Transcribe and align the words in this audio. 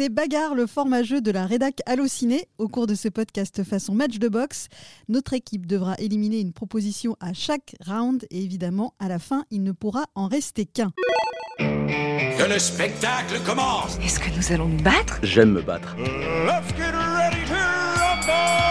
C'est 0.00 0.08
Bagarre, 0.08 0.54
le 0.54 0.66
format 0.66 1.02
jeu 1.02 1.20
de 1.20 1.30
la 1.30 1.44
rédac 1.44 1.82
Allociné. 1.84 2.48
Au 2.56 2.68
cours 2.68 2.86
de 2.86 2.94
ce 2.94 3.10
podcast 3.10 3.62
façon 3.64 3.94
match 3.94 4.18
de 4.18 4.28
boxe, 4.28 4.68
notre 5.10 5.34
équipe 5.34 5.66
devra 5.66 5.94
éliminer 5.98 6.40
une 6.40 6.54
proposition 6.54 7.18
à 7.20 7.34
chaque 7.34 7.76
round 7.86 8.24
et 8.30 8.42
évidemment, 8.42 8.94
à 8.98 9.08
la 9.08 9.18
fin, 9.18 9.44
il 9.50 9.62
ne 9.62 9.72
pourra 9.72 10.06
en 10.14 10.26
rester 10.26 10.64
qu'un. 10.64 10.90
Que 11.58 12.50
le 12.50 12.58
spectacle 12.58 13.42
commence 13.44 13.98
Est-ce 13.98 14.18
que 14.18 14.34
nous 14.34 14.54
allons 14.54 14.68
nous 14.68 14.82
battre? 14.82 15.18
J'aime 15.22 15.50
me 15.50 15.60
battre. 15.60 15.94
Let's 15.98 16.74
get 16.78 16.92
ready 16.92 17.44
to 17.46 17.52
rumble 17.52 18.70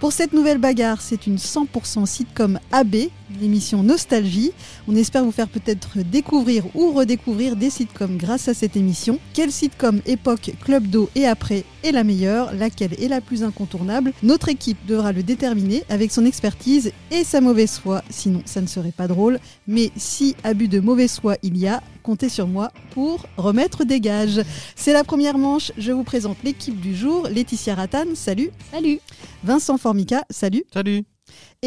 Pour 0.00 0.12
cette 0.12 0.34
nouvelle 0.34 0.58
bagarre, 0.58 1.00
c'est 1.00 1.26
une 1.26 1.36
100% 1.36 2.04
sitcom 2.04 2.60
AB, 2.72 3.08
l'émission 3.40 3.82
Nostalgie. 3.82 4.52
On 4.88 4.96
espère 4.96 5.24
vous 5.24 5.32
faire 5.32 5.48
peut-être 5.48 5.98
découvrir 6.02 6.64
ou 6.74 6.92
redécouvrir 6.92 7.56
des 7.56 7.70
sitcoms 7.70 8.16
grâce 8.16 8.48
à 8.48 8.54
cette 8.54 8.76
émission. 8.76 9.18
Quelle 9.32 9.52
sitcom 9.52 10.00
époque 10.06 10.52
Club 10.64 10.86
d'eau 10.86 11.08
et 11.14 11.26
après 11.26 11.64
est 11.82 11.92
la 11.92 12.04
meilleure? 12.04 12.54
Laquelle 12.54 12.94
est 13.00 13.08
la 13.08 13.20
plus 13.20 13.42
incontournable? 13.42 14.12
Notre 14.22 14.48
équipe 14.48 14.78
devra 14.86 15.12
le 15.12 15.22
déterminer 15.22 15.84
avec 15.88 16.10
son 16.12 16.24
expertise 16.24 16.92
et 17.10 17.24
sa 17.24 17.40
mauvaise 17.40 17.78
foi, 17.78 18.02
sinon 18.10 18.42
ça 18.44 18.60
ne 18.60 18.66
serait 18.66 18.92
pas 18.92 19.08
drôle. 19.08 19.38
Mais 19.66 19.90
si 19.96 20.36
abus 20.44 20.68
de 20.68 20.80
mauvaise 20.80 21.18
foi 21.20 21.36
il 21.42 21.56
y 21.56 21.66
a, 21.66 21.82
comptez 22.02 22.28
sur 22.28 22.46
moi 22.46 22.72
pour 22.90 23.26
remettre 23.36 23.84
des 23.84 24.00
gages. 24.00 24.42
C'est 24.76 24.92
la 24.92 25.04
première 25.04 25.38
manche, 25.38 25.72
je 25.78 25.92
vous 25.92 26.04
présente 26.04 26.36
l'équipe 26.44 26.80
du 26.80 26.94
jour. 26.94 27.28
Laetitia 27.28 27.74
Rattan, 27.74 28.14
salut. 28.14 28.50
Salut. 28.72 29.00
Vincent 29.42 29.78
Formica, 29.78 30.24
salut. 30.30 30.64
Salut. 30.72 31.04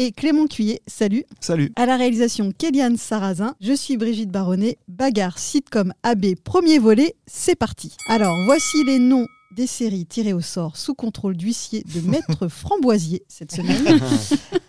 Et 0.00 0.12
Clément 0.12 0.46
Cuillet, 0.46 0.80
salut. 0.86 1.24
Salut. 1.40 1.72
À 1.74 1.84
la 1.84 1.96
réalisation, 1.96 2.52
Kéliane 2.56 2.96
Sarrazin. 2.96 3.56
Je 3.60 3.72
suis 3.72 3.96
Brigitte 3.96 4.30
Baronnet. 4.30 4.78
Bagarre, 4.86 5.40
sitcom 5.40 5.92
AB, 6.04 6.36
premier 6.44 6.78
volet, 6.78 7.16
c'est 7.26 7.56
parti. 7.56 7.96
Alors, 8.06 8.36
voici 8.44 8.84
les 8.84 9.00
noms 9.00 9.26
des 9.56 9.66
séries 9.66 10.06
tirées 10.06 10.32
au 10.32 10.40
sort 10.40 10.76
sous 10.76 10.94
contrôle 10.94 11.36
d'huissier 11.36 11.82
de 11.82 12.00
Maître 12.08 12.46
Framboisier 12.46 13.24
cette 13.26 13.50
semaine. 13.50 14.00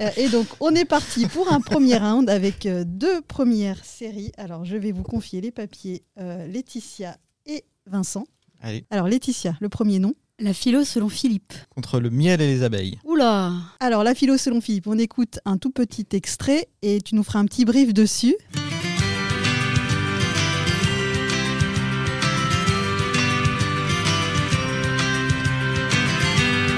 Euh, 0.01 0.09
et 0.15 0.29
donc, 0.29 0.47
on 0.61 0.73
est 0.73 0.85
parti 0.85 1.27
pour 1.27 1.51
un 1.51 1.59
premier 1.59 1.97
round 1.97 2.29
avec 2.29 2.65
euh, 2.65 2.85
deux 2.85 3.19
premières 3.19 3.83
séries. 3.83 4.31
Alors, 4.37 4.63
je 4.63 4.77
vais 4.77 4.93
vous 4.93 5.03
confier 5.03 5.41
les 5.41 5.51
papiers 5.51 6.03
euh, 6.17 6.47
Laetitia 6.47 7.17
et 7.45 7.65
Vincent. 7.85 8.23
Allez. 8.61 8.85
Alors, 8.91 9.09
Laetitia, 9.09 9.57
le 9.59 9.67
premier 9.67 9.99
nom. 9.99 10.13
La 10.39 10.53
philo 10.53 10.85
selon 10.85 11.09
Philippe. 11.09 11.53
Contre 11.75 11.99
le 11.99 12.09
miel 12.09 12.39
et 12.41 12.47
les 12.47 12.63
abeilles. 12.63 12.97
Oula 13.03 13.51
Alors, 13.81 14.03
la 14.05 14.15
philo 14.15 14.37
selon 14.37 14.61
Philippe, 14.61 14.87
on 14.87 14.97
écoute 14.97 15.39
un 15.45 15.57
tout 15.57 15.69
petit 15.71 16.05
extrait 16.13 16.69
et 16.81 17.01
tu 17.01 17.15
nous 17.15 17.23
feras 17.23 17.39
un 17.39 17.45
petit 17.45 17.65
brief 17.65 17.93
dessus. 17.93 18.35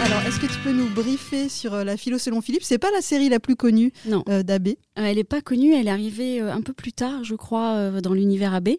Alors, 0.04 0.20
est-ce 0.28 0.40
que 0.40 0.48
tu 0.48 0.58
peux 0.64 0.72
nous 0.72 0.90
briefer 0.90 1.48
sur 1.48 1.76
euh, 1.76 1.84
la 1.84 1.96
philo 1.96 2.18
selon 2.18 2.42
Philippe? 2.42 2.64
C'est 2.64 2.80
pas 2.80 2.90
la 2.92 3.02
série 3.02 3.30
la 3.30 3.40
plus 3.40 3.56
connue 3.56 3.92
Non. 4.08 4.24
euh, 4.30 4.42
d'AB. 4.42 4.70
Euh, 4.70 4.74
Elle 4.96 5.18
n'est 5.18 5.24
pas 5.24 5.42
connue, 5.42 5.74
elle 5.76 5.88
est 5.88 5.92
arrivée 5.92 6.42
euh, 6.42 6.52
un 6.52 6.62
peu 6.62 6.74
plus 6.74 6.92
tard, 6.92 7.24
je 7.24 7.36
crois, 7.36 7.74
euh, 7.76 8.02
dans 8.02 8.14
l'univers 8.14 8.54
AB. 8.56 8.70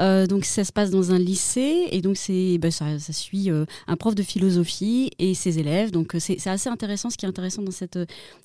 Euh, 0.00 0.26
donc 0.26 0.44
ça 0.44 0.64
se 0.64 0.72
passe 0.72 0.90
dans 0.90 1.12
un 1.12 1.18
lycée 1.18 1.88
et 1.90 2.00
donc 2.00 2.16
c'est 2.16 2.58
bah, 2.58 2.70
ça, 2.70 2.98
ça 2.98 3.12
suit 3.12 3.50
euh, 3.50 3.66
un 3.86 3.96
prof 3.96 4.14
de 4.14 4.22
philosophie 4.22 5.10
et 5.18 5.34
ses 5.34 5.58
élèves. 5.58 5.90
Donc 5.90 6.14
euh, 6.14 6.18
c'est 6.18 6.44
assez 6.46 6.68
intéressant. 6.68 7.10
Ce 7.10 7.16
qui 7.16 7.26
est 7.26 7.28
intéressant 7.28 7.62
dans 7.62 7.70
cette, 7.70 7.98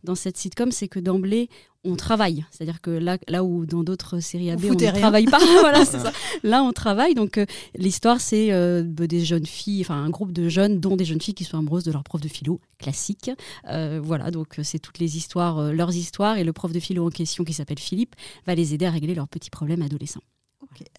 dans 0.03 0.15
cette 0.15 0.37
sitcom, 0.37 0.71
c'est 0.71 0.87
que 0.87 0.99
d'emblée 0.99 1.49
on 1.87 1.95
travaille. 1.95 2.43
C'est-à-dire 2.49 2.81
que 2.81 2.89
là, 2.89 3.19
là 3.27 3.43
où 3.43 3.67
dans 3.67 3.83
d'autres 3.83 4.19
séries 4.19 4.49
AB 4.49 4.65
on, 4.65 4.73
ne 4.73 4.79
rien. 4.79 4.91
travaille 4.91 5.25
pas, 5.25 5.39
voilà, 5.59 5.85
ça. 5.85 6.11
Là 6.43 6.63
on 6.63 6.73
travaille. 6.73 7.13
Donc 7.13 7.37
euh, 7.37 7.45
l'histoire 7.77 8.19
c'est 8.19 8.49
bah, 8.83 9.07
des 9.07 9.23
jeunes 9.23 9.45
filles, 9.45 9.81
enfin 9.81 10.03
un 10.03 10.09
groupe 10.09 10.33
de 10.33 10.49
jeunes, 10.49 10.79
dont 10.79 10.95
des 10.95 11.05
jeunes 11.05 11.21
filles 11.21 11.35
qui 11.35 11.43
sont 11.43 11.57
amoureuses 11.57 11.83
de 11.83 11.91
leur 11.91 12.03
prof 12.03 12.19
de 12.19 12.27
philo 12.27 12.59
classique. 12.79 13.31
Voilà, 13.63 14.31
donc 14.31 14.59
c'est 14.63 14.79
toutes 14.79 14.99
les 14.99 15.15
histoires, 15.17 15.71
leurs 15.71 15.95
histoires 15.95 16.37
et 16.37 16.43
le 16.43 16.53
prof 16.53 16.71
de 16.71 16.79
philo 16.79 17.05
en 17.05 17.09
question 17.09 17.43
qui 17.43 17.53
s'appelle 17.53 17.79
Philippe 17.79 18.15
va 18.45 18.55
les 18.55 18.73
aider 18.73 18.85
à 18.85 18.91
régler 18.91 19.15
leurs 19.15 19.27
petits 19.27 19.49
problèmes 19.49 19.81
adolescents. 19.81 20.21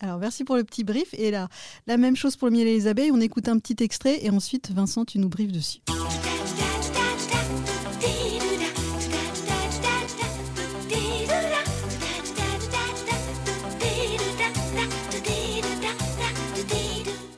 Alors, 0.01 0.19
merci 0.19 0.45
pour 0.45 0.57
le 0.57 0.65
petit 0.65 0.85
brief. 0.85 1.15
Et 1.15 1.31
là, 1.31 1.49
la 1.87 1.97
même 1.97 2.17
chose 2.17 2.37
pour 2.37 2.49
le 2.49 2.53
miel 2.53 2.67
et 2.67 2.75
les 2.75 2.87
abeilles. 2.87 3.11
On 3.13 3.21
écoute 3.21 3.49
un 3.49 3.59
petit 3.59 3.83
extrait 3.83 4.25
et 4.25 4.31
ensuite, 4.31 4.71
Vincent, 4.71 5.05
tu 5.05 5.19
nous 5.19 5.29
briefes 5.29 5.53
dessus. 5.53 5.81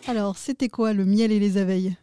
Alors, 0.07 0.39
c'était 0.39 0.69
quoi 0.69 0.95
le 0.95 1.05
miel 1.05 1.33
et 1.33 1.39
les 1.39 1.59
abeilles? 1.59 1.95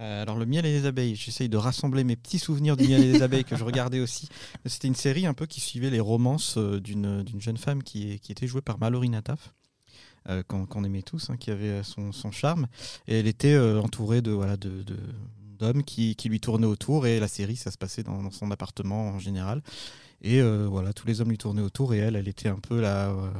Euh, 0.00 0.22
alors 0.22 0.36
le 0.36 0.46
miel 0.46 0.64
et 0.64 0.72
les 0.72 0.86
abeilles, 0.86 1.16
j'essaye 1.16 1.48
de 1.48 1.56
rassembler 1.56 2.04
mes 2.04 2.14
petits 2.14 2.38
souvenirs 2.38 2.76
du 2.76 2.86
miel 2.86 3.02
et 3.02 3.12
les 3.12 3.22
abeilles 3.22 3.44
que 3.44 3.56
je 3.56 3.64
regardais 3.64 3.98
aussi. 3.98 4.28
C'était 4.64 4.86
une 4.86 4.94
série 4.94 5.26
un 5.26 5.34
peu 5.34 5.46
qui 5.46 5.60
suivait 5.60 5.90
les 5.90 5.98
romances 5.98 6.56
euh, 6.56 6.78
d'une 6.78 7.24
jeune 7.40 7.56
femme 7.56 7.82
qui, 7.82 8.20
qui 8.20 8.30
était 8.30 8.46
jouée 8.46 8.60
par 8.60 8.78
Mallory 8.78 9.08
Nataf, 9.08 9.54
euh, 10.28 10.42
qu'on 10.42 10.84
aimait 10.84 11.02
tous, 11.02 11.30
hein, 11.30 11.36
qui 11.36 11.50
avait 11.50 11.68
euh, 11.70 11.82
son, 11.82 12.12
son 12.12 12.30
charme. 12.30 12.66
Et 13.06 13.18
elle 13.18 13.26
était 13.26 13.54
euh, 13.54 13.80
entourée 13.80 14.20
de 14.22 14.30
voilà 14.30 14.56
de, 14.56 14.82
de- 14.82 14.96
d'hommes 15.58 15.82
qui, 15.82 16.14
qui 16.16 16.28
lui 16.28 16.38
tournaient 16.40 16.66
autour 16.66 17.06
et 17.06 17.18
la 17.18 17.26
série 17.28 17.56
ça 17.56 17.70
se 17.70 17.78
passait 17.78 18.02
dans, 18.04 18.22
dans 18.22 18.30
son 18.30 18.50
appartement 18.50 19.08
en 19.08 19.18
général. 19.18 19.62
Et 20.22 20.40
euh, 20.40 20.66
voilà, 20.68 20.92
tous 20.92 21.06
les 21.06 21.20
hommes 21.20 21.30
lui 21.30 21.38
tournaient 21.38 21.62
autour 21.62 21.94
et 21.94 21.98
elle, 21.98 22.16
elle 22.16 22.28
était 22.28 22.48
un 22.48 22.58
peu 22.58 22.80
la, 22.80 23.10
euh, 23.10 23.30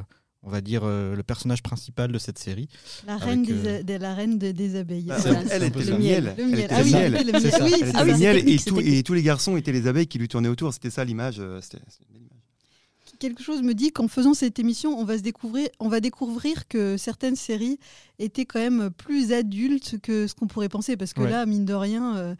on 0.44 0.50
va 0.50 0.60
dire, 0.60 0.82
euh, 0.84 1.16
le 1.16 1.22
personnage 1.24 1.62
principal 1.62 2.10
de 2.12 2.18
cette 2.18 2.38
série. 2.38 2.68
La 3.06 3.16
reine, 3.16 3.42
des, 3.44 3.52
euh, 3.66 3.78
a- 3.80 3.82
de, 3.82 3.94
la 3.94 4.14
reine 4.14 4.38
de- 4.38 4.52
des 4.52 4.76
abeilles. 4.76 5.02
Bah, 5.04 5.16
Voilà, 5.18 5.42
elle, 5.50 5.64
était 5.64 5.82
le 5.84 5.98
miel. 5.98 6.34
Le 6.38 6.44
miel. 6.46 6.68
Ah 6.70 6.80
oui, 6.84 6.92
miel. 6.92 7.12
le 7.12 7.32
miel. 7.32 7.42
C'est 7.42 7.50
ça. 7.50 7.64
Oui, 7.64 7.72
Elle 7.74 7.78
c'est 7.80 7.88
était 7.88 7.98
Ah 7.98 8.02
oui, 8.04 8.10
le 8.10 8.14
c'est 8.14 8.20
miel 8.20 8.36
technique, 8.36 8.60
et, 8.66 9.02
tout- 9.02 9.02
tous 9.08 9.14
les 9.14 9.22
garçons 9.22 9.56
étaient 9.56 9.72
les 9.72 9.86
abeilles 9.88 10.06
qui 10.06 10.18
lui 10.18 10.28
tournaient 10.28 10.48
autour. 10.48 10.72
C'était 10.72 10.90
ça 10.90 11.04
l'image. 11.04 11.36
euh, 11.40 11.60
c'était- 11.60 11.78
une 12.14 12.20
belle. 12.20 12.27
Quelque 13.18 13.42
chose 13.42 13.62
me 13.62 13.74
dit 13.74 13.92
qu'en 13.92 14.08
faisant 14.08 14.34
cette 14.34 14.58
émission, 14.58 14.98
on 14.98 15.04
va 15.04 15.18
se 15.18 15.22
découvrir, 15.22 15.68
on 15.80 15.88
va 15.88 16.00
découvrir 16.00 16.68
que 16.68 16.96
certaines 16.96 17.36
séries 17.36 17.78
étaient 18.18 18.44
quand 18.46 18.58
même 18.60 18.90
plus 18.90 19.32
adultes 19.32 19.96
que 20.02 20.26
ce 20.26 20.34
qu'on 20.34 20.46
pourrait 20.46 20.68
penser, 20.68 20.96
parce 20.96 21.12
que 21.12 21.20
Ouais. 21.22 21.30
là, 21.30 21.46
mine 21.46 21.64
de 21.64 21.74
rien, 21.74 22.16
euh, 22.16 22.34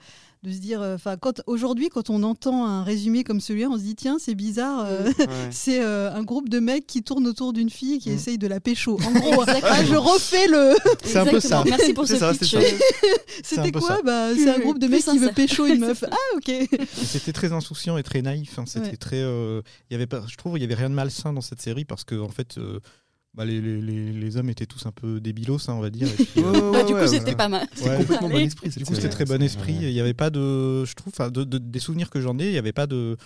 de 0.44 0.53
se 0.53 0.59
dire, 0.59 0.81
enfin, 0.83 1.16
quand 1.16 1.41
aujourd'hui, 1.47 1.89
quand 1.89 2.11
on 2.11 2.22
entend 2.22 2.65
un 2.66 2.84
résumé 2.84 3.25
comme 3.25 3.41
celui-là, 3.41 3.69
on 3.71 3.77
se 3.77 3.83
dit 3.83 3.97
tiens, 3.97 4.19
c'est 4.21 4.34
bizarre. 4.37 4.84
euh, 4.87 5.05
Ouais. 5.05 5.27
C'est 5.50 5.83
euh, 5.83 6.12
un 6.15 6.22
groupe 6.22 6.49
de 6.49 6.61
mecs 6.61 6.87
qui 6.87 7.03
tournent 7.03 7.27
autour 7.27 7.53
d'une 7.53 7.71
fille 7.71 7.94
et 7.94 7.99
qui 7.99 8.11
Mm. 8.11 8.15
essaye 8.15 8.39
de 8.39 8.47
la 8.47 8.61
pécho. 8.61 8.99
En 9.05 9.11
gros, 9.12 9.43
ah, 9.49 9.84
je 9.84 9.94
refais 9.97 10.47
le. 10.47 10.75
C'est 11.05 11.19
un 11.19 11.27
peu 11.27 11.41
ça. 11.41 11.65
Merci 11.66 11.93
pour 11.93 12.06
ce 12.06 12.15
C'est 12.15 12.21
ça, 12.21 12.33
pitch. 12.33 12.50
c'est 13.43 13.55
ça. 13.56 13.65
C'était 13.65 13.72
quoi 13.72 14.00
bah, 14.05 14.34
C'est 14.37 14.49
un 14.50 14.59
groupe 14.60 14.78
de 14.78 14.87
mecs 14.87 15.05
qui 15.05 15.19
veut 15.19 15.33
pécho 15.33 15.66
une 15.66 15.81
meuf. 15.81 16.05
Ah, 16.10 16.16
ok. 16.37 16.53
C'était 16.93 17.33
très 17.33 17.53
insouciant 17.53 17.99
et 17.99 18.03
très 18.05 18.22
naïf. 18.22 18.59
hein. 18.59 18.65
C'était 18.66 18.91
Ouais. 18.91 18.97
très. 18.97 19.16
euh, 19.21 19.60
il 19.91 19.95
y 19.95 19.97
avait 19.97 20.06
pas, 20.06 20.22
je 20.28 20.37
trouve, 20.37 20.56
il 20.56 20.60
y 20.60 20.65
avait 20.65 20.75
rien 20.75 20.91
de 20.91 20.95
malsain 20.95 21.33
dans 21.33 21.41
cette 21.41 21.60
série 21.62 21.84
parce 21.84 22.05
que 22.05 22.15
en 22.21 22.28
fait, 22.28 22.59
euh, 22.59 22.78
bah, 23.34 23.44
les, 23.44 23.61
les, 23.61 23.81
les, 23.81 24.12
les 24.12 24.37
hommes 24.37 24.50
étaient 24.50 24.66
tous 24.66 24.87
un 24.87 24.91
peu 24.93 25.21
débilos, 25.21 25.69
hein, 25.69 25.75
on 25.75 25.81
va 25.81 25.91
dire. 25.91 26.09
et 26.09 26.25
puis, 26.25 26.28
euh, 26.43 26.71
Ouais, 26.71 26.78
ouais, 26.78 26.84
du 26.84 26.93
coup, 26.93 26.99
ouais, 26.99 27.06
c'était 27.09 27.37
pas 27.37 27.49
mal. 27.49 27.66
Ouais. 27.84 27.97
complètement 27.99 28.28
bon 28.28 28.39
esprit. 28.39 28.69
du 28.71 28.84
coup, 28.84 28.94
c'était 28.94 29.09
très 29.09 29.25
bon 29.25 29.41
esprit. 29.43 29.77
Il 29.81 29.93
n'y 29.93 30.00
avait 30.00 30.15
pas 30.15 30.31
de, 30.31 30.84
je 30.84 30.94
trouve, 30.94 31.12
de- 31.31 31.59
des 31.59 31.78
souvenirs 31.78 32.11
que 32.11 32.21
j'en 32.21 32.39
ai, 32.39 32.47
il 32.47 32.53
n'y 32.53 32.59
avait 32.59 32.72
pas 32.72 32.87
de, 32.87 33.16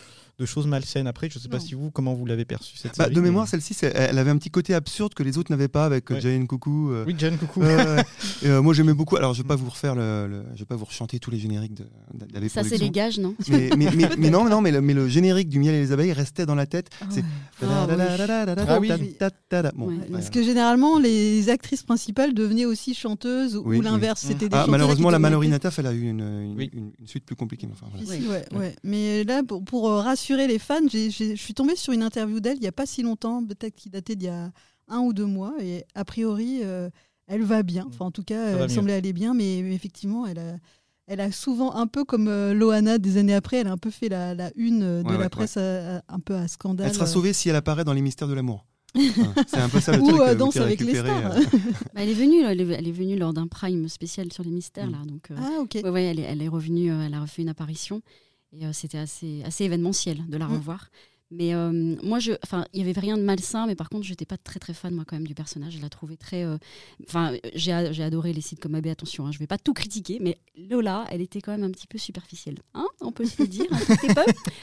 de 0.42 0.46
choses 0.46 0.66
malsaines. 0.66 1.06
Après, 1.06 1.30
je 1.30 1.38
sais 1.38 1.48
pas 1.48 1.58
Non. 1.58 1.64
si 1.64 1.74
vous, 1.74 1.90
comment 1.92 2.14
vous 2.14 2.26
l'avez 2.26 2.44
perçu 2.44 2.76
cette 2.76 2.96
Bah, 2.98 3.04
série. 3.04 3.14
de 3.14 3.20
mais- 3.20 3.28
mémoire, 3.28 3.46
celle-ci, 3.48 3.74
c'est- 3.74 3.92
elle 3.94 4.18
avait 4.18 4.30
un 4.30 4.36
petit 4.36 4.50
côté 4.50 4.74
absurde 4.74 5.14
que 5.14 5.22
les 5.22 5.38
autres 5.38 5.50
n'avaient 5.52 5.68
pas 5.68 5.84
avec 5.84 6.10
euh, 6.10 6.14
Ouais. 6.14 6.20
Jane 6.20 6.46
Coucou. 6.48 6.90
euh, 6.90 7.04
Oui, 7.06 7.14
Jane, 7.16 7.38
coucou. 7.38 7.60
euh, 8.44 8.60
moi, 8.62 8.74
j'aimais 8.74 8.92
beaucoup. 8.94 9.16
Alors, 9.16 9.34
je 9.34 9.42
vais 9.42 9.48
pas 9.48 9.54
vous 9.56 9.70
refaire 9.70 9.94
le, 9.94 10.26
le- 10.26 10.44
je 10.54 10.58
vais 10.60 10.64
pas 10.66 10.76
vous 10.76 10.84
rechanter 10.84 11.18
tous 11.20 11.30
les 11.30 11.38
génériques 11.38 11.74
de, 11.74 11.84
d'Abbé 12.14 12.48
Ça, 12.48 12.64
c'est 12.64 12.76
les 12.78 12.90
gages, 12.90 13.18
non? 13.20 13.34
Mais, 13.48 13.70
mais, 13.76 13.88
mais, 13.96 14.08
mais 14.18 14.30
non, 14.30 14.48
non, 14.48 14.60
mais 14.60 14.72
le, 14.72 14.80
mais 14.80 14.94
le 14.94 15.06
générique 15.08 15.48
du 15.48 15.58
miel 15.60 15.74
et 15.74 15.80
les 15.80 15.92
abeilles 15.92 16.12
restait 16.12 16.44
dans 16.46 16.54
la 16.56 16.66
tête. 16.66 16.90
C'est 17.10 17.22
Ah 17.62 17.86
voilà. 17.86 18.06
Parce 20.12 20.30
que 20.30 20.42
généralement, 20.42 20.98
les 20.98 21.48
actrices 21.50 21.82
principales 21.82 22.34
devenaient 22.34 22.64
aussi 22.64 22.94
chanteuses 22.94 23.56
ou 23.56 23.62
oui. 23.66 23.80
l'inverse. 23.80 24.22
C'était 24.26 24.48
des 24.48 24.56
Ah, 24.56 24.66
malheureusement, 24.68 25.10
la 25.10 25.18
Mallory 25.18 25.48
Nataf, 25.48 25.78
elle 25.78 25.86
a 25.86 25.92
eu 25.92 26.02
une, 26.08 26.20
une, 26.20 26.54
Oui. 26.56 26.70
une- 26.72 26.92
une 26.98 27.06
suite 27.06 27.24
plus 27.24 27.36
compliquée. 27.36 27.66
mais 27.66 27.72
Enfin, 27.74 27.86
voilà. 27.90 28.04
difficiles, 28.04 28.28
Oui. 28.30 28.58
ouais, 28.58 28.58
ouais. 28.58 28.74
Mais 28.84 29.24
là, 29.24 29.42
pour, 29.46 29.62
pour, 29.64 29.88
euh, 29.90 30.00
rassurer 30.32 30.46
les 30.52 30.58
fans, 30.58 30.80
je 30.90 31.34
suis 31.36 31.54
tombée 31.54 31.76
sur 31.76 31.92
une 31.92 32.02
interview 32.02 32.40
d'elle 32.40 32.56
il 32.56 32.60
n'y 32.62 32.66
a 32.68 32.72
pas 32.72 32.86
si 32.86 33.02
longtemps, 33.02 33.44
peut-être 33.44 33.74
qui 33.74 33.90
datait 33.90 34.16
d'il 34.16 34.26
y 34.26 34.30
a 34.30 34.50
un 34.88 34.98
ou 35.00 35.12
deux 35.12 35.26
mois. 35.26 35.54
Et 35.60 35.84
a 35.94 36.04
priori, 36.04 36.60
euh, 36.62 36.88
elle 37.26 37.42
va 37.42 37.62
bien. 37.62 37.84
Enfin, 37.88 38.06
en 38.06 38.10
tout 38.10 38.22
cas, 38.24 38.48
elle 38.48 38.60
mieux. 38.62 38.68
semblait 38.68 38.94
aller 38.94 39.12
bien. 39.12 39.34
Mais, 39.34 39.60
mais 39.62 39.74
effectivement, 39.74 40.26
elle 40.26 40.38
a, 40.38 40.56
elle 41.06 41.20
a 41.20 41.30
souvent, 41.32 41.74
un 41.74 41.86
peu 41.86 42.04
comme 42.04 42.28
euh, 42.28 42.54
Loana 42.54 42.98
des 42.98 43.16
années 43.18 43.34
après, 43.34 43.58
elle 43.58 43.66
a 43.68 43.72
un 43.72 43.78
peu 43.78 43.90
fait 43.90 44.08
la, 44.08 44.34
la 44.34 44.50
une 44.56 44.82
euh, 44.82 45.02
de 45.02 45.08
Ouais, 45.08 45.14
la 45.14 45.18
ouais, 45.20 45.28
presse 45.28 45.56
à- 45.56 45.98
à- 45.98 46.02
un 46.08 46.20
peu 46.20 46.34
à 46.34 46.48
scandale. 46.48 46.88
Elle 46.88 46.94
sera 46.94 47.04
euh. 47.04 47.08
sauvée 47.08 47.32
si 47.32 47.48
elle 47.48 47.56
apparaît 47.56 47.84
dans 47.84 47.92
les 47.94 48.02
mystères 48.02 48.28
de 48.28 48.34
l'amour. 48.34 48.66
C'est 49.46 49.56
un 49.56 49.70
peu 49.70 49.80
ça 49.80 49.92
le 49.96 50.02
Ou 50.02 50.08
truc. 50.08 50.20
euh, 50.20 50.26
euh, 50.28 50.34
Danse 50.34 50.56
avec 50.58 50.80
les 50.80 50.94
stars. 50.96 51.32
euh, 51.36 51.40
Bah, 51.94 52.02
elle 52.02 52.10
est 52.10 52.14
venue, 52.14 52.42
elle 52.42 52.60
est, 52.60 52.68
elle 52.74 52.86
est 52.88 52.92
venue 52.92 53.16
lors 53.16 53.32
d'un 53.32 53.46
prime 53.46 53.88
spécial 53.88 54.30
sur 54.32 54.44
les 54.44 54.50
mystères, 54.50 54.86
Mm. 54.88 54.92
là. 54.92 54.98
Donc, 55.06 55.30
euh, 55.30 55.34
Ah, 55.38 55.60
ok. 55.60 55.78
ouais, 55.82 55.88
ouais, 55.90 56.04
elle 56.04 56.20
est, 56.20 56.24
elle 56.24 56.42
est 56.42 56.48
revenue, 56.48 56.92
euh, 56.92 57.06
elle 57.06 57.14
a 57.14 57.20
refait 57.22 57.40
une 57.42 57.48
apparition. 57.48 58.02
Et 58.52 58.66
euh, 58.66 58.72
c'était 58.72 58.98
assez, 58.98 59.42
assez 59.44 59.64
événementiel 59.64 60.26
de 60.28 60.36
la 60.36 60.46
Mm. 60.46 60.52
revoir. 60.52 60.88
Mais 61.34 61.54
euh, 61.54 61.72
moi, 62.02 62.18
je, 62.18 62.32
enfin, 62.44 62.66
il 62.74 62.80
y 62.80 62.82
avait 62.86 63.00
rien 63.00 63.16
de 63.16 63.22
malsain, 63.22 63.66
mais 63.66 63.74
par 63.74 63.88
contre, 63.88 64.04
j'étais 64.04 64.26
pas 64.26 64.36
très 64.36 64.60
très 64.60 64.74
fan 64.74 64.94
moi 64.94 65.04
quand 65.06 65.16
même 65.16 65.26
du 65.26 65.34
personnage. 65.34 65.72
Je 65.78 65.80
la 65.80 65.88
trouvais 65.88 66.18
très, 66.18 66.44
euh, 66.44 66.58
enfin, 67.08 67.32
j'ai 67.54 67.88
j'ai 67.92 68.02
adoré 68.02 68.34
les 68.34 68.42
sites 68.42 68.60
comme 68.60 68.74
AB. 68.74 68.88
Attention, 68.88 69.26
hein, 69.26 69.32
je 69.32 69.38
vais 69.38 69.46
pas 69.46 69.56
tout 69.56 69.72
critiquer, 69.72 70.18
mais 70.20 70.36
Lola, 70.68 71.06
elle 71.10 71.22
était 71.22 71.40
quand 71.40 71.52
même 71.52 71.62
un 71.64 71.70
petit 71.70 71.86
peu 71.86 71.96
superficielle, 71.96 72.58
hein, 72.74 72.86
on 73.00 73.12
peut 73.12 73.24
se 73.24 73.40
le 73.40 73.48
dire, 73.48 73.64
un 73.70 73.78
petit 73.78 74.12
peu, 74.12 74.20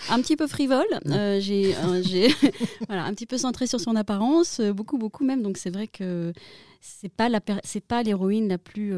un 0.10 0.22
petit 0.22 0.36
peu 0.36 0.46
frivole. 0.46 0.86
Euh, 1.08 1.40
j'ai, 1.40 1.74
j'ai, 2.04 2.28
voilà, 2.88 3.06
un 3.06 3.14
petit 3.16 3.26
peu 3.26 3.40
centré 3.40 3.66
sur 3.66 3.80
son 3.80 3.96
apparence, 3.96 4.62
beaucoup 4.62 5.00
beaucoup 5.00 5.26
même. 5.26 5.42
Donc 5.42 5.58
c'est 5.58 5.72
vrai 5.72 5.88
que 5.88 6.34
c'est 6.82 7.10
pas 7.10 7.30
la, 7.30 7.42
per- 7.42 7.62
c'est 7.64 7.84
pas 7.84 8.04
l'héroïne 8.04 8.48
la 8.48 8.60
plus 8.60 8.94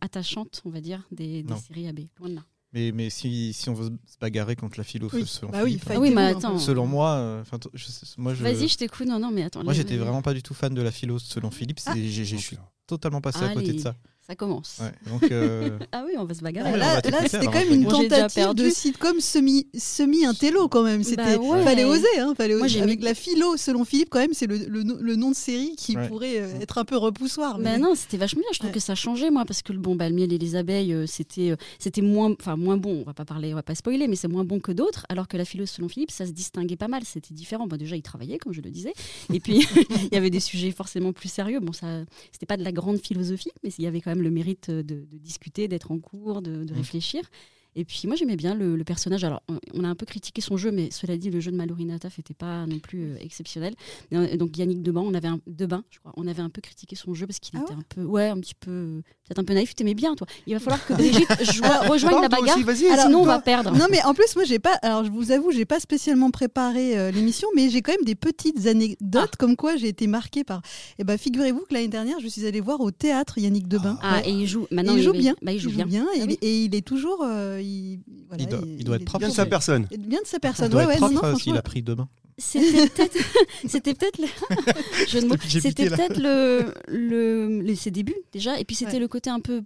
attachante, 0.00 0.62
on 0.64 0.70
va 0.70 0.80
dire, 0.80 1.06
des, 1.12 1.42
des 1.42 1.52
séries 1.56 1.86
AB. 1.86 2.00
Loin 2.18 2.30
de 2.30 2.34
là. 2.36 2.44
Mais, 2.72 2.92
mais 2.92 3.10
si, 3.10 3.52
si 3.52 3.68
on 3.68 3.74
veut 3.74 3.90
se 4.06 4.16
bagarrer 4.20 4.54
contre 4.54 4.78
la 4.78 4.84
philo 4.84 5.08
Oui. 5.12 5.24
selon 5.26 5.50
Bah 5.50 5.62
oui, 5.64 5.72
Philippe, 5.72 5.90
Ah 5.90 5.98
oui, 5.98 6.10
mais 6.14 6.22
un 6.22 6.32
peu. 6.32 6.38
attends. 6.38 6.58
selon 6.58 6.86
moi, 6.86 7.10
euh, 7.16 7.42
je 7.74 7.86
moi, 8.16 8.32
je, 8.32 8.42
Vas-y, 8.44 8.68
je 8.68 8.76
t'écoute. 8.76 9.06
Non, 9.08 9.18
non, 9.18 9.30
mais 9.32 9.42
attends. 9.42 9.64
moi 9.64 9.72
j'étais 9.72 9.96
vraiment 9.96 10.22
pas 10.22 10.34
du 10.34 10.42
tout 10.42 10.54
fan 10.54 10.72
de 10.72 10.80
la 10.82 10.92
philo 10.92 11.18
selon 11.18 11.50
Philippe. 11.50 11.80
j'ai- 11.94 12.24
Je 12.24 12.36
suis 12.36 12.56
totalement 12.86 13.20
passé 13.20 13.42
à 13.44 13.52
côté 13.54 13.72
de 13.72 13.78
ça. 13.80 13.96
Ça 14.30 14.36
commence. 14.36 14.78
Ouais, 14.80 14.92
donc, 15.10 15.32
euh, 15.32 15.76
Ah 15.92 16.04
oui, 16.06 16.12
on 16.16 16.24
va 16.24 16.34
se 16.34 16.38
Ah, 16.38 16.44
bagarrer. 16.44 16.70
Ouais, 16.70 16.76
on 16.76 16.78
là, 16.78 17.00
c'était 17.24 17.36
alors, 17.38 17.52
quand 17.52 17.58
même 17.58 17.72
une 17.74 17.88
tentative 17.88 18.54
de 18.54 18.70
sitcom 18.70 19.18
semi 19.18 19.66
semi 19.76 20.24
intello 20.24 20.68
quand 20.68 20.84
même. 20.84 21.02
C'était 21.02 21.34
ouais. 21.36 21.64
fallait 21.64 21.82
oser, 21.84 22.06
hein, 22.20 22.32
fallait 22.36 22.54
Moi, 22.54 22.66
oser. 22.66 22.74
j'ai 22.74 22.82
Avec 22.82 23.00
mis- 23.00 23.04
la 23.06 23.14
philo, 23.14 23.56
selon 23.56 23.84
Philippe, 23.84 24.08
quand 24.08 24.20
même, 24.20 24.32
c'est 24.32 24.46
le, 24.46 24.58
le, 24.68 24.84
no- 24.84 24.98
le 25.00 25.16
nom 25.16 25.30
de 25.30 25.34
série 25.34 25.74
qui 25.76 25.96
Ouais. 25.96 26.06
pourrait 26.06 26.38
euh, 26.38 26.60
être 26.60 26.78
un 26.78 26.84
peu 26.84 26.96
repoussoir. 26.96 27.58
Mais- 27.58 27.76
non, 27.78 27.96
c'était 27.96 28.18
vachement 28.18 28.40
bien. 28.42 28.50
Je 28.52 28.58
trouve 28.60 28.70
Ouais. 28.70 28.74
que 28.74 28.78
ça 28.80 28.94
changeait, 28.94 29.30
moi, 29.32 29.44
parce 29.44 29.62
que 29.62 29.72
le 29.72 29.80
bon, 29.80 29.96
bah, 29.96 30.08
le 30.08 30.14
miel 30.14 30.32
et 30.32 30.38
les 30.38 30.54
abeilles, 30.54 30.92
euh, 30.94 31.06
c'était, 31.08 31.50
euh, 31.50 31.56
c'était 31.80 32.00
moins, 32.02 32.30
enfin 32.38 32.54
moins 32.54 32.76
bon. 32.76 33.00
On 33.00 33.04
va 33.04 33.14
pas 33.14 33.24
parler, 33.24 33.52
on 33.52 33.56
va 33.56 33.64
pas 33.64 33.74
spoiler, 33.74 34.06
mais 34.06 34.14
c'est 34.14 34.28
moins 34.28 34.44
bon 34.44 34.60
que 34.60 34.70
d'autres. 34.70 35.06
Alors 35.08 35.26
que 35.26 35.36
la 35.38 35.44
philo, 35.44 35.66
selon 35.66 35.88
Philippe, 35.88 36.12
ça 36.12 36.24
se 36.24 36.30
distinguait 36.30 36.76
pas 36.76 36.86
mal. 36.88 37.02
C'était 37.04 37.34
différent. 37.34 37.66
Bon, 37.66 37.76
déjà, 37.76 37.96
il 37.96 38.02
travaillait, 38.02 38.38
comme 38.38 38.52
je 38.52 38.60
le 38.60 38.70
disais, 38.70 38.92
et 39.34 39.40
puis 39.40 39.58
il 40.12 40.14
y 40.14 40.16
avait 40.16 40.30
des 40.30 40.38
sujets 40.38 40.70
forcément 40.70 41.12
plus 41.12 41.28
sérieux. 41.32 41.58
Bon, 41.58 41.72
ça, 41.72 41.86
c'était 42.30 42.46
pas 42.46 42.56
de 42.56 42.62
la 42.62 42.70
grande 42.70 42.98
philosophie, 43.00 43.50
mais 43.64 43.70
il 43.76 43.84
y 43.84 43.88
avait 43.88 44.00
quand 44.00 44.10
même 44.10 44.19
le 44.20 44.30
mérite 44.30 44.70
de, 44.70 44.82
de 45.04 45.18
discuter, 45.18 45.68
d'être 45.68 45.90
en 45.90 45.98
cours, 45.98 46.42
de, 46.42 46.64
de 46.64 46.72
Mm. 46.72 46.76
réfléchir. 46.76 47.22
Et 47.76 47.84
puis 47.84 48.02
moi 48.06 48.16
j'aimais 48.16 48.36
bien 48.36 48.54
le, 48.54 48.76
le 48.76 48.84
personnage. 48.84 49.24
Alors 49.24 49.42
on, 49.48 49.58
on 49.74 49.84
a 49.84 49.88
un 49.88 49.94
peu 49.94 50.06
critiqué 50.06 50.40
son 50.40 50.56
jeu, 50.56 50.70
mais 50.72 50.90
cela 50.90 51.16
dit, 51.16 51.30
le 51.30 51.40
jeu 51.40 51.50
de 51.50 51.56
Mallory 51.56 51.84
Nataf 51.84 52.18
n'était 52.18 52.34
pas 52.34 52.66
non 52.66 52.78
plus 52.78 53.12
euh, 53.12 53.16
exceptionnel. 53.20 53.74
Et, 54.10 54.16
euh, 54.16 54.36
donc 54.36 54.56
Yannick 54.58 54.82
Debain, 54.82 55.02
on 55.02 55.14
avait 55.14 55.28
un, 55.28 55.40
Debain, 55.46 55.84
je 55.90 55.98
crois, 56.00 56.12
on 56.16 56.26
avait 56.26 56.42
un 56.42 56.50
peu 56.50 56.60
critiqué 56.60 56.96
son 56.96 57.14
jeu 57.14 57.26
parce 57.26 57.38
qu'il 57.38 57.56
Ah 57.58 57.62
était 57.62 57.74
un 57.74 57.82
peu, 57.88 58.02
ouais, 58.04 58.28
un 58.28 58.38
petit 58.40 58.54
peu, 58.54 59.02
peut-être 59.26 59.38
un 59.38 59.44
peu 59.44 59.54
naïf. 59.54 59.74
T'aimais 59.74 59.94
bien 59.94 60.14
toi. 60.14 60.26
Il 60.46 60.54
va 60.54 60.60
falloir 60.60 60.84
que 60.84 60.92
Brigitte 61.00 61.28
rejoigne 61.88 62.20
la 62.22 62.28
bagarre, 62.28 62.58
aussi, 62.66 62.86
Alors, 62.88 63.06
sinon 63.06 63.20
on 63.20 63.24
va 63.24 63.38
perdre. 63.40 63.72
Non 63.76 63.86
mais 63.90 64.02
en 64.04 64.14
plus 64.14 64.34
moi 64.36 64.44
j'ai 64.44 64.58
pas 64.58 64.74
alors 64.82 65.04
je 65.04 65.10
vous 65.10 65.30
avoue 65.30 65.52
j'ai 65.52 65.64
pas 65.64 65.80
spécialement 65.80 66.30
préparé 66.30 66.98
euh, 66.98 67.10
l'émission 67.10 67.48
mais 67.54 67.70
j'ai 67.70 67.82
quand 67.82 67.92
même 67.92 68.04
des 68.04 68.14
petites 68.14 68.66
anecdotes 68.66 69.36
comme 69.36 69.56
quoi 69.56 69.76
j'ai 69.76 69.88
été 69.88 70.06
marquée 70.06 70.44
par 70.44 70.60
et 70.98 71.04
ben 71.04 71.16
figurez-vous 71.18 71.60
que 71.68 71.74
l'année 71.74 71.88
dernière 71.88 72.18
je 72.20 72.28
suis 72.28 72.46
allée 72.46 72.60
voir 72.60 72.80
au 72.80 72.90
théâtre 72.90 73.38
Yannick 73.38 73.68
Debain 73.68 73.98
Ah 74.02 74.20
et 74.24 74.30
il 74.30 74.46
joue 74.46 74.66
maintenant. 74.70 74.94
il 74.96 75.02
joue 75.02 75.12
bien 75.12 75.34
Bah, 75.42 75.52
il 75.52 75.60
joue 75.60 75.70
bien. 75.70 75.86
et, 75.88 76.20
Ah 76.20 76.24
il, 76.24 76.26
oui. 76.28 76.38
et 76.42 76.64
il 76.64 76.74
est 76.74 76.86
toujours 76.86 77.22
euh, 77.24 77.59
il, 77.60 78.00
voilà, 78.28 78.42
Il 78.42 78.48
doit- 78.48 78.60
il 78.64 78.84
doit 78.84 78.96
être 78.96 79.04
propre. 79.04 79.20
Bien 79.20 79.28
de 79.28 79.34
sa 79.34 79.46
personne. 79.46 79.86
bien 79.98 80.20
de 80.22 80.26
sa 80.26 80.38
il 80.66 80.70
doit 80.70 80.86
ouais, 80.86 80.94
être 80.94 81.02
ouais, 81.02 81.08
non, 81.08 81.20
propre 81.20 81.26
non, 81.28 81.34
euh, 81.34 81.34
s'il 81.34 81.42
franchement, 81.52 81.58
a 81.58 81.62
pris 81.62 81.82
demain. 81.82 82.08
C'était 82.38 82.88
peut-être, 82.88 83.16
c'était 83.66 83.94
peut-être 83.94 84.18
le, 84.18 84.26
C'était 85.60 85.90
peut-être 85.90 86.18
le, 86.18 87.74
ses 87.76 87.90
débuts 87.90 88.16
déjà, 88.32 88.58
et 88.58 88.64
puis 88.64 88.76
c'était 88.76 88.94
Ouais. 88.94 88.98
le 89.00 89.08
côté 89.08 89.28
un 89.30 89.40
peu, 89.40 89.62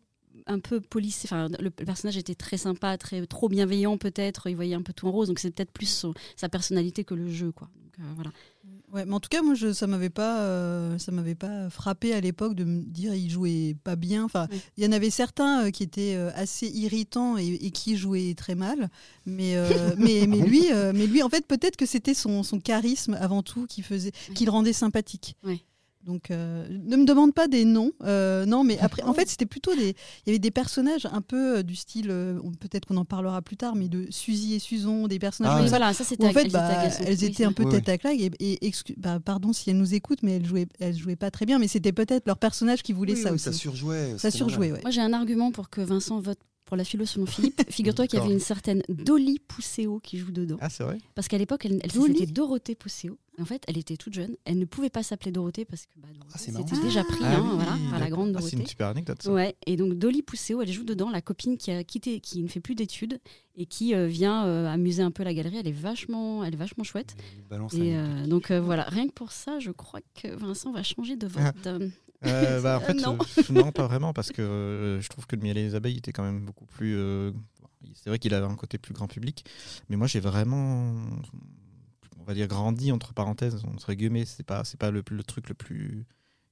un 0.46 0.58
peu 0.58 0.80
police. 0.80 1.22
Enfin, 1.24 1.48
le, 1.48 1.56
le 1.64 1.70
personnage 1.70 2.16
était 2.16 2.34
très 2.34 2.56
sympa, 2.56 2.98
très 2.98 3.24
trop 3.26 3.48
bienveillant 3.48 3.96
peut-être. 3.96 4.48
Il 4.48 4.56
voyait 4.56 4.74
un 4.74 4.82
peu 4.82 4.92
tout 4.92 5.06
en 5.06 5.12
rose, 5.12 5.28
donc 5.28 5.38
c'est 5.38 5.50
peut-être 5.52 5.70
plus 5.72 5.86
son- 5.88 6.14
sa 6.36 6.48
personnalité 6.48 7.04
que 7.04 7.14
le 7.14 7.30
jeu, 7.30 7.52
quoi. 7.52 7.68
Donc, 7.82 7.92
euh, 8.00 8.12
voilà. 8.16 8.32
Ouais, 8.94 9.04
mais 9.04 9.12
en 9.14 9.18
tout 9.20 9.28
cas, 9.28 9.42
moi, 9.42 9.54
je, 9.54 9.72
ça 9.72 9.88
m'avait 9.88 10.08
pas, 10.08 10.38
euh, 10.42 10.96
ça 10.98 11.10
m'avait 11.10 11.34
pas 11.34 11.68
frappé 11.68 12.14
à 12.14 12.20
l'époque 12.20 12.54
de 12.54 12.62
me 12.62 12.80
dire 12.80 13.12
il 13.14 13.28
jouait 13.28 13.74
pas 13.82 13.96
bien. 13.96 14.22
Enfin, 14.24 14.46
Oui. 14.52 14.60
il 14.76 14.84
y 14.84 14.86
en 14.86 14.92
avait 14.92 15.10
certains 15.10 15.64
euh, 15.66 15.70
qui 15.70 15.82
étaient 15.82 16.14
euh, 16.14 16.30
assez 16.36 16.68
irritants 16.68 17.36
et, 17.36 17.44
et 17.60 17.70
qui 17.72 17.96
jouaient 17.96 18.34
très 18.36 18.54
mal. 18.54 18.88
Mais, 19.26 19.56
mais, 19.98 20.26
mais 20.28 20.38
lui, 20.38 20.66
mais 20.94 21.06
lui, 21.08 21.22
en 21.24 21.28
fait, 21.28 21.44
peut-être 21.46 21.76
que 21.76 21.86
c'était 21.86 22.14
son, 22.14 22.42
son 22.44 22.60
charisme 22.60 23.14
avant 23.20 23.42
tout 23.42 23.66
qui 23.66 23.82
faisait, 23.82 24.12
Oui. 24.28 24.34
qui 24.34 24.44
le 24.44 24.52
rendait 24.52 24.72
sympathique. 24.72 25.36
Oui. 25.44 25.64
Donc, 26.04 26.30
euh, 26.30 26.66
ne 26.68 26.96
me 26.96 27.04
demande 27.06 27.32
pas 27.32 27.48
des 27.48 27.64
noms. 27.64 27.92
Euh, 28.02 28.44
non, 28.44 28.62
mais 28.62 28.78
après, 28.78 29.02
en 29.02 29.14
fait, 29.14 29.28
c'était 29.28 29.46
plutôt 29.46 29.74
des. 29.74 29.88
Il 29.90 30.28
y 30.28 30.30
avait 30.30 30.38
des 30.38 30.50
personnages 30.50 31.06
un 31.10 31.22
peu 31.22 31.58
euh, 31.58 31.62
du 31.62 31.76
style. 31.76 32.08
euh, 32.10 32.38
Peut-être 32.60 32.84
qu'on 32.86 32.96
en 32.98 33.04
parlera 33.06 33.40
plus 33.40 33.56
tard, 33.56 33.74
mais 33.74 33.88
de 33.88 34.06
Suzy 34.10 34.54
et 34.54 34.58
Susan, 34.58 35.08
des 35.08 35.18
personnages. 35.18 35.54
Ah 35.56 35.62
Oui, 35.62 35.68
voilà, 35.68 35.92
ça 35.94 36.04
c'était. 36.04 36.26
en 36.26 36.32
fait, 36.32 36.40
elles 36.40 36.46
étaient 36.48 36.52
bah, 36.52 36.82
elles 37.06 37.24
étaient 37.24 37.44
un 37.44 37.52
peu 37.52 37.64
tête 37.68 37.88
à 37.88 37.96
claque. 37.96 38.18
Et, 38.20 38.30
et 38.38 38.68
excu- 38.70 38.94
bah, 38.98 39.18
pardon 39.18 39.52
si 39.54 39.70
elles 39.70 39.78
nous 39.78 39.94
écoutent, 39.94 40.22
mais 40.22 40.36
elles 40.36 40.46
jouaient, 40.46 40.66
elles 40.78 40.96
jouaient 40.96 41.16
pas 41.16 41.30
très 41.30 41.46
bien. 41.46 41.58
Mais 41.58 41.68
c'était 41.68 41.92
peut-être 41.92 42.26
leur 42.26 42.38
personnage 42.38 42.82
qui 42.82 42.92
voulait 42.92 43.14
Oui, 43.14 43.22
ça 43.22 43.30
oui, 43.30 43.36
aussi. 43.36 43.44
Ça 43.44 43.52
surjouait. 43.52 44.14
Ça 44.18 44.30
surjouait, 44.30 44.72
ouais. 44.72 44.80
Moi, 44.82 44.90
j'ai 44.90 45.00
un 45.00 45.12
argument 45.14 45.52
pour 45.52 45.70
que 45.70 45.80
Vincent 45.80 46.20
vote 46.20 46.38
pour 46.64 46.76
la 46.76 46.84
philo 46.84 47.04
selon 47.04 47.26
Philippe. 47.26 47.62
Figure-toi 47.70 48.06
qu'il 48.06 48.18
y 48.18 48.22
avait 48.22 48.32
une 48.32 48.40
certaine 48.40 48.82
Dolly 48.88 49.38
Pousséo 49.38 50.00
qui 50.00 50.18
joue 50.18 50.32
dedans. 50.32 50.56
Ah, 50.60 50.70
c'est 50.70 50.82
vrai 50.84 50.98
Parce 51.14 51.28
qu'à 51.28 51.38
l'époque, 51.38 51.64
elle, 51.66 51.80
elle 51.82 52.32
Dorothée 52.32 52.74
Pousséo. 52.74 53.18
En 53.40 53.44
fait, 53.44 53.62
elle 53.66 53.76
était 53.78 53.96
toute 53.96 54.14
jeune. 54.14 54.36
Elle 54.44 54.58
ne 54.60 54.64
pouvait 54.64 54.90
pas 54.90 55.02
s'appeler 55.02 55.32
Dorothée 55.32 55.64
parce 55.64 55.86
que 55.86 55.92
bah, 55.96 56.06
Dorothée, 56.14 56.30
Ah, 56.34 56.38
c'était 56.38 56.80
déjà 56.82 57.02
pris 57.02 57.18
Ah 57.22 57.36
hein, 57.36 57.42
oui, 57.42 57.50
voilà, 57.56 57.72
par 57.90 57.98
la 57.98 58.08
grande 58.08 58.28
Ah, 58.28 58.40
C'est 58.40 58.50
Dorothée. 58.50 58.56
une 58.58 58.66
super 58.66 58.86
anecdote. 58.88 59.22
ça. 59.22 59.32
Ouais, 59.32 59.56
et 59.66 59.76
donc 59.76 59.94
Dolly 59.94 60.22
Pousséo, 60.22 60.62
elle 60.62 60.70
joue 60.72 60.84
dedans, 60.84 61.10
la 61.10 61.20
copine 61.20 61.58
qui 61.58 61.70
a 61.72 61.82
quitté, 61.82 62.20
qui 62.20 62.42
ne 62.42 62.48
fait 62.48 62.60
plus 62.60 62.76
d'études 62.76 63.18
et 63.56 63.66
qui 63.66 63.94
euh, 63.94 64.06
vient 64.06 64.46
euh, 64.46 64.66
amuser 64.68 65.02
un 65.02 65.10
peu 65.10 65.24
la 65.24 65.34
galerie. 65.34 65.56
Elle 65.58 65.66
est 65.68 65.72
vachement, 65.72 66.44
elle 66.44 66.54
est 66.54 66.56
vachement 66.58 66.84
chouette. 66.84 67.16
Et 67.72 67.96
euh, 67.96 68.26
donc 68.26 68.50
euh, 68.52 68.60
voilà, 68.60 68.84
rien 68.84 69.06
que 69.08 69.12
pour 69.12 69.32
ça, 69.32 69.58
je 69.58 69.72
crois 69.72 70.00
que 70.14 70.28
Vincent 70.28 70.70
va 70.72 70.82
changer 70.84 71.16
de 71.16 71.26
vote. 71.26 71.68
Euh, 72.26 72.60
bah, 72.60 72.78
en 72.78 72.80
fait, 72.80 72.94
non. 72.94 73.18
euh, 73.20 73.42
non, 73.50 73.72
pas 73.72 73.86
vraiment, 73.86 74.12
parce 74.12 74.32
que 74.32 74.42
euh, 74.42 75.00
je 75.00 75.08
trouve 75.08 75.26
que 75.26 75.36
le 75.36 75.42
miel 75.42 75.58
et 75.58 75.62
les 75.62 75.74
abeilles 75.74 75.98
était 75.98 76.12
quand 76.12 76.22
même 76.24 76.44
beaucoup 76.44 76.66
plus. 76.66 76.96
euh, 76.96 77.32
c'est 77.94 78.08
vrai 78.10 78.18
qu'il 78.18 78.32
avait 78.34 78.46
un 78.46 78.56
côté 78.56 78.78
plus 78.78 78.94
grand 78.94 79.06
public, 79.08 79.44
mais 79.88 79.96
moi 79.96 80.06
j'ai 80.06 80.20
vraiment, 80.20 80.94
on 82.18 82.24
va 82.24 82.34
dire, 82.34 82.46
grandi 82.48 82.92
entre 82.92 83.12
parenthèses, 83.12 83.62
entre 83.66 83.92
guillemets. 83.94 84.24
C'est 84.24 84.42
pas, 84.44 84.64
c'est 84.64 84.78
pas 84.78 84.90
le, 84.90 85.02
le 85.10 85.22
truc 85.22 85.48
le 85.48 85.54
plus 85.54 86.06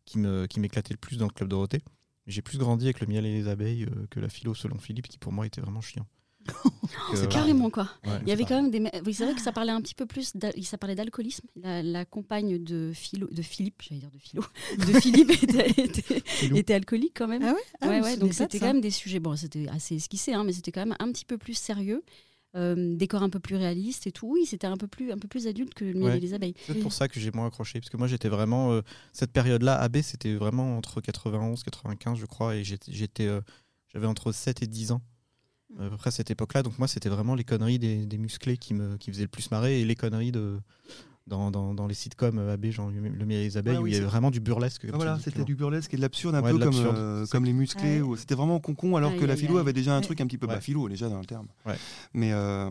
qui 0.04 0.18
me, 0.18 0.46
qui 0.46 0.60
m'éclatait 0.60 0.92
le 0.94 0.98
plus 0.98 1.16
dans 1.16 1.26
le 1.26 1.32
club 1.32 1.48
Dorothée. 1.48 1.82
J'ai 2.26 2.42
plus 2.42 2.58
grandi 2.58 2.84
avec 2.86 3.00
le 3.00 3.06
miel 3.06 3.26
et 3.26 3.32
les 3.32 3.48
abeilles 3.48 3.86
que 4.10 4.20
la 4.20 4.28
philo 4.28 4.54
selon 4.54 4.78
Philippe, 4.78 5.08
qui 5.08 5.18
pour 5.18 5.32
moi 5.32 5.46
était 5.46 5.60
vraiment 5.60 5.80
chiant. 5.80 6.06
C'est 7.14 7.24
euh, 7.24 7.26
carrément 7.26 7.70
quoi. 7.70 7.88
ouais, 8.04 8.12
Il 8.22 8.28
y 8.28 8.32
avait 8.32 8.44
quand 8.44 8.60
même 8.60 8.70
des. 8.70 8.80
Oui, 9.06 9.14
c'est 9.14 9.24
vrai 9.24 9.34
que 9.34 9.40
ça 9.40 9.52
parlait 9.52 9.72
un 9.72 9.80
petit 9.80 9.94
peu 9.94 10.06
plus. 10.06 10.32
Ça 10.62 10.78
parlait 10.78 10.94
d'alcoolisme. 10.94 11.46
La, 11.56 11.82
la 11.82 12.04
compagne 12.04 12.62
de, 12.62 12.92
Philo, 12.94 13.28
de 13.30 13.42
Philippe, 13.42 13.82
j'allais 13.82 14.00
dire 14.00 14.10
de 14.10 14.18
Philo, 14.18 14.44
de 14.78 15.00
Philippe 15.00 15.30
était, 15.42 16.54
était, 16.54 16.74
alcoolique 16.74 17.14
quand 17.16 17.28
même. 17.28 17.42
Ah 17.42 17.52
ouais? 17.52 17.60
Ah, 17.80 17.88
ouais, 17.88 18.00
ouais, 18.02 18.16
donc 18.16 18.32
c'était 18.32 18.58
quand 18.58 18.66
même 18.66 18.80
des 18.80 18.90
sujets. 18.90 19.20
Bon, 19.20 19.36
c'était 19.36 19.68
assez 19.68 19.96
esquissé, 19.96 20.32
hein, 20.32 20.44
mais 20.44 20.52
c'était 20.52 20.72
quand 20.72 20.84
même 20.84 20.96
un 20.98 21.10
petit 21.12 21.24
peu 21.24 21.38
plus 21.38 21.54
sérieux. 21.54 22.02
Euh, 22.54 22.96
décor 22.96 23.22
un 23.22 23.30
peu 23.30 23.40
plus 23.40 23.56
réaliste 23.56 24.06
et 24.06 24.12
tout. 24.12 24.30
Oui, 24.30 24.44
c'était 24.44 24.66
un 24.66 24.76
peu 24.76 24.86
plus 24.86 25.10
un 25.10 25.16
peu 25.16 25.26
plus 25.26 25.46
adulte 25.46 25.72
que 25.72 25.86
le 25.86 25.94
miel 25.94 26.02
Ouais. 26.02 26.16
et 26.18 26.20
les 26.20 26.34
abeilles. 26.34 26.52
C'est 26.58 26.74
peut-être 26.74 26.82
pour 26.82 26.92
ça 26.92 27.08
que 27.08 27.18
j'ai 27.18 27.30
moins 27.30 27.46
accroché, 27.46 27.80
parce 27.80 27.88
que 27.88 27.96
moi 27.96 28.08
j'étais 28.08 28.28
vraiment 28.28 28.72
euh, 28.72 28.82
cette 29.14 29.32
période-là. 29.32 29.80
AB, 29.80 30.02
c'était 30.02 30.34
vraiment 30.34 30.76
entre 30.76 31.00
91, 31.00 31.62
95, 31.62 32.18
je 32.18 32.26
crois, 32.26 32.54
et 32.56 32.62
j'étais, 32.62 33.26
euh, 33.26 33.40
j'avais 33.88 34.06
entre 34.06 34.32
7 34.32 34.62
et 34.62 34.66
10 34.66 34.92
ans 34.92 35.00
à 35.80 35.88
peu 35.88 35.96
près 35.96 36.08
à 36.08 36.10
cette 36.12 36.30
époque-là. 36.30 36.62
Donc 36.62 36.78
moi, 36.78 36.88
c'était 36.88 37.08
vraiment 37.08 37.34
les 37.34 37.44
conneries 37.44 37.78
des, 37.78 38.06
des 38.06 38.18
musclés 38.18 38.56
qui 38.56 38.74
me 38.74 38.96
qui 38.96 39.10
faisaient 39.10 39.22
le 39.22 39.28
plus 39.28 39.50
marrer 39.50 39.80
et 39.80 39.84
les 39.84 39.94
conneries 39.96 40.32
de 40.32 40.58
dans, 41.28 41.52
dans, 41.52 41.72
dans 41.72 41.86
les 41.86 41.94
sitcoms 41.94 42.38
euh, 42.40 42.54
AB, 42.54 42.66
genre 42.70 42.90
Le 42.90 43.00
Miel 43.24 43.38
et 43.38 43.44
les 43.44 43.56
abeilles, 43.56 43.78
où 43.78 43.86
il 43.86 43.92
y 43.92 43.96
avait 43.96 44.04
vraiment 44.04 44.32
du 44.32 44.40
burlesque. 44.40 44.84
Ah, 44.92 44.96
voilà, 44.96 45.18
c'était 45.22 45.44
du 45.44 45.54
burlesque 45.54 45.94
et 45.94 45.96
de 45.96 46.02
l'absurde, 46.02 46.34
un 46.34 46.42
Ouais, 46.42 46.50
peu 46.50 46.58
comme, 46.58 46.74
euh, 46.74 47.24
comme 47.30 47.44
les 47.44 47.52
musclés. 47.52 48.00
Ouais. 48.02 48.08
ou- 48.08 48.16
C'était 48.16 48.34
vraiment 48.34 48.58
concon, 48.58 48.96
alors 48.96 49.14
que 49.16 49.24
la 49.24 49.36
philo 49.36 49.58
avait 49.58 49.72
déjà 49.72 49.94
un 49.96 50.00
truc 50.00 50.20
un 50.20 50.26
petit 50.26 50.36
peu. 50.36 50.48
Bah, 50.48 50.54
Ouais. 50.54 50.60
philo, 50.60 50.88
déjà 50.88 51.08
dans 51.08 51.20
le 51.20 51.24
terme. 51.24 51.46
Ouais. 51.64 51.76
Mais. 52.12 52.32
euh, 52.32 52.68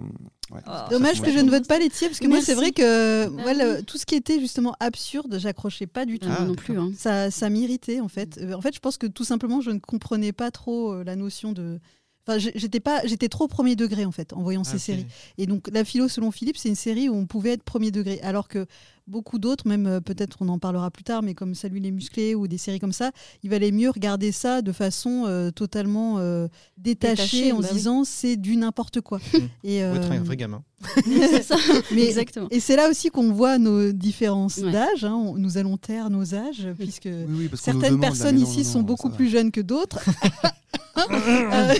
ouais. 0.51 0.59
Oh. 0.67 0.71
Dommage 0.89 1.21
que 1.21 1.31
je 1.31 1.39
ne 1.39 1.49
vote 1.49 1.65
pas 1.65 1.79
les 1.79 1.89
tiers, 1.89 2.09
parce 2.09 2.19
que 2.19 2.27
moi, 2.27 2.41
c'est 2.41 2.53
vrai 2.55 2.71
que 2.71 3.29
Bah 3.29 3.81
tout 3.83 3.97
ce 3.97 4.05
qui 4.05 4.15
était 4.15 4.41
justement 4.41 4.75
absurde, 4.81 5.39
j'accrochais 5.39 5.87
pas 5.87 6.05
du 6.05 6.19
tout. 6.19 6.27
Ah, 6.29 6.39
Ah, 6.41 6.43
non 6.45 6.55
plus. 6.55 6.77
Hein. 6.77 6.91
Ça, 6.97 7.31
ça 7.31 7.49
m'irritait 7.49 8.01
en 8.01 8.09
fait. 8.09 8.37
En 8.53 8.59
fait, 8.59 8.75
je 8.75 8.79
pense 8.81 8.97
que 8.97 9.07
tout 9.07 9.23
simplement, 9.23 9.61
je 9.61 9.71
ne 9.71 9.79
comprenais 9.79 10.33
pas 10.33 10.51
trop 10.51 11.01
la 11.03 11.15
notion 11.15 11.53
de. 11.53 11.79
Enfin, 12.27 12.37
j'étais 12.37 12.79
pas, 12.79 13.01
j'étais 13.05 13.29
trop 13.29 13.47
premier 13.47 13.75
degré 13.75 14.05
en 14.05 14.11
fait 14.11 14.31
en 14.33 14.41
voyant 14.43 14.61
Ah, 14.65 14.69
ces 14.69 14.75
ok. 14.75 14.81
séries. 14.81 15.05
Et 15.39 15.47
donc, 15.47 15.67
la 15.73 15.83
philo 15.83 16.07
selon 16.07 16.29
Philippe, 16.31 16.57
c'est 16.57 16.69
une 16.69 16.75
série 16.75 17.09
où 17.09 17.15
on 17.15 17.25
pouvait 17.25 17.51
être 17.53 17.63
premier 17.63 17.89
degré, 17.89 18.19
alors 18.21 18.47
que 18.47 18.67
beaucoup 19.07 19.39
d'autres, 19.39 19.67
même 19.67 19.87
euh, 19.87 19.99
peut-être 19.99 20.37
on 20.41 20.47
en 20.49 20.59
parlera 20.59 20.91
plus 20.91 21.03
tard, 21.03 21.23
mais 21.23 21.33
comme 21.33 21.55
Salut 21.55 21.79
les 21.79 21.89
musclés 21.91 22.35
ou 22.35 22.47
des 22.47 22.59
séries 22.59 22.79
comme 22.79 22.93
ça, 22.93 23.11
il 23.43 23.49
valait 23.49 23.71
mieux 23.71 23.89
regarder 23.89 24.31
ça 24.31 24.61
de 24.61 24.71
façon 24.71 25.25
euh, 25.25 25.49
totalement 25.49 26.19
euh, 26.19 26.47
détachée, 26.77 27.15
Détachée, 27.15 27.51
en 27.53 27.57
bah 27.59 27.63
se 27.63 27.71
oui. 27.73 27.77
disant 27.79 28.03
c'est 28.03 28.35
du 28.37 28.55
n'importe 28.55 29.01
quoi. 29.01 29.19
Mm. 29.33 29.37
Et, 29.67 29.79
Faut 29.81 29.95
être 29.95 30.11
un 30.11 30.17
euh, 30.19 30.23
vrai 30.23 30.37
gamin. 30.37 30.63
c'est 31.05 31.43
ça. 31.43 31.55
mais- 31.91 32.03
Exactement. 32.05 32.47
et 32.51 32.59
c'est 32.59 32.75
là 32.75 32.89
aussi 32.89 33.09
qu'on 33.09 33.31
voit 33.31 33.57
nos 33.57 33.91
différences 33.91 34.57
Ouais. 34.57 34.71
d'âge. 34.71 35.03
hein. 35.05 35.33
Nous 35.37 35.57
allons 35.57 35.77
taire 35.77 36.09
nos 36.09 36.35
âges, 36.35 36.67
puisque 36.77 37.05
Oui, 37.05 37.25
oui, 37.29 37.49
certaines 37.55 37.81
demande, 37.93 38.01
personnes 38.01 38.35
non, 38.37 38.43
ici 38.43 38.59
non, 38.59 38.63
sont 38.63 38.81
beaucoup 38.83 39.09
plus 39.09 39.29
jeunes 39.29 39.51
que 39.51 39.61
d'autres. 39.61 39.99
Euh, 41.51 41.73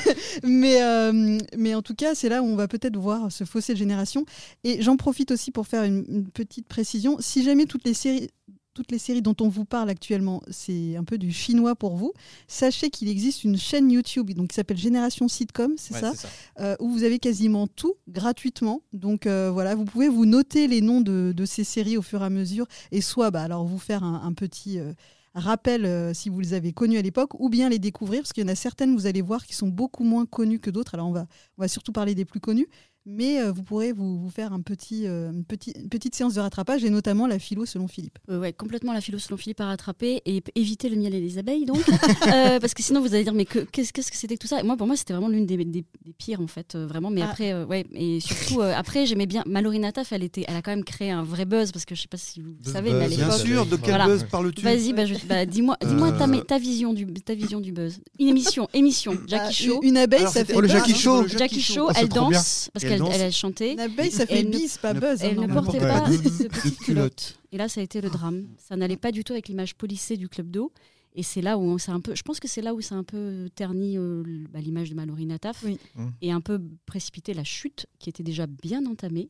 mais, 0.44 0.82
euh, 0.82 1.38
mais 1.58 1.76
en 1.76 1.82
tout 1.82 1.96
cas, 1.96 2.16
c'est 2.16 2.30
là 2.30 2.42
où 2.42 2.46
on 2.46 2.56
va 2.56 2.68
peut-être 2.68 2.98
voir 2.98 3.32
ce 3.32 3.44
fossé 3.44 3.74
de 3.74 3.78
génération. 3.78 4.26
Et 4.64 4.82
j'en 4.82 4.98
profite 4.98 5.32
aussi 5.32 5.52
pour 5.52 5.68
faire 5.68 5.84
une, 5.84 6.04
une 6.08 6.30
petite 6.30 6.68
précision. 6.68 7.18
Si 7.20 7.44
jamais 7.44 7.66
toutes 7.66 7.86
les 7.86 7.94
séries 7.94 8.30
toutes 8.74 8.92
les 8.92 8.98
séries 8.98 9.22
dont 9.22 9.36
on 9.42 9.50
vous 9.50 9.66
parle 9.66 9.90
actuellement, 9.90 10.42
c'est 10.50 10.96
un 10.96 11.04
peu 11.04 11.18
du 11.18 11.32
chinois 11.32 11.76
pour 11.76 11.96
vous. 11.96 12.14
Sachez 12.48 12.90
qu'il 12.90 13.10
existe 13.10 13.44
une 13.44 13.58
chaîne 13.58 13.92
YouTube 13.92 14.32
donc, 14.32 14.50
qui 14.50 14.56
s'appelle 14.56 14.78
Génération 14.78 15.28
Sitcom, 15.28 15.74
c'est 15.78 15.94
Ouais, 15.94 16.00
ça, 16.00 16.14
euh, 16.60 16.76
où 16.80 16.90
vous 16.90 17.04
avez 17.04 17.20
quasiment 17.20 17.68
tout 17.68 17.96
gratuitement. 18.08 18.82
Donc 18.94 19.26
euh, 19.28 19.52
voilà, 19.52 19.76
vous 19.76 19.86
pouvez 19.86 20.08
vous 20.08 20.26
noter 20.26 20.68
les 20.68 20.82
noms 20.82 21.02
de, 21.02 21.34
de 21.36 21.46
ces 21.46 21.64
séries 21.64 21.98
au 21.98 22.02
fur 22.02 22.22
et 22.22 22.26
à 22.26 22.30
mesure 22.30 22.66
et 22.92 23.02
soit 23.02 23.32
bah, 23.32 23.44
alors 23.44 23.66
vous 23.66 23.80
faire 23.80 24.04
un, 24.04 24.22
un 24.24 24.34
petit 24.34 24.80
euh, 24.80 24.94
rappel 25.34 25.86
euh, 25.86 26.14
si 26.14 26.30
vous 26.30 26.40
les 26.40 26.54
avez 26.54 26.74
connues 26.74 26.98
à 26.98 27.02
l'époque 27.02 27.40
ou 27.40 27.50
bien 27.50 27.70
les 27.70 27.80
découvrir 27.80 28.22
parce 28.22 28.34
qu'il 28.34 28.44
y 28.44 28.46
en 28.46 28.52
a 28.52 28.56
certaines, 28.56 28.94
vous 28.96 29.08
allez 29.08 29.22
voir, 29.22 29.46
qui 29.46 29.54
sont 29.54 29.68
beaucoup 29.68 30.04
moins 30.04 30.26
connues 30.26 30.60
que 30.60 30.70
d'autres. 30.70 30.96
Alors 30.96 31.08
on 31.08 31.14
va, 31.14 31.28
on 31.58 31.62
va 31.62 31.68
surtout 31.68 31.92
parler 31.92 32.16
des 32.16 32.26
plus 32.26 32.40
connues. 32.40 32.68
Mais 33.06 33.42
euh, 33.42 33.52
vous 33.52 33.64
pourrez 33.64 33.94
vous, 33.94 34.20
vous 34.20 34.30
faire 34.30 34.54
un 34.54 34.62
petit, 34.62 35.08
euh, 35.08 35.32
une, 35.32 35.44
petite, 35.44 35.76
une 35.76 35.90
petite 35.90 36.14
séance 36.14 36.36
de 36.36 36.40
rattrapage 36.40 36.84
et 36.84 36.90
notamment 36.92 37.26
la 37.26 37.40
philo 37.40 37.66
selon 37.66 37.88
Philippe. 37.88 38.20
Euh, 38.30 38.40
ouais, 38.40 38.54
complètement 38.54 38.94
la 38.94 39.02
philo 39.02 39.18
selon 39.18 39.38
Philippe 39.38 39.60
à 39.62 39.66
rattraper 39.66 40.22
et 40.26 40.44
éviter 40.56 40.88
le 40.88 40.96
miel 40.98 41.16
et 41.16 41.20
les 41.20 41.38
abeilles 41.40 41.66
donc 41.66 41.80
Euh, 42.28 42.60
parce 42.60 42.74
que 42.76 42.84
sinon 42.84 43.02
vous 43.02 43.14
allez 43.16 43.24
dire 43.24 43.34
mais 43.34 43.46
que- 43.46 43.60
qu'est-ce 43.60 43.92
que 43.94 44.02
c'était 44.04 44.36
que 44.36 44.42
tout 44.42 44.48
ça? 44.48 44.60
Et 44.60 44.64
moi 44.64 44.78
pour 44.78 44.86
moi 44.86 44.96
c'était 44.96 45.14
vraiment 45.14 45.30
l'une 45.30 45.46
des, 45.48 45.58
des- 45.58 45.66
des 45.66 46.14
pires 46.18 46.42
en 46.42 46.48
fait 46.48 46.76
euh, 46.76 46.86
vraiment 46.86 47.10
mais 47.10 47.22
Ah. 47.24 47.30
après 47.32 47.52
euh, 47.54 47.66
ouais 47.66 47.86
et 47.94 48.20
surtout 48.20 48.62
euh, 48.62 48.74
après 48.76 49.06
j'aimais 49.08 49.26
bien 49.26 49.44
Mallory 49.48 49.80
Nataf 49.80 50.12
elle 50.12 50.24
était 50.24 50.46
elle 50.48 50.56
a 50.56 50.62
quand 50.62 50.72
même 50.72 50.84
créé 50.84 51.10
un 51.10 51.24
vrai 51.24 51.46
buzz 51.46 51.72
parce 51.72 51.86
que 51.86 51.96
je 51.96 52.02
sais 52.04 52.08
pas 52.08 52.18
si 52.18 52.42
vous 52.42 52.52
Buzz, 52.64 52.72
savez 52.74 52.94
mais 52.94 53.06
à 53.06 53.08
Bien 53.08 53.32
sûr, 53.32 53.66
de 53.66 53.76
quel 53.78 53.90
Voilà. 53.96 54.06
buzz 54.06 54.26
parles-tu? 54.30 54.62
Vas-y 54.64 54.94
bah, 54.94 55.04
bah, 55.28 55.46
dis-moi 55.46 55.78
dis-moi 55.84 56.12
ta, 56.12 56.28
Euh. 56.28 56.42
ta 56.42 56.58
vision 56.60 56.94
du 56.94 57.06
ta 57.08 57.34
vision 57.34 57.60
du 57.60 57.72
buzz 57.72 58.00
une 58.20 58.28
émission 58.30 58.68
émission 58.74 59.14
Jackie 59.28 59.46
Ah, 59.48 59.52
Show 59.52 59.80
une, 59.82 59.90
une 59.90 59.98
abeille, 59.98 60.20
Alors, 60.22 60.34
ça 60.34 60.46
fait 60.46 60.54
oh, 60.56 60.62
le 60.62 60.68
Jackie. 60.68 60.94
Show. 60.94 61.28
Jackie, 61.28 61.62
Show. 61.62 61.88
Ah, 61.90 61.94
elle 62.00 62.10
danse 62.10 62.70
qu'elle 63.00 63.16
elle 63.16 63.22
a 63.28 63.32
chanté 63.32 63.72
Une 63.74 63.80
abeille, 63.80 64.12
ça 64.12 64.26
fait 64.26 64.40
Elle 64.40 64.48
ne- 64.50 64.58
bis, 64.58 64.78
pas 64.78 64.94
buzz. 64.94 65.22
hein, 65.24 65.28
elle 65.32 65.40
ne 65.40 65.48
portait 65.48 65.80
pas 65.80 66.02
petites 66.02 66.50
culottes. 66.50 66.80
culottes. 66.80 67.40
Et 67.52 67.58
là, 67.58 67.68
ça 67.70 67.82
a 67.82 67.84
été 67.84 68.02
le 68.02 68.10
drame. 68.10 68.48
Ça 68.58 68.76
n'allait 68.76 68.98
pas 68.98 69.12
du 69.12 69.24
tout 69.24 69.34
avec 69.34 69.48
l'image 69.48 69.76
polissée 69.76 70.18
du 70.18 70.30
club 70.30 70.50
d'eau. 70.52 70.72
Et 71.14 71.24
c'est 71.24 71.42
là 71.42 71.58
où 71.58 71.62
on 71.62 71.78
s'est 71.78 71.92
un 71.92 72.00
peu. 72.00 72.16
Je 72.16 72.22
pense 72.22 72.40
que 72.40 72.48
c'est 72.48 72.62
là 72.62 72.74
où 72.74 72.80
c'est 72.80 72.96
un 72.96 73.04
peu 73.04 73.50
terni 73.54 73.98
euh, 73.98 74.24
bah, 74.50 74.62
l'image 74.62 74.90
de 74.90 74.96
Mallory 74.96 75.26
Nataf 75.26 75.62
Oui. 75.66 75.78
Mm. 75.96 76.08
et 76.22 76.32
un 76.32 76.40
peu 76.40 76.62
précipité 76.86 77.34
la 77.34 77.44
chute 77.44 77.86
qui 78.00 78.10
était 78.10 78.24
déjà 78.24 78.48
bien 78.48 78.86
entamée 78.86 79.30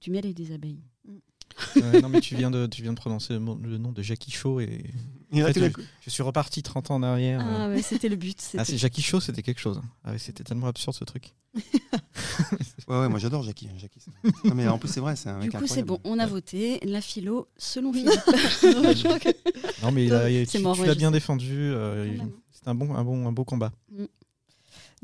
du 0.00 0.10
miel 0.12 0.24
et 0.26 0.34
des 0.34 0.52
abeilles. 0.52 0.84
Ouais, 1.76 2.00
non, 2.00 2.08
mais 2.08 2.20
tu 2.20 2.36
viens 2.36 2.50
de, 2.50 2.66
tu 2.66 2.82
viens 2.82 2.92
de 2.92 2.98
prononcer 2.98 3.34
le, 3.34 3.38
nom 3.38 3.92
de 3.92 4.02
Jackie 4.02 4.30
Shaw 4.30 4.60
et 4.60 4.84
Et 5.32 5.38
là, 5.40 5.44
En 5.44 5.46
fait, 5.48 5.52
tout 5.54 5.60
d'un 5.60 5.70
je, 6.02 6.10
suis 6.10 6.22
reparti 6.22 6.62
30 6.62 6.90
ans 6.90 6.96
en 6.96 7.02
arrière. 7.02 7.40
Ah 7.42 7.66
euh. 7.66 7.74
ouais, 7.74 7.82
c'était 7.82 8.08
le 8.08 8.16
but. 8.16 8.38
Ah, 8.58 8.64
c'est 8.64 8.76
Jackie 8.76 9.02
Shaw, 9.02 9.20
c'était 9.20 9.42
quelque 9.42 9.60
chose. 9.60 9.80
Ah 10.04 10.12
ouais, 10.12 10.18
c'était 10.18 10.44
tellement 10.44 10.66
absurde 10.66 10.94
ce 10.96 11.04
truc. 11.04 11.34
Ouais, 12.88 13.00
ouais, 13.00 13.08
moi 13.08 13.18
j'adore 13.18 13.42
Jackie. 13.42 13.68
Jackie 13.78 13.98
c'est- 13.98 14.44
non, 14.48 14.54
mais 14.54 14.68
en 14.68 14.78
plus, 14.78 14.88
c'est 14.88 15.00
vrai, 15.00 15.16
c'est 15.16 15.28
un 15.28 15.40
du 15.40 15.48
mec 15.48 15.58
coup, 15.58 15.66
c'est 15.66 15.82
bon. 15.82 15.98
On 16.04 16.20
a 16.20 16.26
voté 16.26 16.78
la 16.84 17.00
philo 17.00 17.48
selon 17.56 17.92
Philippe. 17.92 18.12
Non, 19.82 19.90
mais 19.90 20.06
il 20.06 20.14
a- 20.14 20.30
il 20.30 20.42
a- 20.42 20.46
C'est 20.46 20.62
tu, 20.62 20.72
tu 20.72 20.84
l'as 20.84 20.94
bien 20.94 21.10
défendu. 21.10 21.52
euh, 21.52 22.06
Ah, 22.20 22.24
bah, 22.24 22.30
C'était 22.52 22.68
un 22.68 22.74
bon, 22.76 22.94
un 22.94 23.02
bon, 23.02 23.26
un 23.26 23.32
beau 23.32 23.44
combat. 23.44 23.72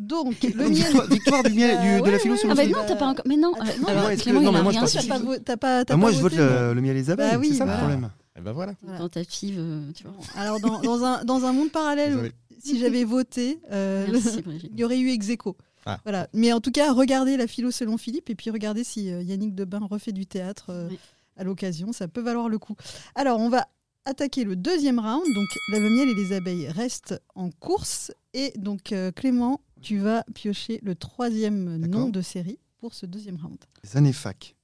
Donc, 0.06 0.42
le 0.42 0.68
miel. 0.68 0.92
victoire, 1.10 1.42
du 1.42 1.52
miel, 1.54 1.80
du- 1.80 1.86
Euh, 1.88 2.00
de 2.00 2.04
la 2.06 2.12
ouais, 2.12 2.18
philo 2.18 2.34
ouais, 2.34 2.40
sur 2.40 2.50
Ah 2.50 2.54
bah 2.54 2.66
non, 2.66 2.78
t'as 2.86 2.96
pas 2.96 3.06
encore. 3.06 3.24
Mais 3.28 3.36
non. 3.36 3.52
Attends, 3.54 3.64
euh, 3.66 3.78
non, 3.80 3.88
alors, 3.88 4.10
est-ce 4.10 4.18
que- 4.18 4.22
Clément, 4.24 4.40
non, 4.42 4.50
il 4.50 4.54
mais 4.54 4.62
moi, 4.62 4.70
rien 4.72 4.80
je 4.86 4.92
Toi, 4.92 4.92
pense 4.92 4.92
t'as 4.92 5.00
suivi. 5.00 5.08
pas, 5.08 5.18
vo- 5.18 5.38
t'as 5.44 5.56
pas, 5.56 5.84
t'as 5.84 5.94
Ah, 5.94 5.96
moi, 5.96 6.10
pas 6.10 6.16
je 6.16 6.20
vote 6.22 6.34
le, 6.34 6.44
non 6.68 6.74
le 6.74 6.80
miel 6.80 6.96
et 6.96 7.00
les 7.00 7.10
abeilles. 7.10 7.30
Bah 7.32 7.38
oui, 7.38 7.48
c'est 7.50 7.54
ça 7.58 7.64
voilà. 7.64 7.80
le 7.80 7.86
problème. 7.88 8.10
Et 8.36 8.40
ben 8.40 8.52
voilà. 8.52 8.72
Voilà. 8.82 8.98
Tentative, 8.98 9.56
euh, 9.58 9.90
tu 9.94 10.04
vois. 10.04 10.14
Alors, 10.36 10.58
dans, 10.60 10.80
dans 10.80 11.04
un, 11.04 11.24
dans 11.24 11.44
un 11.44 11.52
monde 11.52 11.70
parallèle, 11.70 12.32
si 12.62 12.78
j'avais 12.78 13.04
voté, 13.04 13.58
euh, 13.70 14.06
Merci, 14.10 14.42
il 14.72 14.78
y 14.80 14.84
aurait 14.84 14.98
eu 14.98 15.10
ex 15.10 15.28
aequo. 15.28 15.56
Ah. 15.84 15.98
Voilà. 16.04 16.28
Mais 16.32 16.52
en 16.52 16.60
tout 16.60 16.70
cas, 16.70 16.92
regardez 16.92 17.36
la 17.36 17.46
philo 17.46 17.70
selon 17.70 17.98
Philippe 17.98 18.30
et 18.30 18.34
puis 18.34 18.50
regardez 18.50 18.84
si 18.84 19.10
euh, 19.10 19.20
Yannick 19.22 19.54
Debain 19.54 19.80
refait 19.90 20.12
du 20.12 20.26
théâtre 20.26 20.66
euh, 20.70 20.86
Oui. 20.90 20.98
à 21.36 21.44
l'occasion. 21.44 21.92
Ça 21.92 22.06
peut 22.08 22.20
valoir 22.20 22.48
le 22.48 22.58
coup. 22.58 22.76
Alors, 23.16 23.40
on 23.40 23.48
va 23.48 23.66
attaquer 24.04 24.44
le 24.44 24.54
deuxième 24.56 24.98
round. 25.00 25.24
Donc, 25.34 25.48
la 25.72 25.80
miel 25.80 26.08
et 26.08 26.14
les 26.14 26.32
abeilles 26.34 26.68
restent 26.68 27.20
en 27.34 27.50
course. 27.50 28.12
Et 28.32 28.52
donc, 28.56 28.92
euh, 28.92 29.10
Clément, 29.12 29.60
tu 29.82 29.98
vas 29.98 30.24
piocher 30.34 30.80
le 30.82 30.94
troisième 30.94 31.76
nom 31.76 32.08
de 32.08 32.20
série 32.22 32.58
pour 32.80 32.94
ce 32.94 33.06
deuxième 33.06 33.36
round. 33.36 33.58
Les 33.84 33.96
années 33.96 34.12
fac. 34.12 34.54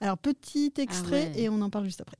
Alors, 0.00 0.18
petit 0.18 0.72
extrait 0.76 1.32
ouais. 1.34 1.40
et 1.40 1.48
on 1.48 1.60
en 1.62 1.70
parle 1.70 1.84
juste 1.86 2.02
après. 2.02 2.16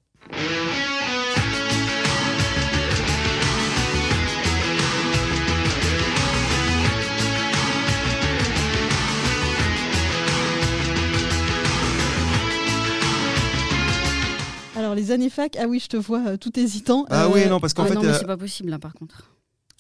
Alors, 14.76 14.94
les 14.94 15.10
années 15.10 15.30
fac, 15.30 15.56
ah 15.58 15.66
oui, 15.66 15.78
je 15.80 15.88
te 15.88 15.96
vois 15.96 16.22
euh, 16.28 16.36
tout 16.36 16.58
hésitant. 16.58 17.06
Ah 17.08 17.24
Euh, 17.24 17.30
oui, 17.32 17.46
non, 17.48 17.60
parce 17.60 17.72
qu'en 17.72 17.84
Ah 17.84 17.88
fait. 17.88 17.94
non, 17.94 18.02
mais 18.02 18.08
euh, 18.08 18.18
c'est 18.18 18.26
pas 18.26 18.36
possible 18.36 18.68
là 18.70 18.78
par 18.78 18.92
contre. 18.92 19.30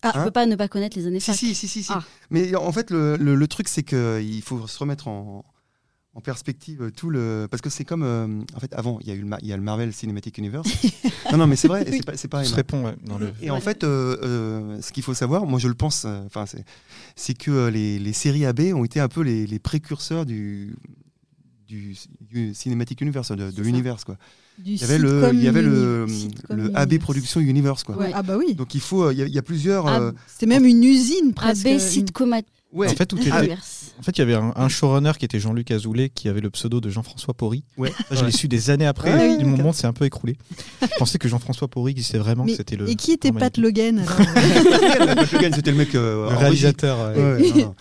Ah. 0.08 0.12
tu 0.12 0.18
Hein 0.18 0.24
peux 0.24 0.30
pas 0.30 0.46
ne 0.46 0.56
pas 0.56 0.68
connaître 0.68 0.96
les 0.98 1.06
années 1.06 1.20
Si, 1.20 1.26
fac. 1.30 1.36
si, 1.36 1.54
si, 1.54 1.68
si. 1.68 1.82
si. 1.82 1.92
Ah. 1.92 2.02
Mais 2.30 2.54
en 2.54 2.72
fait, 2.72 2.90
le, 2.90 3.16
le- 3.16 3.34
le 3.34 3.48
truc, 3.48 3.68
c'est 3.68 3.82
qu'il 3.82 4.42
faut 4.42 4.66
se 4.66 4.78
remettre 4.78 5.08
en, 5.08 5.44
en 6.14 6.20
perspective 6.20 6.82
euh, 6.82 6.90
tout 6.90 7.10
le. 7.10 7.46
Parce 7.50 7.60
que 7.60 7.68
c'est 7.70 7.84
comme. 7.84 8.02
euh, 8.02 8.26
en 8.54 8.60
fait, 8.60 8.72
avant, 8.74 8.98
il 9.02 9.08
y, 9.08 9.10
a 9.10 9.14
eu 9.14 9.20
le, 9.22 9.28
il 9.42 9.48
y 9.48 9.52
a 9.52 9.56
le 9.56 9.62
Marvel 9.62 9.92
Cinematic 9.92 10.38
Universe. 10.38 10.66
non, 11.32 11.38
non, 11.38 11.46
mais 11.46 11.56
c'est 11.56 11.68
vrai, 11.68 11.84
Oui. 11.90 12.00
c'est 12.00 12.04
pas- 12.06 12.12
On 12.14 12.28
pareil. 12.28 12.48
se 12.48 12.54
répond 12.54 12.84
ouais, 12.86 12.94
dans 13.04 13.18
le. 13.18 13.32
Et 13.42 13.50
en 13.50 13.60
fait, 13.60 13.84
euh, 13.84 14.16
euh, 14.22 14.80
ce 14.82 14.92
qu'il 14.92 15.02
faut 15.02 15.14
savoir, 15.14 15.44
moi 15.46 15.58
je 15.58 15.68
le 15.68 15.74
pense, 15.74 16.04
euh, 16.06 16.20
enfin 16.26 16.46
c'est, 16.46 16.64
c'est 17.16 17.34
que 17.36 17.50
euh, 17.50 17.70
les, 17.70 17.98
les 17.98 18.12
séries 18.12 18.46
AB 18.46 18.60
ont 18.74 18.84
été 18.84 19.00
un 19.00 19.08
peu 19.08 19.20
les, 19.22 19.46
les 19.46 19.58
précurseurs 19.58 20.24
du, 20.26 20.76
du, 21.66 21.96
du 22.20 22.54
Cinematic 22.54 23.00
Universe, 23.00 23.30
de, 23.32 23.50
de 23.50 23.62
l'univers 23.62 24.04
quoi. 24.04 24.16
Du 24.58 24.72
Il 24.72 24.80
y 24.80 24.84
avait 24.84 24.98
le, 24.98 25.32
il 25.32 25.42
y 25.44 25.48
avait. 25.48 25.62
AB 26.74 26.98
Production 26.98 27.40
Universe 27.40 27.84
quoi. 27.84 27.96
Ouais, 27.96 28.10
Ah 28.14 28.22
bah 28.22 28.36
oui. 28.38 28.54
Donc 28.54 28.74
il 28.74 28.80
faut, 28.80 29.04
euh, 29.04 29.12
il 29.12 29.18
y, 29.18 29.22
a- 29.22 29.26
il 29.26 29.34
y 29.34 29.38
a 29.38 29.42
plusieurs. 29.42 29.86
Ah, 29.86 30.00
euh, 30.00 30.12
C'était 30.26 30.46
même 30.46 30.64
une 30.64 30.82
usine 30.84 31.32
presque. 31.34 31.66
AB 31.66 31.78
sitcom 31.78 32.34
ouais. 32.72 32.88
En 32.88 32.94
fait, 32.94 33.06
tout 33.06 33.18
était- 33.18 33.30
Ah, 33.32 33.40
Universe. 33.40 33.92
En 33.98 34.02
fait, 34.02 34.12
il 34.12 34.18
y 34.18 34.22
avait 34.22 34.34
un, 34.34 34.52
un 34.56 34.68
showrunner 34.68 35.12
qui 35.18 35.24
était 35.24 35.40
Jean-Luc 35.40 35.70
Azoulay, 35.70 36.10
qui 36.10 36.28
avait 36.28 36.42
le 36.42 36.50
pseudo 36.50 36.82
de 36.82 36.90
Jean-François 36.90 37.32
Porry. 37.32 37.64
Ouais. 37.78 37.92
Ça, 38.10 38.14
je 38.16 38.24
l'ai 38.26 38.30
su 38.30 38.46
des 38.46 38.68
années 38.68 38.84
après, 38.86 39.10
oui, 39.14 39.38
et 39.40 39.44
mon 39.44 39.56
monde 39.56 39.74
s'est 39.74 39.86
un 39.86 39.94
peu 39.94 40.04
écroulé. 40.04 40.36
je 40.82 40.86
pensais 40.98 41.16
que 41.18 41.28
Jean-François 41.28 41.68
Porry 41.68 41.92
existait 41.92 42.18
vraiment, 42.18 42.44
Mais- 42.44 42.50
que 42.52 42.56
c'était 42.58 42.76
le. 42.76 42.90
Et 42.90 42.94
qui 42.94 43.12
était 43.12 43.32
Pat 43.32 43.56
Logan 43.56 44.04
Pat 44.06 45.32
Logan, 45.32 45.52
c'était 45.54 45.70
le 45.70 45.76
mec 45.78 45.94
euh, 45.94 46.28
Le 46.30 46.36
réalisateur. 46.36 47.08
régie. 47.14 47.20
ouais. 47.20 47.24
Ouais, 47.24 47.52
ouais, 47.54 47.62
non, 47.62 47.74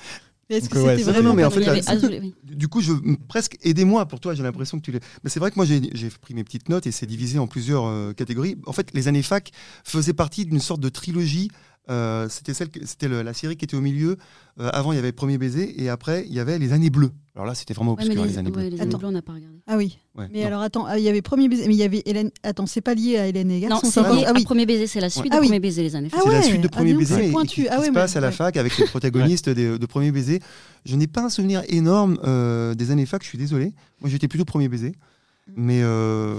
Est-ce 0.49 0.69
que 0.69 0.77
ouais, 0.77 0.97
c'était 0.97 1.11
vraiment 1.11 1.29
non, 1.29 1.35
mais 1.35 1.43
en 1.43 1.49
fait, 1.49 1.61
là, 1.61 1.73
oui. 2.21 2.35
Du 2.43 2.67
coup, 2.67 2.79
je 2.79 2.93
presque 3.27 3.57
aidez-moi 3.63 4.05
pour 4.05 4.19
toi. 4.19 4.35
J'ai 4.35 4.43
l'impression 4.43 4.77
que 4.77 4.83
tu 4.83 4.91
l'es. 4.91 4.99
Mais 5.23 5.29
c'est 5.29 5.39
vrai 5.39 5.49
que 5.49 5.55
moi 5.55 5.65
j'ai 5.65 5.81
j'ai 5.93 6.09
pris 6.09 6.35
mes 6.35 6.43
petites 6.43 6.69
notes 6.69 6.85
et 6.85 6.91
c'est 6.91 7.07
divisé 7.07 7.39
en 7.39 7.47
plusieurs 7.47 7.85
euh, 7.85 8.13
catégories. 8.13 8.57
En 8.67 8.73
fait, 8.73 8.93
les 8.93 9.07
années 9.07 9.23
fac 9.23 9.51
faisaient 9.83 10.13
partie 10.13 10.45
d'une 10.45 10.59
sorte 10.59 10.81
de 10.81 10.89
trilogie. 10.89 11.49
Euh, 11.89 12.27
c'était 12.29 12.53
celle, 12.55 12.69
c'était 12.85 13.07
la 13.07 13.33
série 13.33 13.55
qui 13.57 13.65
était 13.65 13.75
au 13.75 13.81
milieu. 13.81 14.17
Euh, 14.59 14.69
avant, 14.73 14.91
il 14.91 14.95
y 14.95 14.99
avait 14.99 15.11
Premier 15.11 15.37
baiser 15.37 15.81
et 15.83 15.89
après, 15.89 16.25
il 16.27 16.33
y 16.33 16.39
avait 16.39 16.57
les 16.57 16.73
années 16.73 16.89
bleues. 16.89 17.11
Alors 17.35 17.45
là, 17.45 17.53
c'était 17.53 17.73
vraiment 17.73 17.91
Ouais, 17.93 18.03
obscur 18.05 18.23
les, 18.23 18.29
les, 18.31 18.37
années 18.37 18.49
ouais, 18.49 18.53
bleues. 18.55 18.69
les 18.69 18.81
années 18.81 18.95
bleues, 18.95 19.07
on 19.07 19.11
n'a 19.11 19.21
pas 19.21 19.33
regardé. 19.33 19.57
Ah 19.67 19.75
oui. 19.77 19.99
Ouais, 20.17 20.27
Mais 20.31 20.41
non. 20.41 20.47
alors 20.47 20.61
attends, 20.61 20.85
ah, 20.87 20.97
il 20.97 21.03
y 21.03 21.09
avait 21.09 21.21
premier 21.21 21.49
baiser, 21.49 21.67
mais 21.67 21.73
il 21.75 21.77
y 21.77 21.83
avait 21.83 22.01
Hélène. 22.05 22.31
Attends, 22.43 22.65
c'est 22.65 22.81
pas 22.81 22.93
lié 22.95 23.17
à 23.17 23.27
Hélène 23.27 23.51
et 23.51 23.59
Non, 23.61 23.67
Garçon. 23.69 23.85
c'est 23.91 24.01
ça 24.01 24.13
lié 24.13 24.23
Ah 24.25 24.29
à 24.29 24.33
oui. 24.33 24.43
Premier 24.45 24.65
baiser, 24.65 24.87
c'est 24.87 25.01
la 25.01 25.09
suite 25.09 25.27
Ah 25.31 25.35
de 25.35 25.41
oui. 25.41 25.47
Premier 25.47 25.59
baiser, 25.59 25.83
les 25.83 25.95
années 25.95 26.09
Ah 26.13 26.15
fac. 26.17 26.23
c'est 26.25 26.31
la 26.31 26.37
ouais, 26.39 26.43
suite 26.43 26.61
de 26.61 26.67
ah, 26.71 26.75
Premier 26.75 26.91
donc, 26.93 26.99
baiser 27.01 27.15
c'est 27.15 27.21
mais 27.23 27.31
pointu. 27.31 27.47
qui, 27.49 27.61
qui 27.63 27.67
Ah 27.69 27.79
ouais, 27.81 27.87
se 27.87 27.91
passe 27.91 28.15
à 28.15 28.21
la 28.21 28.27
ouais. 28.27 28.33
fac 28.33 28.57
avec 28.57 28.77
les 28.77 28.85
protagonistes 28.85 29.49
de 29.49 29.85
Premier 29.85 30.11
baiser. 30.11 30.39
Je 30.85 30.95
n'ai 30.95 31.07
pas 31.07 31.21
un 31.23 31.29
souvenir 31.29 31.61
énorme 31.67 32.17
euh, 32.23 32.73
des 32.73 32.91
années 32.91 33.05
fac. 33.05 33.21
Je 33.21 33.27
suis 33.27 33.37
désolé. 33.37 33.73
Moi, 34.01 34.09
j'étais 34.09 34.27
plutôt 34.29 34.45
Premier 34.45 34.69
baiser. 34.69 34.93
Mm. 35.49 35.51
Mais 35.57 35.81
euh, 35.83 36.35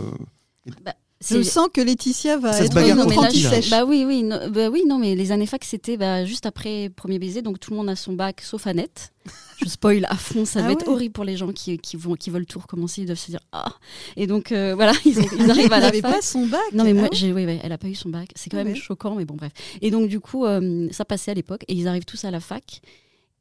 Je 1.25 1.41
sens 1.43 1.69
que 1.73 1.81
Laetitia 1.81 2.37
va 2.37 2.53
Ça 2.53 2.65
être 2.65 2.77
une 2.77 3.01
apprentie 3.01 3.41
sèche. 3.41 3.71
Bah 3.71 3.85
oui, 3.87 4.05
oui, 4.07 4.23
non, 4.23 4.51
bah 4.51 4.69
oui, 4.69 4.85
non, 4.87 4.99
mais 4.99 5.15
les 5.15 5.33
années 5.33 5.47
fac, 5.47 5.65
c'était 5.65 5.97
bah, 5.97 6.27
juste 6.27 6.45
après 6.45 6.91
premier 6.95 7.19
baiser, 7.19 7.41
donc 7.41 7.59
tout 7.59 7.71
le 7.71 7.77
monde 7.79 7.89
a 7.89 7.97
son 7.97 8.13
bac, 8.13 8.43
sauf 8.43 8.67
Annette. 8.67 9.13
Je 9.65 9.69
spoil 9.71 10.05
à 10.11 10.15
fond, 10.17 10.45
ça 10.45 10.59
Ah 10.61 10.63
doit 10.65 10.73
être 10.73 10.87
horrible 10.89 11.15
pour 11.15 11.25
les 11.25 11.39
gens 11.39 11.51
qui, 11.53 11.79
qui, 11.79 11.97
vont, 11.97 12.15
qui 12.15 12.29
veulent 12.29 12.45
tout 12.45 12.59
recommencer, 12.59 13.01
ils 13.01 13.07
doivent 13.07 13.19
se 13.19 13.31
dire 13.31 13.41
ah. 13.53 13.73
Et 14.17 14.27
donc 14.27 14.53
euh, 14.53 14.75
voilà, 14.75 14.93
ils, 15.07 15.19
ont- 15.19 15.23
ils 15.33 15.41
Elle 15.45 15.51
arrivent 15.51 15.73
à 15.73 15.81
la 15.81 15.87
n'avait 15.87 16.03
fac. 16.03 16.17
pas 16.17 16.21
son 16.23 16.47
bac. 16.47 16.61
Non 16.75 16.85
mais 16.85 16.93
moi, 16.93 17.05
ouais 17.05 17.09
j'ai, 17.13 17.33
oui, 17.33 17.47
oui, 17.47 17.59
elle 17.63 17.73
a 17.73 17.79
pas 17.79 17.89
eu 17.89 17.95
son 17.95 18.11
bac. 18.11 18.29
C'est 18.35 18.51
quand 18.51 18.59
Ah 18.61 18.65
même 18.65 18.77
choquant, 18.77 19.15
mais 19.15 19.25
bon 19.25 19.35
bref. 19.37 19.53
Et 19.81 19.91
donc 19.91 20.09
du 20.09 20.21
coup, 20.21 20.45
euh, 20.45 20.87
ça 20.91 21.07
passait 21.07 21.31
à 21.31 21.35
l'époque, 21.35 21.65
et 21.69 21.73
ils 21.73 21.89
arrivent 21.89 22.05
tous 22.05 22.25
à 22.27 22.31
la 22.31 22.41
fac. 22.41 22.83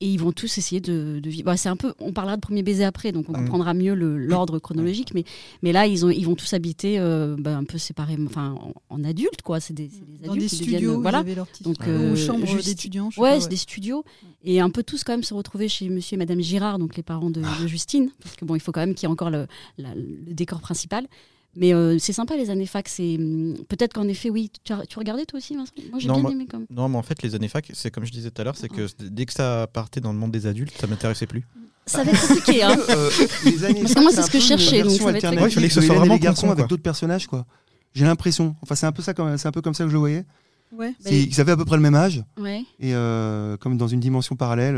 Et 0.02 0.10
ils 0.10 0.20
vont 0.20 0.34
tous 0.34 0.58
essayer 0.58 0.82
de, 0.82 1.22
de 1.24 1.30
vivre. 1.30 1.46
Bah, 1.46 1.56
c'est 1.56 1.70
un 1.70 1.78
peu, 1.78 1.94
on 2.00 2.12
parlera 2.12 2.36
de 2.36 2.42
premier 2.42 2.64
baiser 2.64 2.84
après, 2.84 3.14
donc 3.14 3.30
on 3.30 3.32
Mm. 3.32 3.36
comprendra 3.46 3.74
mieux 3.74 3.94
l'ordre 3.94 4.60
chronologique. 4.60 5.14
Mais, 5.14 5.24
mais 5.64 5.72
là, 5.72 5.88
ils, 5.88 6.06
ont, 6.06 6.10
ils 6.10 6.26
vont 6.26 6.36
tous 6.36 6.52
habiter 6.54 7.00
euh, 7.00 7.38
bah, 7.40 7.56
un 7.56 7.64
peu 7.64 7.78
séparément, 7.78 8.26
enfin 8.30 8.56
en, 8.60 8.74
en 8.90 9.04
adultes 9.06 9.42
quoi. 9.42 9.62
C'est 9.62 9.74
des, 9.74 9.90
c'est 9.90 10.06
des 10.06 10.26
Dans 10.28 10.34
adultes 10.34 10.52
des 10.52 10.58
qui 10.58 10.64
studios, 10.64 11.00
voilà. 11.02 11.20
avaient 11.20 11.36
leur 11.36 11.48
petite 11.48 11.64
Donc, 11.64 11.78
ou 11.80 11.90
euh, 11.90 12.16
chambre 12.18 12.46
juste- 12.46 12.66
d'étudiants. 12.68 13.10
Ouais, 13.18 13.36
pas, 13.36 13.40
c'est 13.40 13.48
des 13.50 13.56
studios. 13.56 14.04
Et 14.44 14.60
un 14.60 14.70
peu 14.70 14.84
tous 14.84 15.06
quand 15.06 15.14
même 15.14 15.24
se 15.24 15.34
retrouver 15.34 15.70
chez 15.70 15.88
monsieur 15.88 16.16
et 16.16 16.18
madame 16.18 16.42
Girard, 16.42 16.78
donc 16.78 16.98
les 16.98 17.04
parents 17.04 17.30
de, 17.30 17.42
de 17.62 17.68
Justine. 17.68 18.10
Parce 18.22 18.36
que 18.36 18.44
bon, 18.44 18.56
il 18.56 18.60
faut 18.60 18.74
quand 18.74 18.82
même 18.82 18.96
qu'il 18.96 19.08
y 19.08 19.10
ait 19.10 19.14
encore 19.14 19.30
le, 19.30 19.48
la- 19.78 19.96
le 19.96 20.34
décor 20.34 20.60
principal. 20.60 21.08
Mais 21.58 21.74
euh, 21.74 21.98
c'est 22.00 22.14
sympa 22.14 22.36
les 22.36 22.50
années 22.50 22.66
fac. 22.66 22.88
C'est 22.90 23.16
hum, 23.18 23.56
peut-être 23.70 23.94
qu'en 23.94 24.08
effet, 24.08 24.30
oui. 24.30 24.52
Tu, 24.64 24.74
as- 24.74 24.86
tu 24.86 25.00
regardais 25.00 25.26
toi 25.26 25.38
aussi, 25.38 25.56
Vincent? 25.56 25.72
Moi, 25.90 26.00
j'ai 26.00 26.08
Non, 26.08 26.16
bien 26.16 26.22
moi- 26.24 26.32
aimé 26.34 26.46
comme. 26.48 26.66
Non, 26.70 26.90
mais 26.90 26.98
en 26.98 27.04
fait, 27.04 27.22
les 27.24 27.34
années 27.36 27.48
fac, 27.48 27.70
c'est 27.74 27.92
comme 27.92 28.06
je 28.06 28.12
disais 28.12 28.30
tout 28.32 28.42
à 28.42 28.46
l'heure, 28.46 28.58
c'est 28.58 28.68
que 28.70 28.88
dès 29.00 29.26
que 29.26 29.34
ça 29.34 29.68
partait 29.72 30.02
dans 30.02 30.12
le 30.12 30.20
monde 30.20 30.32
des 30.32 30.48
adultes, 30.48 30.74
ça 30.80 30.88
m'intéressait 30.88 31.28
plus. 31.28 31.44
Ça 31.86 32.04
va 32.04 32.12
être 32.12 32.28
compliqué, 32.28 32.64
hein. 32.64 32.76
Euh, 32.90 33.10
les 33.46 33.64
années 33.64 33.82
Parce 33.82 33.94
que 33.94 34.02
moi, 34.02 34.12
c'est 34.12 34.24
ce 34.24 34.32
que 34.32 34.40
je 34.40 34.46
cherchais, 34.46 34.82
donc 34.82 34.92
ça 34.92 35.04
va 35.12 35.18
être 35.18 35.30
Ouais, 35.30 35.48
il 35.50 35.52
fallait 35.52 35.68
que 35.68 35.74
ce 35.74 35.82
soit 35.82 35.96
vraiment 35.96 36.16
les 36.16 36.20
garçons 36.20 36.50
avec 36.50 36.68
d'autres 36.68 36.84
personnages, 36.84 37.28
quoi. 37.28 37.46
J'ai 37.94 38.06
l'impression. 38.06 38.56
Enfin, 38.62 38.76
c'est 38.76 38.86
un 38.88 38.92
peu 38.92 39.02
ça, 39.02 39.14
quand 39.14 39.24
même. 39.26 39.38
C'est 39.38 39.48
un 39.48 39.52
peu 39.52 39.62
comme 39.62 39.74
ça 39.74 39.84
que 39.86 39.90
je 39.90 39.94
le 39.94 40.00
voyais. 40.00 40.26
Ouais. 40.74 40.94
Bah, 41.04 41.12
Ils 41.12 41.40
avaient 41.40 41.54
à 41.54 41.58
peu 41.58 41.64
près 41.64 41.78
le 41.78 41.82
même 41.84 41.96
âge 41.96 42.24
Ouais. 42.38 42.64
et 42.82 42.94
euh, 42.96 43.56
comme 43.58 43.78
dans 43.78 43.88
une 43.88 44.00
dimension 44.02 44.36
parallèle. 44.36 44.76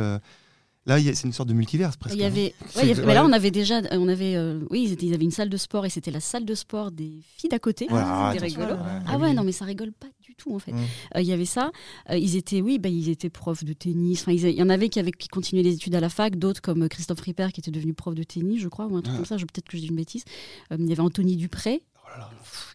Là, 0.87 0.97
c'est 0.99 1.23
une 1.27 1.33
sorte 1.33 1.49
de 1.49 1.53
multiverse 1.53 1.95
presque. 1.97 2.15
Il 2.15 2.21
y 2.21 2.23
hein. 2.23 2.27
avait, 2.27 2.53
ouais, 2.75 2.81
il 2.83 2.87
y 2.87 2.91
avait- 2.91 3.05
mais 3.05 3.13
là 3.13 3.23
on 3.25 3.31
avait 3.31 3.51
déjà, 3.51 3.81
on 3.91 4.07
avait, 4.07 4.35
euh, 4.35 4.59
oui, 4.71 4.83
ils, 4.87 4.91
étaient- 4.93 5.05
ils 5.05 5.13
avaient 5.13 5.25
une 5.25 5.31
salle 5.31 5.49
de 5.49 5.57
sport 5.57 5.85
et 5.85 5.89
c'était 5.89 6.11
la 6.11 6.19
salle 6.19 6.45
de 6.45 6.55
sport 6.55 6.91
des 6.91 7.11
filles 7.37 7.49
d'à 7.49 7.59
côté. 7.59 7.85
Voilà, 7.89 8.31
C'était 8.33 8.45
attention. 8.45 8.61
rigolo. 8.61 8.79
Ouais. 8.81 8.99
Ah 9.07 9.17
ouais, 9.17 9.33
non 9.33 9.43
mais 9.43 9.51
ça 9.51 9.65
rigole 9.65 9.91
pas 9.91 10.07
du 10.23 10.33
tout 10.35 10.53
en 10.55 10.59
fait. 10.59 10.71
Mm. 10.71 10.77
Euh, 11.15 11.21
Il 11.21 11.27
y 11.27 11.33
avait 11.33 11.45
ça. 11.45 11.71
Euh, 12.09 12.17
ils 12.17 12.35
étaient, 12.35 12.61
oui, 12.61 12.79
bah, 12.79 12.89
ils 12.89 13.09
étaient 13.09 13.29
profs 13.29 13.63
de 13.63 13.73
tennis. 13.73 14.21
Enfin, 14.21 14.31
ils 14.31 14.45
a- 14.45 14.49
il 14.49 14.55
y 14.57 14.63
en 14.63 14.69
avait 14.69 14.89
qui, 14.89 14.99
avaient, 14.99 15.11
qui 15.11 15.27
continuaient 15.27 15.63
les 15.63 15.73
études 15.75 15.95
à 15.95 15.99
la 15.99 16.09
fac, 16.09 16.35
d'autres 16.37 16.61
comme 16.61 16.83
euh, 16.83 16.87
Christophe 16.87 17.21
Ripper 17.21 17.47
qui 17.53 17.59
était 17.61 17.71
devenu 17.71 17.93
prof 17.93 18.13
de 18.15 18.23
tennis, 18.23 18.59
je 18.61 18.67
crois, 18.67 18.85
ou 18.87 18.95
un 18.97 19.01
truc 19.01 19.13
Ah. 19.15 19.17
comme 19.17 19.25
ça. 19.25 19.37
Je 19.37 19.45
peut-être 19.45 19.67
que 19.67 19.77
je 19.77 19.81
dis 19.83 19.87
une 19.89 19.95
bêtise. 19.95 20.23
Euh, 20.71 20.77
il 20.79 20.87
y 20.87 20.91
avait 20.91 21.01
Anthony 21.01 21.35
Dupré. 21.37 21.83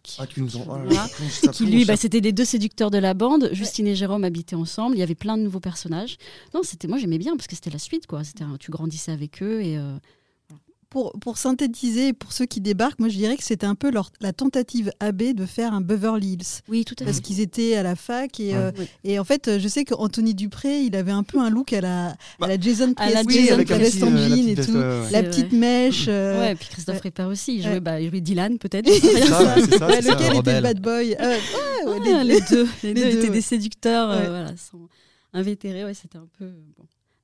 Qui- 0.03 0.17
Ah, 0.19 0.27
tu 0.27 0.41
nous 0.41 0.47
qui 0.47 0.57
plonge, 0.59 0.89
lui, 1.61 1.85
bah, 1.85 1.95
c'était 1.95 2.19
les 2.19 2.33
deux 2.33 2.43
séducteurs 2.45 2.91
de 2.91 2.97
la 2.97 3.13
bande. 3.13 3.49
Justine 3.53 3.87
et 3.87 3.95
Jérôme 3.95 4.23
habitaient 4.25 4.55
ensemble. 4.55 4.95
Il 4.97 4.99
y 4.99 5.03
avait 5.03 5.15
plein 5.15 5.37
de 5.37 5.43
nouveaux 5.43 5.61
personnages. 5.61 6.17
Non, 6.53 6.61
c'était 6.63 6.87
moi 6.89 6.97
j'aimais 6.97 7.17
bien 7.17 7.35
parce 7.37 7.47
que 7.47 7.55
c'était 7.55 7.69
la 7.69 7.79
suite, 7.79 8.05
quoi. 8.05 8.23
C'était 8.23 8.43
tu 8.59 8.69
grandissais 8.69 9.11
avec 9.13 9.41
eux 9.41 9.61
et 9.61 9.77
euh, 9.77 9.97
Pour, 10.93 11.11
pour 11.19 11.39
synthétiser, 11.39 12.13
pour 12.13 12.31
ceux 12.31 12.45
qui 12.45 12.61
débarquent, 12.61 12.99
moi 12.99 13.09
je 13.09 13.17
dirais 13.17 13.35
que 13.35 13.43
c'était 13.43 13.65
un 13.65 13.73
peu 13.73 13.89
leur, 13.89 14.11
la 14.21 14.31
tentative 14.31 14.91
AB 14.99 15.33
de 15.33 15.45
faire 15.47 15.73
un 15.73 15.81
Beverly 15.81 16.33
Hills. 16.33 16.61
oui, 16.69 16.85
tout 16.85 16.93
à 16.99 17.03
Parce 17.05 17.17
fait. 17.17 17.23
qu'ils 17.23 17.39
étaient 17.39 17.73
à 17.75 17.81
la 17.81 17.95
fac 17.95 18.39
et, 18.39 18.49
Ouais. 18.53 18.55
euh, 18.55 18.71
Oui. 18.77 18.85
et 19.03 19.17
en 19.17 19.23
fait, 19.23 19.57
je 19.57 19.67
sais 19.67 19.85
qu'Anthony 19.85 20.35
Dupré, 20.35 20.81
il 20.81 20.95
avait 20.95 21.11
un 21.11 21.23
peu 21.23 21.39
un 21.39 21.49
look 21.49 21.73
à 21.73 21.81
la, 21.81 22.15
Bah, 22.39 22.45
à 22.45 22.47
la 22.49 22.59
Jason 22.59 22.93
à 22.97 23.09
la 23.09 23.23
Priestley, 23.23 23.41
Jason 23.41 23.53
avec 23.55 23.69
la 23.69 23.75
Priestley, 23.77 24.01
veste 24.01 24.13
en 24.13 24.15
la 24.15 24.27
jean 24.35 24.47
et 24.49 24.55
tout, 24.55 24.71
ouais, 24.77 25.11
la 25.11 25.23
petite 25.23 25.51
mèche. 25.51 26.05
euh, 26.07 26.39
Ouais, 26.41 26.51
et 26.51 26.55
puis 26.55 26.69
Christophe. 26.69 27.01
Ripper 27.01 27.23
aussi. 27.23 27.55
Il 27.55 27.63
jouait, 27.63 27.71
Ouais. 27.73 27.79
bah, 27.79 27.99
il 27.99 28.09
jouait 28.11 28.21
Dylan, 28.21 28.59
peut-être. 28.59 28.85
Lequel 28.87 30.27
était 30.27 30.29
Rebelle. 30.29 30.55
le 30.57 30.61
bad 30.61 30.79
boy 30.79 31.15
Euh, 31.19 31.37
ouais, 31.85 31.91
ouais, 31.91 32.11
Ah, 32.13 32.23
les- 32.23 32.35
les, 32.35 32.41
deux, 32.41 32.67
les 32.83 32.93
les 32.93 32.93
deux 32.93 33.01
deux, 33.01 33.17
étaient 33.17 33.27
ouais. 33.29 33.33
des 33.33 33.41
séducteurs, 33.41 34.11
euh, 34.11 34.29
voilà, 34.29 34.51
invétérés. 35.33 35.85
Ouais, 35.85 35.93
c'était 35.95 36.17
un 36.19 36.27
peu. 36.37 36.45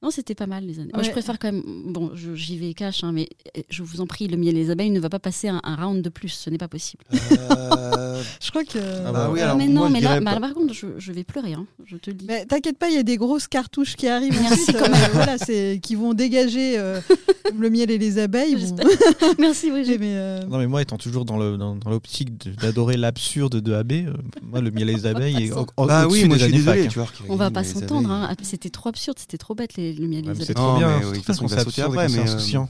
Non, 0.01 0.11
c'était 0.11 0.33
pas 0.35 0.47
mal 0.47 0.65
les 0.65 0.79
années. 0.79 0.91
Moi, 0.93 1.03
je 1.03 1.07
Ouais. 1.07 1.11
préfère 1.13 1.37
quand 1.39 1.51
même. 1.51 1.61
Bon, 1.87 2.11
je- 2.15 2.33
j'y 2.33 2.57
vais 2.57 2.73
cash, 2.73 3.03
hein, 3.03 3.11
mais 3.11 3.27
euh, 3.57 3.61
je 3.69 3.83
vous 3.83 3.99
en 3.99 4.07
prie, 4.07 4.27
le 4.29 4.37
miel 4.37 4.55
et 4.55 4.63
les 4.63 4.69
abeilles 4.69 4.91
ne 4.91 4.99
va 5.01 5.09
pas 5.09 5.19
passer 5.19 5.49
un, 5.49 5.59
un 5.63 5.75
round 5.75 6.01
de 6.01 6.07
plus. 6.09 6.29
Ce 6.29 6.49
n'est 6.49 6.57
pas 6.57 6.69
possible. 6.69 7.03
Euh, 7.11 8.23
Je 8.41 8.49
crois 8.49 8.63
que. 8.63 8.77
Ah 8.79 9.11
bah 9.11 9.11
bah, 9.11 9.29
oui, 9.31 9.39
Euh, 9.41 9.43
alors 9.43 9.57
mais 9.57 9.67
non, 9.67 9.87
je 9.87 9.93
mais 9.93 9.99
là, 10.01 10.21
pas. 10.21 10.39
par 10.39 10.53
contre, 10.53 10.73
je, 10.73 10.87
je 10.97 11.11
vais 11.11 11.25
pleurer. 11.25 11.51
hein, 11.53 11.65
je 11.85 11.97
te 11.97 12.09
le 12.11 12.15
dis. 12.15 12.25
Mais 12.29 12.45
t'inquiète 12.45 12.77
pas, 12.77 12.87
il 12.89 12.95
y 12.95 12.97
a 12.97 13.03
des 13.03 13.17
grosses 13.17 13.47
cartouches 13.49 13.97
qui 13.97 14.07
arrivent 14.07 14.39
Merci 14.41 14.61
ensuite, 14.61 14.77
quand 14.77 14.85
euh, 14.85 14.89
même. 14.91 15.11
voilà, 15.11 15.37
c'est 15.37 15.79
qui 15.83 15.95
vont 15.95 16.13
dégager 16.13 16.77
euh, 16.79 17.01
comme 17.49 17.61
le 17.61 17.69
miel 17.69 17.91
et 17.91 17.97
les 17.97 18.17
abeilles. 18.19 18.55
Merci, 19.39 19.71
oui. 19.71 19.85
mais, 19.99 20.15
euh, 20.15 20.39
Non, 20.47 20.57
mais 20.57 20.67
moi, 20.67 20.81
étant 20.81 20.97
toujours 20.97 21.25
dans 21.25 21.37
le- 21.37 21.57
dans, 21.57 21.75
dans 21.75 21.89
l'optique 21.89 22.31
d'adorer 22.59 22.97
l'absurde 22.97 23.55
de 23.61 23.73
AB, 23.73 23.91
euh, 23.91 24.13
moi, 24.43 24.61
le 24.61 24.71
miel 24.71 24.89
et 24.89 24.93
les 24.93 25.05
abeilles 25.05 25.47
est 25.47 25.51
au- 25.51 25.65
au- 25.77 25.85
Bah 25.85 26.07
oui, 26.07 26.25
moi 26.25 26.37
je 26.37 26.43
suis 26.45 26.53
désolé. 26.53 26.87
Tu 26.87 26.99
vois, 26.99 27.07
On 27.29 27.35
va 27.35 27.51
pas 27.51 27.61
et 27.61 27.63
les 27.63 27.69
s'entendre. 27.69 28.11
hein. 28.11 28.33
C'était 28.41 28.69
trop 28.69 28.89
absurde. 28.89 29.17
C'était 29.19 29.37
trop 29.37 29.55
bête 29.55 29.75
les, 29.75 29.93
le 29.93 30.07
miel 30.07 30.25
et 30.25 30.27
Ouais, 30.29 30.33
les 30.35 30.45
C'est 30.45 30.57
abeilles. 30.57 30.63
Non, 30.65 30.69
trop 30.71 30.79
bien. 30.79 30.89
c'est 30.97 31.01
pour 31.03 31.11
de 31.11 31.15
toute 31.17 31.25
façon, 31.25 31.45
absurde 31.57 31.91
après, 31.93 32.09
mais, 32.09 32.19
euh, 32.19 32.23
insouciant. 32.23 32.69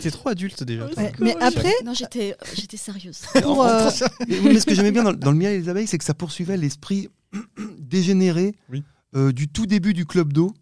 C'est 0.00 0.10
trop 0.10 0.28
adulte 0.28 0.62
déjà. 0.64 0.84
ouais, 0.86 1.12
mais 1.18 1.34
après, 1.40 1.72
Non, 1.84 1.94
j'étais, 1.94 2.36
j'étais 2.54 2.76
sérieuse. 2.76 3.20
pour, 3.42 3.64
euh, 3.64 3.88
Mais, 4.28 4.38
oui, 4.38 4.50
mais 4.52 4.60
ce 4.60 4.66
que 4.66 4.74
j'aimais 4.74 4.92
bien 4.92 5.02
dans, 5.02 5.14
dans 5.14 5.30
le 5.32 5.36
miel 5.38 5.54
et 5.54 5.58
les 5.60 5.68
abeilles, 5.70 5.86
c'est 5.86 5.96
que 5.96 6.04
ça 6.04 6.12
poursuivait 6.14 6.58
l'esprit 6.58 7.08
dégénéré 7.78 8.54
Oui. 8.70 8.82
euh, 9.16 9.32
du 9.32 9.48
tout 9.48 9.66
début 9.66 9.94
du 9.94 10.04
club 10.06 10.32
d'eau. 10.32 10.52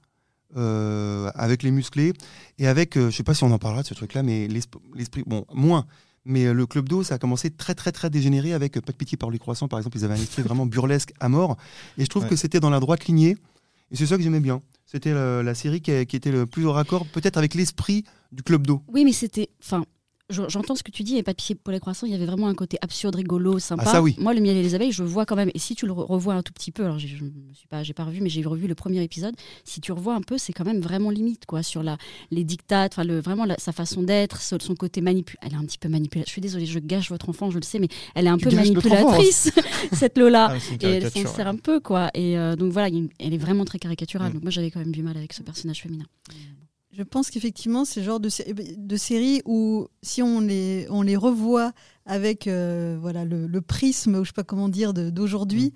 Euh, 0.57 1.30
avec 1.35 1.62
les 1.62 1.71
musclés 1.71 2.12
et 2.59 2.66
avec, 2.66 2.97
euh, 2.97 3.11
je 3.11 3.16
sais 3.16 3.23
pas 3.23 3.35
si 3.35 3.45
on 3.45 3.52
en 3.52 3.59
parlera 3.59 3.83
de 3.83 3.87
ce 3.88 3.95
truc-là, 3.95 4.23
mais 4.23 4.49
l'esp- 4.49 4.78
l'esprit, 4.95 5.23
bon, 5.26 5.45
moins. 5.54 5.87
Mais 6.26 6.47
euh, 6.47 6.52
le 6.52 6.66
club 6.66 6.88
d'eau, 6.88 7.02
ça 7.02 7.14
a 7.14 7.19
commencé 7.19 7.50
très 7.50 7.75
très 7.75 7.92
très 7.92 8.11
dégénéré 8.11 8.52
avec 8.52 8.76
euh, 8.76 8.80
Pas 8.80 8.92
de 8.92 8.97
pitié 8.99 9.16
par 9.16 9.30
les 9.30 9.38
croissants, 9.38 9.69
par 9.69 9.78
exemple. 9.78 9.97
Ils 9.97 10.04
avaient 10.04 10.14
un 10.14 10.23
esprit 10.23 10.42
vraiment 10.42 10.66
burlesque 10.66 11.12
à 11.19 11.28
mort. 11.28 11.57
Et 11.97 12.04
je 12.04 12.09
trouve 12.09 12.25
Ouais. 12.25 12.28
que 12.28 12.37
c'était 12.37 12.61
dans 12.61 12.71
la 12.71 12.78
droite 12.80 13.07
lignée. 13.07 13.37
Et 13.90 13.97
c'est 13.97 14.07
ça 14.07 14.16
que 14.16 14.23
j'aimais 14.23 14.40
bien. 14.40 14.61
C'était 14.87 15.14
la, 15.14 15.42
la 15.42 15.54
série 15.54 15.80
qui, 15.80 16.04
qui 16.07 16.16
était 16.16 16.30
le 16.33 16.47
plus 16.47 16.64
au 16.66 16.73
raccord, 16.73 17.07
peut-être 17.07 17.38
avec 17.38 17.54
l'esprit 17.54 18.05
du 18.33 18.42
club 18.42 18.66
d'eau. 18.66 18.83
Oui, 18.88 19.05
mais 19.05 19.12
c'était. 19.12 19.48
Enfin, 19.62 19.85
j'entends 20.31 20.75
ce 20.75 20.83
que 20.83 20.90
tu 20.90 21.03
dis, 21.03 21.16
et 21.16 21.23
papier 21.23 21.55
pour 21.55 21.73
les 21.73 21.81
croissants, 21.81 22.07
il 22.07 22.12
y 22.12 22.14
avait 22.14 22.27
vraiment 22.27 22.49
un 22.49 22.55
côté 22.55 22.79
absurde, 22.81 23.16
rigolo, 23.16 23.59
sympa. 23.59 23.83
Ah, 23.87 23.93
ça, 23.93 24.03
oui. 24.03 24.14
Moi, 24.19 24.33
le 24.35 24.40
miel 24.40 24.57
et 24.57 24.62
les 24.62 24.75
abeilles, 24.75 24.93
je 24.93 25.03
vois 25.03 25.27
quand 25.27 25.37
même. 25.37 25.51
Et 25.55 25.59
si 25.59 25.75
tu 25.75 25.87
le 25.87 25.93
re- 25.93 26.07
revois 26.07 26.35
un 26.35 26.43
tout 26.43 26.53
petit 26.53 26.71
peu, 26.73 26.85
alors 26.85 26.99
je 26.99 27.07
ne 27.07 27.31
suis 27.55 27.66
pas, 27.69 27.83
j'ai 27.83 27.93
pas 27.95 28.05
revu, 28.05 28.21
mais 28.21 28.29
j'ai 28.29 28.43
revu 28.43 28.66
le 28.66 28.75
premier 28.75 29.03
épisode. 29.03 29.35
Si 29.64 29.81
tu 29.81 29.93
revois 29.93 30.14
un 30.14 30.21
peu, 30.23 30.38
c'est 30.38 30.53
quand 30.53 30.64
même 30.64 30.81
vraiment 30.81 31.11
limite, 31.11 31.47
quoi, 31.47 31.62
sur 31.62 31.83
la, 31.83 31.99
les 32.31 32.45
dictates, 32.45 32.93
enfin, 32.95 33.05
le, 33.05 33.21
vraiment 33.21 33.45
la- 33.45 33.59
sa 33.59 33.73
façon 33.73 34.03
d'être, 34.03 34.40
son 34.40 34.59
son 34.61 34.75
côté 34.75 35.01
manipulateur. 35.01 35.49
Elle 35.51 35.55
est 35.59 35.62
un 35.62 35.64
petit 35.66 35.79
peu 35.79 35.88
manipulatrice. 35.88 36.29
Je 36.29 36.33
suis 36.33 36.40
désolée, 36.40 36.66
je 36.66 36.79
gâche 36.79 37.11
votre 37.11 37.29
enfant, 37.29 37.51
je 37.51 37.59
le 37.59 37.64
sais, 37.64 37.79
mais 37.79 37.88
elle 38.14 38.27
est 38.27 38.31
un 38.31 38.37
Tu 38.38 38.49
peu 38.49 38.55
manipulatrice, 38.55 39.51
cette 39.93 40.16
Lola. 40.19 40.53
Ah, 40.53 40.57
Et 40.83 40.87
elle 40.87 41.11
s'en 41.11 41.27
sert 41.35 41.47
un 41.49 41.57
peu, 41.57 41.81
quoi. 41.81 42.11
Et 42.14 42.38
euh, 42.38 42.57
donc 42.57 42.73
voilà, 42.73 42.88
elle 43.19 43.35
est 43.35 43.38
vraiment 43.38 43.64
très 43.64 43.79
caricaturale. 43.79 44.31
Mm. 44.31 44.35
Donc 44.35 44.43
moi, 44.43 44.51
j'avais 44.51 44.71
quand 44.71 44.81
même 44.81 44.93
du 44.93 45.03
mal 45.03 45.16
avec 45.16 45.33
ce 45.33 45.43
personnage 45.43 45.81
féminin. 45.83 46.05
Je 47.00 47.04
pense 47.04 47.30
qu'effectivement, 47.30 47.86
c'est 47.86 48.00
le 48.00 48.06
genre 48.06 48.20
de, 48.20 48.28
sé- 48.28 48.52
de 48.76 48.96
série 48.96 49.40
où 49.46 49.86
si 50.02 50.22
on 50.22 50.38
les, 50.40 50.86
on 50.90 51.00
les 51.00 51.16
revoit 51.16 51.72
avec 52.04 52.46
euh, 52.46 52.98
voilà, 53.00 53.24
le, 53.24 53.46
le 53.46 53.60
prisme, 53.62 54.16
ou 54.16 54.24
je 54.24 54.28
sais 54.28 54.34
pas 54.34 54.44
comment 54.44 54.68
dire, 54.68 54.92
d'aujourd'hui, 54.92 55.72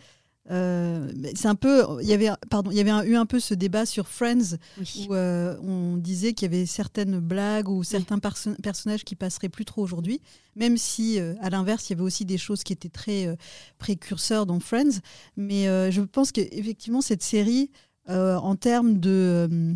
euh, 0.51 1.11
mais 1.17 1.33
c'est 1.35 1.49
un 1.49 1.55
peu. 1.55 1.83
Il 2.03 2.07
y 2.07 2.13
avait, 2.13 2.29
pardon, 2.51 2.71
il 2.71 2.77
y 2.77 2.81
avait 2.81 2.91
un- 2.91 3.05
eu 3.05 3.15
un 3.17 3.25
peu 3.25 3.41
ce 3.41 3.55
débat 3.55 3.87
sur 3.87 4.07
Friends 4.07 4.59
Oui. 4.79 5.07
où 5.09 5.15
euh, 5.15 5.57
on 5.63 5.97
disait 5.97 6.35
qu'il 6.35 6.53
y 6.53 6.55
avait 6.55 6.67
certaines 6.67 7.21
blagues 7.21 7.71
ou 7.71 7.83
certains 7.85 8.19
perso- 8.19 8.55
personnages 8.63 9.05
qui 9.05 9.15
passeraient 9.17 9.49
plus 9.49 9.65
trop 9.65 9.81
aujourd'hui, 9.83 10.21
même 10.57 10.77
si 10.77 11.19
euh, 11.19 11.33
à 11.41 11.49
l'inverse, 11.49 11.89
il 11.89 11.95
y 11.95 11.97
avait 11.97 12.03
aussi 12.05 12.27
des 12.27 12.37
choses 12.37 12.63
qui 12.65 12.75
étaient 12.75 12.91
très 12.91 13.35
précurseurs 13.79 14.45
dans 14.45 14.61
Friends. 14.61 15.01
Mais 15.39 15.65
je 15.91 16.03
pense 16.03 16.31
qu'effectivement, 16.33 17.01
cette 17.01 17.23
série, 17.23 17.71
en 18.07 18.55
termes 18.57 19.01
de. 19.01 19.75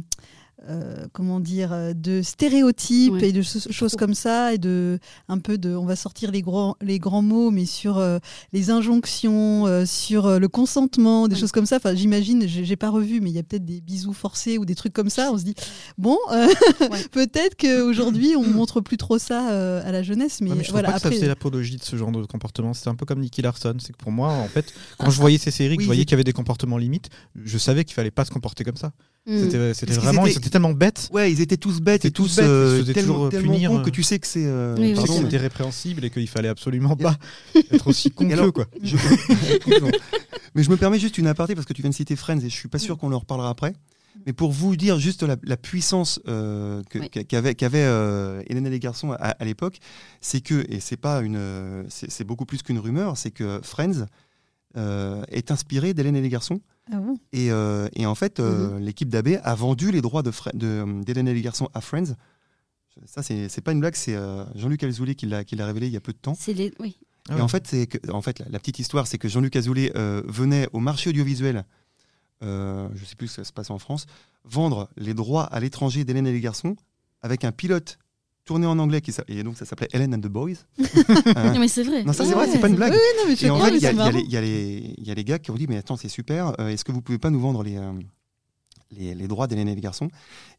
Euh, 0.68 1.06
comment 1.12 1.38
dire 1.40 1.72
euh, 1.72 1.92
de 1.94 2.20
stéréotypes 2.22 3.12
Ouais. 3.12 3.28
et 3.28 3.32
de 3.32 3.42
cho- 3.42 3.70
choses 3.70 3.94
comme 3.94 4.14
ça 4.14 4.52
et 4.54 4.58
de 4.58 4.98
un 5.28 5.38
peu 5.38 5.56
de 5.56 5.74
on 5.76 5.84
va 5.84 5.94
sortir 5.96 6.30
les 6.32 6.42
grands 6.42 6.76
les 6.80 6.98
grands 6.98 7.22
mots 7.22 7.50
mais 7.50 7.64
sur 7.64 7.98
euh, 7.98 8.18
les 8.52 8.70
injonctions 8.70 9.66
euh, 9.66 9.86
sur 9.86 10.26
euh, 10.26 10.38
le 10.38 10.48
consentement 10.48 11.28
des 11.28 11.34
Ouais. 11.34 11.40
choses 11.40 11.52
comme 11.52 11.66
ça 11.66 11.76
enfin 11.76 11.94
j'imagine 11.94 12.46
j'ai 12.48 12.76
pas 12.76 12.90
revu 12.90 13.20
mais 13.20 13.30
il 13.30 13.36
y 13.36 13.38
a 13.38 13.42
peut-être 13.44 13.64
des 13.64 13.80
bisous 13.80 14.12
forcés 14.12 14.58
ou 14.58 14.64
des 14.64 14.74
trucs 14.74 14.92
comme 14.92 15.10
ça 15.10 15.30
on 15.32 15.38
se 15.38 15.44
dit 15.44 15.54
bon 15.98 16.18
euh, 16.32 16.48
Ouais. 16.90 17.04
peut-être 17.12 17.56
qu'aujourd'hui 17.56 18.34
on 18.36 18.42
montre 18.46 18.80
plus 18.80 18.96
trop 18.96 19.18
ça 19.18 19.50
euh, 19.52 19.80
à 19.84 19.92
la 19.92 20.02
jeunesse 20.02 20.40
mais, 20.40 20.50
Ouais, 20.50 20.56
mais 20.56 20.64
je 20.64 20.70
voilà 20.72 20.88
pas 20.88 20.94
que 20.94 21.00
ça 21.00 21.06
après 21.08 21.16
faisait 21.18 21.28
l'apologie 21.28 21.76
de 21.76 21.84
ce 21.84 21.96
genre 21.96 22.10
de 22.10 22.24
comportement. 22.24 22.74
C'était 22.74 22.88
un 22.88 22.94
peu 22.94 23.06
comme 23.06 23.20
Nicky 23.20 23.42
Larson. 23.42 23.74
C'est 23.78 23.92
que 23.92 23.98
pour 23.98 24.10
moi, 24.12 24.30
en 24.32 24.48
fait, 24.48 24.72
quand 24.98 25.10
je 25.10 25.18
voyais 25.20 25.38
ces 25.38 25.50
séries, 25.50 25.76
que 25.76 25.80
Oui, 25.80 25.84
je 25.84 25.88
voyais 25.88 26.00
c'est- 26.02 26.06
qu'il 26.06 26.12
y 26.12 26.14
avait 26.14 26.24
des 26.24 26.32
comportements 26.32 26.78
limites, 26.78 27.08
je 27.44 27.58
savais 27.58 27.84
qu'il 27.84 27.94
fallait 27.94 28.10
pas 28.10 28.24
se 28.24 28.30
comporter 28.30 28.64
comme 28.64 28.76
ça. 28.76 28.92
Mm. 29.26 29.72
C'était 29.74 29.92
vraiment, 29.94 30.26
étaient- 30.48 30.52
tellement 30.54 30.72
bêtes. 30.72 31.08
Ouais, 31.12 31.30
ils 31.32 31.40
étaient 31.40 31.56
tous 31.56 31.80
bêtes 31.80 32.04
et 32.04 32.10
tous 32.10 32.36
bêtes, 32.36 32.44
ils 32.44 32.48
se 32.48 32.50
euh, 32.50 32.80
faisaient 32.80 32.92
tellement, 32.94 33.14
toujours 33.14 33.28
tellement 33.30 33.52
punir, 33.52 33.70
cons 33.70 33.78
euh. 33.78 33.82
que 33.84 33.90
tu 33.90 34.02
sais 34.02 34.18
que 34.18 34.26
c'est. 34.26 34.44
euh, 34.46 34.74
Oui, 34.76 34.88
oui, 34.88 34.94
pardon, 34.94 35.20
C'était 35.22 35.36
répréhensible 35.38 36.04
et 36.04 36.10
qu'il 36.10 36.28
fallait 36.28 36.48
absolument 36.48 36.96
pas 36.96 37.16
être 37.70 37.86
aussi 37.86 38.10
con 38.10 38.28
Et 38.28 38.32
alors, 38.32 38.52
quoi. 38.52 38.66
Je- 38.82 38.96
Mais 40.54 40.62
je 40.62 40.70
me 40.70 40.76
permets 40.76 40.98
juste 40.98 41.18
une 41.18 41.26
aparté 41.26 41.54
parce 41.54 41.66
que 41.66 41.72
tu 41.72 41.82
viens 41.82 41.90
de 41.90 41.94
citer 41.94 42.16
Friends 42.16 42.38
et 42.40 42.48
je 42.48 42.54
suis 42.54 42.68
pas 42.68 42.78
sûr 42.78 42.98
qu'on 42.98 43.12
en 43.12 43.18
reparlera 43.18 43.50
après. 43.50 43.74
Mais 44.26 44.32
pour 44.32 44.50
vous 44.50 44.74
dire 44.76 44.98
juste 44.98 45.22
la, 45.22 45.36
la 45.44 45.56
puissance 45.56 46.18
euh, 46.26 46.82
que- 46.90 46.98
Oui. 46.98 47.08
qu'a- 47.08 47.22
qu'avait 47.22 47.54
qu'avait 47.54 47.84
euh, 47.84 48.42
Hélène 48.48 48.66
et 48.66 48.70
les 48.70 48.80
garçons 48.80 49.12
à, 49.12 49.16
à 49.16 49.44
l'époque, 49.44 49.78
c'est 50.20 50.40
que 50.40 50.66
et 50.68 50.80
c'est 50.80 50.96
pas 50.96 51.20
une, 51.20 51.36
euh, 51.36 51.84
c'est 51.88 52.10
c'est 52.10 52.24
beaucoup 52.24 52.44
plus 52.44 52.62
qu'une 52.62 52.78
rumeur, 52.80 53.16
c'est 53.16 53.30
que 53.30 53.60
Friends 53.62 54.06
euh, 54.78 55.22
est 55.28 55.50
inspiré 55.50 55.92
d'Hélène 55.92 56.16
et 56.16 56.22
les 56.22 56.28
garçons. 56.30 56.60
ah 56.90 56.96
bon? 56.96 57.18
Et, 57.32 57.50
euh, 57.52 57.88
et 57.94 58.06
en 58.06 58.14
fait, 58.14 58.40
euh, 58.40 58.70
Mhm. 58.74 58.78
l'équipe 58.78 59.08
d'AB 59.10 59.38
a 59.42 59.54
vendu 59.54 59.90
les 59.92 60.00
droits 60.00 60.22
de 60.22 60.30
Fre- 60.30 60.56
de- 60.56 61.02
d'Hélène 61.04 61.28
et 61.28 61.34
les 61.34 61.42
garçons 61.42 61.68
à 61.74 61.80
Friends. 61.82 62.14
Ça, 63.06 63.22
c'est 63.22 63.48
c'est 63.48 63.60
pas 63.60 63.72
une 63.72 63.80
blague, 63.80 63.94
c'est 63.94 64.16
euh, 64.16 64.44
Jean-Luc 64.56 64.82
Azoulay 64.82 65.14
qui 65.14 65.26
l'a 65.26 65.44
qui 65.44 65.54
l'a 65.56 65.66
révélé 65.66 65.86
il 65.88 65.92
y 65.92 65.96
a 65.96 66.00
peu 66.00 66.12
de 66.12 66.18
temps. 66.18 66.34
C'est 66.34 66.52
les. 66.54 66.72
Oui. 66.80 66.98
Ah 67.28 67.32
Et 67.32 67.36
ouais. 67.36 67.40
en 67.42 67.48
fait, 67.48 67.66
c'est 67.66 67.86
que, 67.86 68.10
en 68.10 68.22
fait, 68.22 68.38
la, 68.40 68.46
la 68.48 68.58
petite 68.58 68.78
histoire, 68.78 69.06
c'est 69.06 69.18
que 69.18 69.28
Jean-Luc 69.28 69.54
Azoulay 69.54 69.92
euh, 69.96 70.22
venait 70.26 70.66
au 70.72 70.80
marché 70.80 71.10
audiovisuel, 71.10 71.64
euh, 72.42 72.88
je 72.94 73.04
sais 73.04 73.14
plus 73.16 73.28
ce 73.28 73.40
qui 73.42 73.46
se 73.46 73.52
passe 73.52 73.70
en 73.70 73.78
France, 73.78 74.06
vendre 74.44 74.88
les 74.96 75.14
droits 75.14 75.44
à 75.44 75.60
l'étranger 75.60 76.04
d'Hélène 76.04 76.26
et 76.26 76.32
les 76.32 76.40
garçons 76.40 76.74
avec 77.22 77.44
un 77.44 77.52
pilote 77.52 77.98
tourné 78.48 78.66
en 78.66 78.78
anglais 78.78 79.00
qui 79.00 79.12
et 79.28 79.42
donc 79.42 79.56
ça 79.56 79.64
s'appelait 79.64 79.88
Helen 79.92 80.14
and 80.14 80.20
the 80.20 80.26
Boys. 80.26 80.52
Hein. 80.80 81.52
Non, 81.54 81.60
mais 81.60 81.68
c'est 81.68 81.82
vrai. 81.84 82.02
Non, 82.04 82.12
ça, 82.12 82.24
c'est 82.24 82.30
Ouais, 82.30 82.36
vrai, 82.46 82.48
c'est 82.50 82.58
pas 82.58 82.68
une 82.68 82.76
blague. 82.76 82.92
Oui, 82.92 82.98
non, 83.18 83.24
mais 83.28 83.36
je 83.36 83.46
Et 83.46 83.50
en 83.50 83.58
fait, 83.60 83.68
il 83.76 83.76
y, 83.76 83.86
y 83.86 84.98
y 85.02 85.06
y 85.06 85.10
a 85.10 85.14
les 85.14 85.24
gars 85.24 85.38
qui 85.38 85.50
ont 85.50 85.54
dit 85.54 85.66
mais 85.68 85.76
attends 85.76 85.96
c'est 85.96 86.08
super, 86.08 86.58
euh, 86.60 86.68
est-ce 86.68 86.84
que 86.84 86.92
vous 86.92 87.02
pouvez 87.02 87.18
pas 87.18 87.30
nous 87.30 87.40
vendre 87.40 87.62
les, 87.62 87.76
euh, 87.76 87.92
les, 88.90 89.14
les 89.14 89.28
droits 89.28 89.46
d'Hélène 89.46 89.68
et 89.68 89.74
les 89.74 89.80
garçons? 89.80 90.08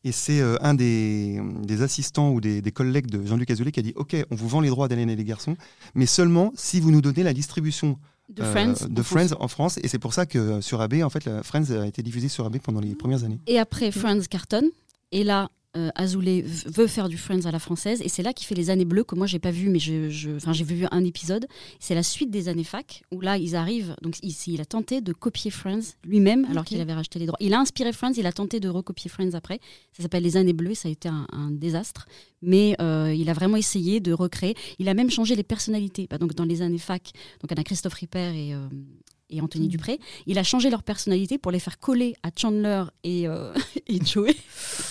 Et 0.04 0.12
c'est 0.12 0.40
euh, 0.40 0.56
un 0.62 0.74
des, 0.76 1.42
des 1.64 1.82
assistants 1.82 2.30
ou 2.32 2.40
des, 2.42 2.62
des 2.62 2.72
collègues 2.72 3.08
de 3.08 3.26
Jean-Luc 3.26 3.50
Azoulay 3.52 3.72
qui 3.72 3.80
a 3.80 3.84
dit 3.84 3.94
Ok, 3.96 4.16
on 4.32 4.36
vous 4.36 4.48
vend 4.48 4.62
les 4.62 4.70
droits 4.70 4.88
d'Hélène 4.88 5.10
et 5.10 5.16
les 5.16 5.24
garçons, 5.26 5.56
mais 5.96 6.06
seulement 6.06 6.52
si 6.56 6.80
vous 6.80 6.92
nous 6.92 7.02
donnez 7.02 7.24
la 7.24 7.34
distribution 7.34 7.98
De 8.30 8.44
euh, 8.44 8.52
Friends. 8.52 8.88
de 8.88 9.02
en 9.02 9.04
Friends 9.04 9.28
France. 9.30 9.42
en 9.42 9.48
France. 9.48 9.80
Et 9.82 9.88
c'est 9.88 10.00
pour 10.00 10.14
ça 10.14 10.26
que 10.28 10.38
euh, 10.38 10.62
sur 10.62 10.80
AB, 10.82 10.96
en 11.04 11.10
fait, 11.10 11.26
la 11.26 11.42
Friends 11.44 11.72
a 11.72 11.88
été 11.88 12.04
diffusée 12.04 12.30
sur 12.30 12.46
AB 12.46 12.58
pendant 12.60 12.82
les 12.82 12.94
premières 12.96 13.24
années. 13.24 13.40
Et 13.48 13.58
après, 13.60 13.92
Friends 13.92 14.22
cartonne. 14.30 14.70
Et 15.12 15.24
là, 15.24 15.50
euh, 15.78 15.90
Azoulay 15.96 16.42
veut 16.44 16.88
faire 16.88 17.10
du 17.10 17.18
Friends 17.18 17.46
à 17.46 17.52
la 17.52 17.60
française. 17.60 18.02
Et 18.02 18.10
c'est 18.10 18.24
là 18.24 18.34
qu'il 18.34 18.48
fait 18.48 18.56
les 18.56 18.70
années 18.72 18.86
bleues 18.86 19.04
que 19.04 19.14
moi, 19.16 19.28
j'ai 19.28 19.38
pas 19.40 19.52
vu, 19.52 19.70
mais 19.70 19.78
je, 19.80 20.10
je- 20.10 20.32
j'ai 20.52 20.64
vu 20.64 20.86
un 20.90 21.04
épisode. 21.06 21.46
C'est 21.80 21.94
la 21.96 22.02
suite 22.04 22.32
des 22.32 22.48
années 22.50 22.64
fac, 22.64 23.04
où 23.12 23.22
là, 23.22 23.38
ils 23.38 23.56
arrivent. 23.56 23.96
Donc, 24.02 24.16
ici, 24.24 24.54
il 24.54 24.62
a 24.62 24.66
tenté 24.66 25.02
de 25.02 25.14
copier 25.14 25.52
Friends 25.52 25.94
lui-même, 26.04 26.46
alors 26.46 26.66
qu'il 26.66 26.82
avait 26.82 26.94
racheté 26.94 27.20
les 27.20 27.26
droits. 27.28 27.38
Il 27.40 27.54
a 27.54 27.60
inspiré 27.60 27.94
Friends, 27.94 28.14
il 28.18 28.26
a 28.26 28.32
tenté 28.32 28.60
de 28.60 28.68
recopier 28.70 29.10
Friends 29.10 29.34
après. 29.36 29.60
Ça 29.94 30.04
s'appelle 30.04 30.24
Les 30.24 30.38
années 30.38 30.54
bleues, 30.54 30.74
ça 30.74 30.88
a 30.90 30.92
été 30.92 31.08
un, 31.08 31.28
un 31.32 31.52
désastre. 31.52 32.08
Mais 32.42 32.76
euh, 32.82 33.14
il 33.16 33.30
a 33.30 33.34
vraiment 33.34 33.58
essayé 33.58 34.00
de 34.00 34.12
recréer. 34.12 34.56
Il 34.80 34.90
a 34.90 34.94
même 34.94 35.12
changé 35.12 35.36
les 35.36 35.44
personnalités. 35.44 36.08
Bah, 36.10 36.18
donc, 36.18 36.34
dans 36.34 36.46
les 36.46 36.62
années 36.62 36.78
fac, 36.80 37.12
donc, 37.42 37.52
on 37.56 37.62
a 37.62 37.64
Christophe 37.64 37.94
Ripper 37.94 38.32
et. 38.36 38.54
euh, 38.56 38.68
et 39.30 39.42
Anthony 39.42 39.66
Mhm. 39.66 39.72
Dupré, 39.72 40.00
il 40.28 40.38
a 40.40 40.44
changé 40.44 40.70
leur 40.70 40.84
personnalité 40.84 41.38
pour 41.38 41.52
les 41.52 41.60
faire 41.60 41.80
coller 41.80 42.16
à 42.24 42.30
Chandler 42.36 42.84
et, 43.04 43.28
euh, 43.28 43.54
et 43.88 44.04
Joey. 44.06 44.36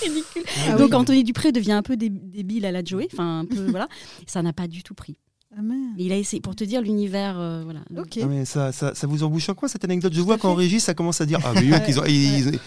Ridicule. 0.02 0.42
Ah 0.68 0.76
Donc 0.76 0.90
oui. 0.90 0.94
Anthony 0.94 1.24
Dupré 1.24 1.52
devient 1.52 1.72
un 1.72 1.82
peu 1.82 1.96
dé- 1.96 2.08
débile 2.10 2.66
à 2.66 2.72
la 2.72 2.82
Joey, 2.84 3.08
enfin 3.12 3.40
un 3.40 3.44
peu 3.44 3.66
voilà. 3.70 3.88
Ça 4.26 4.42
n'a 4.42 4.52
pas 4.52 4.66
du 4.68 4.82
tout 4.82 4.94
pris. 4.94 5.16
Ah, 5.56 5.60
il 5.96 6.12
a 6.12 6.16
essayé 6.16 6.40
pour 6.42 6.54
te 6.54 6.62
dire 6.62 6.82
l'univers, 6.82 7.36
euh, 7.40 7.62
voilà. 7.64 7.80
Ok. 7.96 8.18
Ah, 8.22 8.26
mais 8.26 8.44
ça, 8.44 8.70
ça, 8.70 8.94
ça 8.94 9.06
vous 9.06 9.22
embouche 9.22 9.48
en 9.48 9.54
quoi 9.54 9.66
cette 9.68 9.82
anecdote? 9.82 10.12
Je 10.12 10.20
vois 10.20 10.36
qu'en 10.36 10.54
régie, 10.54 10.78
ça 10.78 10.92
commence 10.92 11.20
à 11.22 11.26
dire 11.26 11.40
Ah, 11.42 11.52
mais 11.54 11.62
eux, 11.70 11.78
qu'ils 11.86 11.98
ont- 11.98 12.04
ils, 12.04 12.48
ils- 12.50 12.58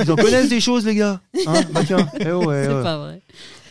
ils 0.00 0.10
en 0.10 0.16
connaissent 0.16 0.48
des 0.48 0.60
choses, 0.60 0.86
les 0.86 0.94
gars. 0.94 1.20
Hein? 1.46 1.60
Bah, 1.72 1.82
tiens. 1.86 2.08
Eh 2.20 2.32
ouais, 2.32 2.64
C'est 2.66 2.74
ouais. 2.74 2.82
pas 2.82 2.98
vrai. 2.98 3.22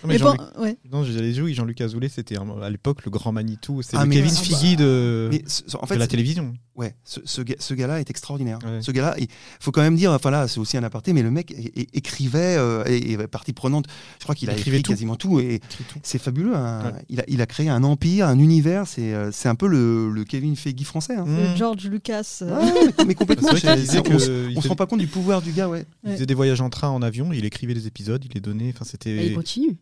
Non, 0.04 0.08
mais 0.08 0.14
Mais 0.16 0.20
bon, 0.20 0.26
Jean-Luc- 0.36 0.60
ouais. 0.60 0.78
non, 0.92 1.04
j'allais 1.04 1.34
jouer, 1.34 1.54
Jean-Luc 1.54 1.80
Azoulay, 1.82 2.10
c'était 2.10 2.36
à 2.38 2.70
l'époque 2.70 3.06
le 3.06 3.12
grand 3.12 3.32
Manitou. 3.32 3.82
C'est 3.82 3.98
Ah, 3.98 4.06
Kevin 4.08 4.26
bah. 4.32 4.38
Figgy 4.42 4.76
de, 4.76 5.30
ce- 5.48 5.96
la 5.96 6.08
télévision. 6.08 6.54
Ouais, 6.76 6.96
ce, 7.04 7.20
ce, 7.26 7.42
gars- 7.42 7.56
ce 7.60 7.74
gars-là 7.74 8.00
est 8.00 8.10
extraordinaire. 8.10 8.58
Ouais. 8.64 8.82
Ce 8.82 8.92
gars-là, 8.92 9.16
il 9.20 9.28
faut 9.60 9.72
quand 9.72 9.82
même 9.82 9.96
dire, 9.96 10.12
enfin 10.14 10.32
là, 10.32 10.48
c'est 10.48 10.60
aussi 10.60 10.78
un 10.78 10.84
aparté, 10.84 11.14
mais 11.14 11.22
le 11.22 11.30
mec 11.30 11.54
écrivait 11.94 12.56
euh, 12.58 12.84
et, 12.88 13.12
et 13.12 13.18
partie 13.28 13.54
prenante. 13.54 13.86
Je 14.20 14.24
crois 14.24 14.36
qu'il 14.36 14.50
a 14.50 14.54
écrit 14.58 14.82
tout. 14.82 14.92
quasiment 14.92 15.16
tout 15.16 15.40
et 15.40 15.60
c'est 16.04 16.18
fabuleux. 16.20 16.56
hein. 16.56 16.86
Ouais. 16.86 17.02
Il, 17.10 17.20
a, 17.20 17.24
il 17.28 17.42
a 17.42 17.46
créé 17.46 17.70
un 17.70 17.84
empire, 17.84 18.28
un 18.28 18.40
univers. 18.40 18.88
C'est 18.88 19.14
euh, 19.14 19.32
c'est 19.32 19.50
un 19.50 19.56
peu 19.56 19.68
le, 19.68 20.10
le 20.12 20.24
Kevin 20.24 20.56
Feige 20.56 20.82
français. 20.84 21.16
hein. 21.16 21.26
Le 21.28 21.54
Mmh. 21.54 21.58
George 21.58 21.86
Lucas. 21.88 22.40
euh, 22.42 22.60
Ouais, 22.62 23.06
mais, 23.06 23.16
complètement. 23.16 23.50
On, 23.52 23.54
on 23.54 23.58
se 23.58 23.68
faisait- 23.68 24.70
rend 24.70 24.76
pas 24.76 24.86
compte 24.88 25.00
du 25.00 25.08
pouvoir 25.08 25.42
du 25.42 25.52
gars. 25.52 25.68
Ouais. 25.70 25.86
il 26.06 26.14
faisait 26.14 26.26
des 26.26 26.34
voyages 26.34 26.62
en 26.62 26.70
train 26.70 26.90
en 26.90 27.02
avion, 27.02 27.32
il 27.34 27.46
écrivait 27.46 27.74
des 27.74 27.88
épisodes, 27.88 28.24
il 28.24 28.32
les 28.34 28.40
donnait. 28.42 28.70
Enfin, 28.70 28.80
Bah, 28.82 28.88
c'était. 28.90 29.28
il 29.28 29.34
continue. 29.36 29.78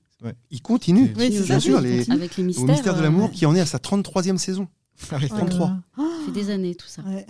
Il 0.51 0.61
continue. 0.61 1.13
Oui, 1.17 1.29
bien 1.29 1.43
ça, 1.43 1.59
sûr, 1.59 1.79
les-. 1.81 2.09
Avec 2.11 2.35
les 2.37 2.43
Au 2.43 2.47
mystères. 2.47 2.65
mystère 2.65 2.93
de 2.93 2.99
euh, 2.99 3.03
l'amour 3.03 3.29
ouais. 3.29 3.35
qui 3.35 3.45
en 3.45 3.55
est 3.55 3.61
à 3.61 3.65
sa 3.65 3.77
33e 3.77 4.37
saison. 4.37 4.67
Oh 5.11 5.15
là 5.15 5.27
33. 5.29 5.67
là. 5.67 5.77
Ça 5.97 6.03
fait 6.25 6.31
des 6.31 6.49
années 6.49 6.75
tout 6.75 6.87
ça. 6.87 7.01
Ouais. 7.07 7.25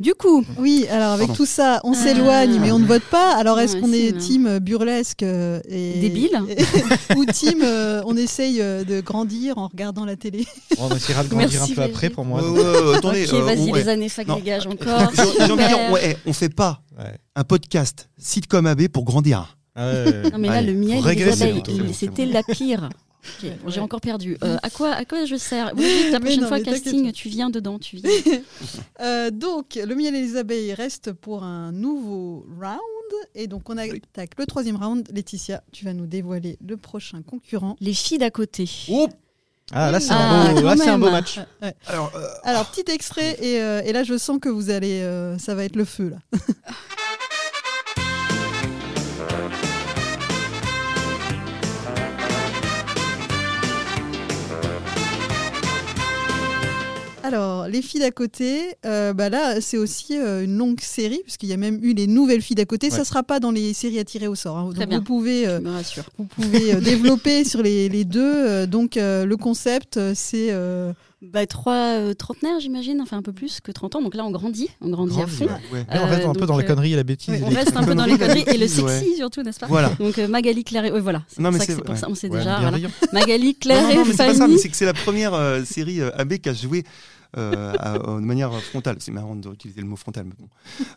Du 0.00 0.14
coup, 0.14 0.44
Oui, 0.58 0.86
alors 0.90 1.12
avec 1.12 1.26
Pardon. 1.28 1.34
tout 1.34 1.46
ça, 1.46 1.80
on 1.84 1.92
Ah. 1.92 1.94
s'éloigne, 1.94 2.58
mais 2.60 2.72
on 2.72 2.78
ne 2.78 2.86
vote 2.86 3.02
pas. 3.10 3.34
Alors 3.36 3.58
est-ce 3.60 3.74
Ouais, 3.74 3.80
qu'on 3.82 3.92
est 3.92 4.16
team 4.18 4.46
euh, 4.46 4.58
burlesque 4.60 5.22
euh, 5.22 5.60
et 5.68 6.00
Débile 6.00 6.38
ou 7.16 7.24
team 7.26 7.60
euh, 7.62 8.02
on 8.06 8.16
essaye 8.16 8.60
euh, 8.62 8.82
de 8.84 9.00
grandir 9.02 9.56
en 9.58 9.68
regardant 9.68 10.04
la 10.06 10.16
télé? 10.16 10.46
On 10.78 10.88
essaiera 10.94 11.22
de 11.24 11.28
grandir 11.28 11.48
Merci, 11.60 11.72
un 11.72 11.74
peu 11.74 11.82
après 11.82 12.08
pour 12.10 12.24
moi. 12.24 12.42
Ouais, 12.50 12.96
attendez, 12.96 13.26
ok, 13.26 13.32
euh, 13.34 13.42
vas-y, 13.44 13.70
ouais. 13.72 13.80
les 13.82 13.88
années 13.88 14.08
fac 14.08 14.26
Non. 14.26 14.36
dégagent 14.36 14.66
encore. 14.66 15.10
J'ai 15.14 15.22
j'ai 15.46 15.52
envie 15.52 15.62
de 15.62 15.68
dire, 15.68 15.68
Super. 15.76 15.92
ouais, 15.92 16.16
on 16.26 16.32
fait 16.32 16.48
pas 16.48 16.82
Ouais. 16.98 17.18
un 17.36 17.44
podcast 17.44 18.08
sitcom 18.18 18.66
AB 18.66 18.88
pour 18.88 19.04
grandir. 19.04 19.56
Ah 19.76 19.92
ouais. 19.92 20.30
Non 20.30 20.38
mais 20.38 20.48
là, 20.48 20.54
Allez, 20.54 20.72
le 20.72 20.78
miel, 20.78 21.02
les 21.04 21.42
abeilles, 21.42 21.62
c'était 21.92 22.26
la 22.26 22.42
pire. 22.42 22.88
Bon, 23.42 23.70
J'ai 23.70 23.80
encore 23.80 24.00
perdu. 24.02 24.36
Euh, 24.44 24.58
à 24.62 24.68
quoi, 24.68 24.90
à 24.92 25.04
quoi 25.06 25.24
je 25.24 25.36
sers 25.36 25.72
Oui, 25.76 26.10
la 26.12 26.20
prochaine 26.20 26.42
non, 26.42 26.48
fois 26.48 26.60
casting, 26.60 27.10
tu 27.12 27.28
viens 27.30 27.48
dedans, 27.50 27.78
tu 27.78 27.96
viens. 27.96 28.10
Euh, 29.00 29.30
donc, 29.30 29.78
le 29.82 29.94
miel 29.94 30.14
et 30.14 30.20
les 30.22 30.36
abeilles 30.36 30.74
restent 30.74 31.12
pour 31.12 31.42
un 31.42 31.72
nouveau 31.72 32.46
round. 32.60 32.78
Et 33.34 33.46
donc, 33.46 33.68
on 33.70 33.76
attaque 33.78 34.30
le 34.38 34.46
troisième 34.46 34.76
round. 34.76 35.08
Laetitia, 35.12 35.62
tu 35.72 35.84
vas 35.84 35.92
nous 35.94 36.06
dévoiler 36.06 36.58
le 36.66 36.76
prochain 36.76 37.22
concurrent. 37.22 37.76
Les 37.80 37.94
filles 37.94 38.18
d'à 38.18 38.30
côté. 38.30 38.68
Oh 38.90 39.08
Ah 39.72 39.90
là, 39.90 40.00
c'est 40.00 40.12
Ah, 40.12 40.50
un, 40.50 40.76
c'est 40.76 40.88
un 40.88 40.98
beau 40.98 41.10
match. 41.10 41.40
Ouais. 41.62 41.74
Alors, 41.86 42.12
euh, 42.14 42.26
Alors, 42.44 42.66
petit 42.70 42.90
extrait. 42.92 43.36
Et, 43.42 43.60
euh, 43.60 43.82
et 43.84 43.92
là, 43.92 44.04
je 44.04 44.16
sens 44.18 44.38
que 44.40 44.48
vous 44.50 44.70
allez. 44.70 45.00
euh, 45.00 45.38
ça 45.38 45.54
va 45.54 45.64
être 45.64 45.76
le 45.76 45.84
feu, 45.86 46.10
là. 46.10 46.18
Alors, 57.26 57.68
les 57.68 57.80
filles 57.80 58.00
d'à 58.00 58.10
côté, 58.10 58.74
euh, 58.84 59.14
bah 59.14 59.30
là, 59.30 59.62
c'est 59.62 59.78
aussi 59.78 60.18
euh, 60.18 60.44
une 60.44 60.58
longue 60.58 60.80
série, 60.80 61.20
puisqu'il 61.24 61.48
y 61.48 61.54
a 61.54 61.56
même 61.56 61.78
eu 61.82 61.94
les 61.94 62.06
nouvelles 62.06 62.42
filles 62.42 62.54
d'à 62.56 62.66
côté. 62.66 62.90
Ça 62.90 62.98
ne 62.98 63.04
sera 63.04 63.22
pas 63.22 63.40
dans 63.40 63.50
les 63.50 63.72
séries 63.72 63.98
à 63.98 64.04
tirer 64.04 64.26
au 64.28 64.34
sort. 64.34 64.58
hein. 64.58 64.68
Très 64.74 64.80
Donc, 64.80 64.88
bien. 64.90 64.98
vous 64.98 65.04
pouvez, 65.04 65.46
euh, 65.48 65.58
vous 66.18 66.24
pouvez 66.26 66.74
euh, 66.74 66.80
développer 66.82 67.44
sur 67.44 67.62
les, 67.62 67.88
les 67.88 68.04
deux. 68.04 68.20
Euh, 68.20 68.66
donc, 68.66 68.98
euh, 68.98 69.24
le 69.24 69.36
concept, 69.38 69.98
c'est. 70.14 70.48
euh, 70.50 70.92
Bah, 71.22 71.46
trois 71.46 71.96
euh, 71.96 72.12
trentenaires, 72.12 72.60
j'imagine, 72.60 73.00
enfin 73.00 73.16
un 73.16 73.22
peu 73.22 73.32
plus 73.32 73.60
que 73.62 73.72
30 73.72 73.96
ans. 73.96 74.02
Donc 74.02 74.14
là, 74.14 74.26
on 74.26 74.30
grandit, 74.30 74.68
on 74.82 74.90
grandit 74.90 75.22
à 75.22 75.26
fond. 75.26 75.46
ouais. 75.72 75.86
Là, 75.90 76.02
on 76.04 76.06
reste 76.06 76.26
Euh, 76.26 76.28
un 76.28 76.34
peu 76.34 76.44
dans 76.44 76.58
la 76.58 76.64
euh, 76.64 76.66
connerie 76.66 76.92
et 76.92 76.96
la 76.96 77.02
bêtise. 77.04 77.30
ouais, 77.30 77.40
et 77.40 77.42
On 77.44 77.48
les- 77.48 77.56
reste 77.56 77.74
un 77.74 77.82
peu 77.84 77.94
dans 77.94 78.04
les 78.04 78.18
conneries, 78.18 78.44
conneries 78.44 78.56
et 78.56 78.60
le 78.60 78.68
sexy 79.00 79.16
surtout, 79.16 79.40
n'est-ce 79.42 79.58
pas 79.58 79.66
Voilà. 79.66 79.88
Donc 79.98 80.18
euh, 80.18 80.28
Magali 80.28 80.62
Claire, 80.64 80.84
et... 80.84 80.92
ouais, 80.92 81.00
voilà, 81.00 81.22
c'est 81.28 81.40
Non, 81.40 81.48
pour 81.48 81.52
mais 81.54 81.58
ça 81.60 81.66
que 81.66 81.72
c'est- 81.78 81.82
pour 81.82 81.96
ça, 81.96 82.06
on 82.10 82.14
sait 82.14 82.28
Ouais, 82.28 82.36
déjà. 82.40 82.60
Magali 83.14 83.54
Claire 83.54 83.80
Non, 83.88 83.88
non, 83.88 83.94
et 83.94 84.04
mais 84.04 84.10
c'est 84.12 84.16
pas 84.18 84.34
ça, 84.34 84.46
c'est 84.58 84.68
que 84.68 84.76
c'est 84.76 84.84
la 84.84 84.92
première 84.92 85.32
euh, 85.32 85.64
série 85.64 86.02
euh, 86.02 86.10
AB 86.18 86.34
qui 86.36 86.50
a 86.50 86.52
joué 86.52 86.84
à- 87.36 87.94
euh, 87.94 88.20
de 88.20 88.24
manière 88.24 88.52
frontale. 88.62 88.96
C'est 89.00 89.12
marrant 89.12 89.34
d'utiliser 89.36 89.80
le 89.80 89.86
mot 89.86 89.96
frontal, 89.96 90.24
mais 90.26 90.34
bon. 90.38 90.46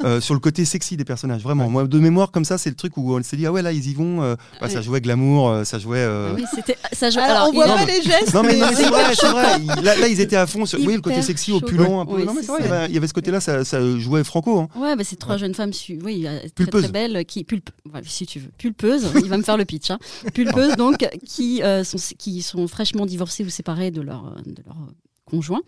Euh, 0.07 0.21
sur 0.21 0.33
le 0.33 0.39
côté 0.39 0.65
sexy 0.65 0.97
des 0.97 1.05
personnages, 1.05 1.41
vraiment. 1.41 1.69
Moi, 1.69 1.87
de 1.87 1.99
mémoire, 1.99 2.31
comme 2.31 2.45
ça, 2.45 2.57
c'est 2.57 2.69
le 2.69 2.75
truc 2.75 2.97
où 2.97 3.15
on 3.17 3.23
s'est 3.23 3.37
dit, 3.37 3.45
ah 3.45 3.51
ouais, 3.51 3.61
là, 3.61 3.71
ils 3.71 3.87
y 3.89 3.93
vont. 3.93 4.21
euh, 4.21 4.35
bah, 4.61 4.69
Ça 4.69 4.81
jouait 4.81 5.01
glamour, 5.01 5.49
euh, 5.49 5.63
ça 5.63 5.79
jouait. 5.79 5.97
euh, 5.99 6.33
Oui, 6.35 6.43
c'était 6.53 6.77
ça 6.93 7.09
joue- 7.09 7.19
Alors, 7.19 7.49
on 7.49 7.53
voit 7.53 7.65
pas 7.65 7.85
les 7.85 8.01
gestes. 8.01 8.33
Non 8.33 8.43
mais, 8.43 8.59
c'est 8.73 8.89
vrai, 8.89 9.15
c'est 9.15 9.27
vrai. 9.29 9.59
Il- 9.59 9.83
Là, 9.83 9.95
là, 9.97 10.07
ils 10.07 10.19
étaient 10.21 10.35
à 10.35 10.47
fond 10.47 10.65
sur 10.65 10.79
oui, 10.79 10.95
le 10.95 11.01
côté 11.01 11.21
sexy, 11.21 11.51
chaud. 11.51 11.57
opulent, 11.57 11.99
un 11.99 12.05
peu. 12.05 12.15
Oui, 12.15 12.25
non 12.25 12.33
mais 12.33 12.41
c'est 12.41 12.47
vrai, 12.47 12.59
il 12.61 12.65
y 12.65 12.69
ça. 12.69 12.77
avait- 12.81 12.87
il 12.89 12.93
y 12.95 12.97
avait 12.97 13.07
ce 13.07 13.13
côté-là, 13.13 13.39
ça, 13.39 13.63
ça 13.65 13.79
jouait 13.97 14.23
franco. 14.23 14.59
Hein. 14.59 14.67
Ouais, 14.75 14.95
bah, 14.95 15.03
c'est 15.03 15.15
trois 15.17 15.33
Ouais. 15.35 15.39
jeunes 15.39 15.53
femmes, 15.53 15.73
su- 15.73 15.99
oui, 16.03 16.25
euh, 16.27 16.39
très, 16.39 16.49
Pulpeuses. 16.49 16.83
très 16.83 16.91
belles, 16.91 17.25
qui 17.25 17.43
pulpe, 17.43 17.69
si 18.03 18.25
tu 18.25 18.39
veux, 18.39 18.49
pulpeuses. 18.57 19.09
il 19.15 19.29
va 19.29 19.37
me 19.37 19.43
faire 19.43 19.57
le 19.57 19.65
pitch. 19.65 19.91
Hein. 19.91 19.99
Pulpeuses 20.33 20.75
donc 20.75 21.07
qui 21.25 21.61
euh, 21.63 21.83
sont 21.83 21.97
qui 22.17 22.41
sont 22.41 22.67
fraîchement 22.67 23.05
divorcées 23.05 23.43
ou 23.43 23.49
séparées 23.49 23.91
de 23.91 24.01
leur 24.01 24.25
euh, 24.25 24.41
de 24.45 24.61
leur 24.65 24.75
euh, 24.75 24.91
conjoint 25.27 25.61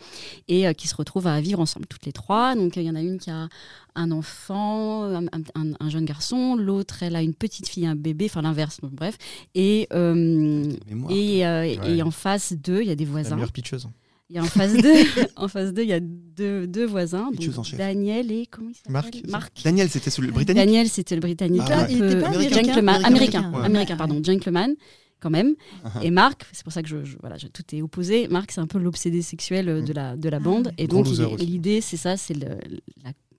et 0.48 0.68
euh, 0.68 0.74
qui 0.74 0.88
se 0.88 0.96
retrouvent 0.96 1.28
à 1.28 1.40
vivre 1.42 1.60
ensemble 1.60 1.86
toutes 1.88 2.06
les 2.06 2.12
trois. 2.12 2.56
Donc 2.56 2.76
il 2.78 2.84
y 2.84 2.90
en 2.90 2.96
a 2.96 3.02
une 3.02 3.20
qui 3.20 3.30
a 3.30 3.48
un 3.96 4.12
enfant, 4.12 5.04
un, 5.04 5.26
un- 5.28 5.74
un 5.80 5.90
jeune 5.90 6.06
garçon, 6.06 6.56
l'autre 6.56 7.04
elle 7.04 7.16
a 7.16 7.22
une 7.22 7.34
petite 7.34 7.68
fille, 7.68 7.86
un 7.86 7.96
bébé, 7.96 8.26
enfin 8.26 8.42
l'inverse, 8.42 8.80
bref. 8.84 9.18
Et 9.56 9.88
euh, 9.94 10.64
et, 11.10 11.46
euh, 11.46 11.62
Ouais. 11.62 11.78
et 11.98 12.02
en 12.02 12.12
face 12.12 12.54
d'eux, 12.54 12.82
il 12.82 12.88
y 12.88 12.92
a 12.92 12.96
des 12.96 13.06
La 13.06 13.12
voisins. 13.12 13.36
meilleure 13.36 13.52
pitcheuse. 13.52 13.88
Il 14.32 14.36
y 14.36 14.40
a 14.40 14.44
en 14.44 14.46
face 14.46 14.74
d'eux, 14.74 14.94
en 15.38 15.48
face 15.48 15.74
d'eux, 15.74 15.82
il 15.82 15.90
y 15.90 15.94
a 15.94 16.00
deux, 16.00 16.68
deux 16.68 16.86
voisins, 16.86 17.32
donc. 17.32 17.76
Daniel 17.76 18.32
et 18.32 18.46
comment 18.46 18.70
il 18.70 18.76
s'appelle 18.76 19.24
Marc. 19.28 19.50
Daniel, 19.64 19.90
c'était 19.90 20.12
le 20.22 20.28
britannique. 20.32 20.64
Daniel, 20.64 20.88
c'était 20.88 21.16
le 21.16 21.22
britannique. 21.22 21.64
Ah 21.68 21.80
ouais. 21.80 21.88
Il 21.90 21.98
était 22.04 22.16
peu- 22.16 22.22
pas 22.22 22.28
Américain. 22.28 22.64
gentleman, 22.64 23.06
Américain. 23.06 23.40
américain, 23.40 23.60
Ouais. 23.60 23.66
américain, 23.66 23.98
pardon, 23.98 24.22
gentleman, 24.24 24.76
quand 25.20 25.30
même. 25.30 25.56
Uh-huh. 25.86 26.04
Et 26.04 26.12
Marc, 26.12 26.46
c'est 26.52 26.64
pour 26.64 26.74
ça 26.74 26.82
que 26.82 26.88
je, 26.90 27.04
je- 27.04 27.18
voilà, 27.20 27.38
je- 27.38 27.48
tout 27.48 27.64
est 27.74 27.82
opposé. 27.82 28.28
Marc, 28.28 28.52
c'est 28.52 28.62
un 28.62 28.68
peu 28.68 28.78
l'obsédé 28.80 29.22
sexuel 29.22 29.70
euh, 29.70 29.82
de 29.82 29.94
la, 29.94 30.16
de 30.16 30.30
la 30.30 30.40
bande. 30.40 30.72
Et 30.78 30.88
donc, 30.88 31.08
l'idée, 31.40 31.82
c'est 31.82 31.98
ça, 31.98 32.18
c'est 32.18 32.34
la 32.34 32.56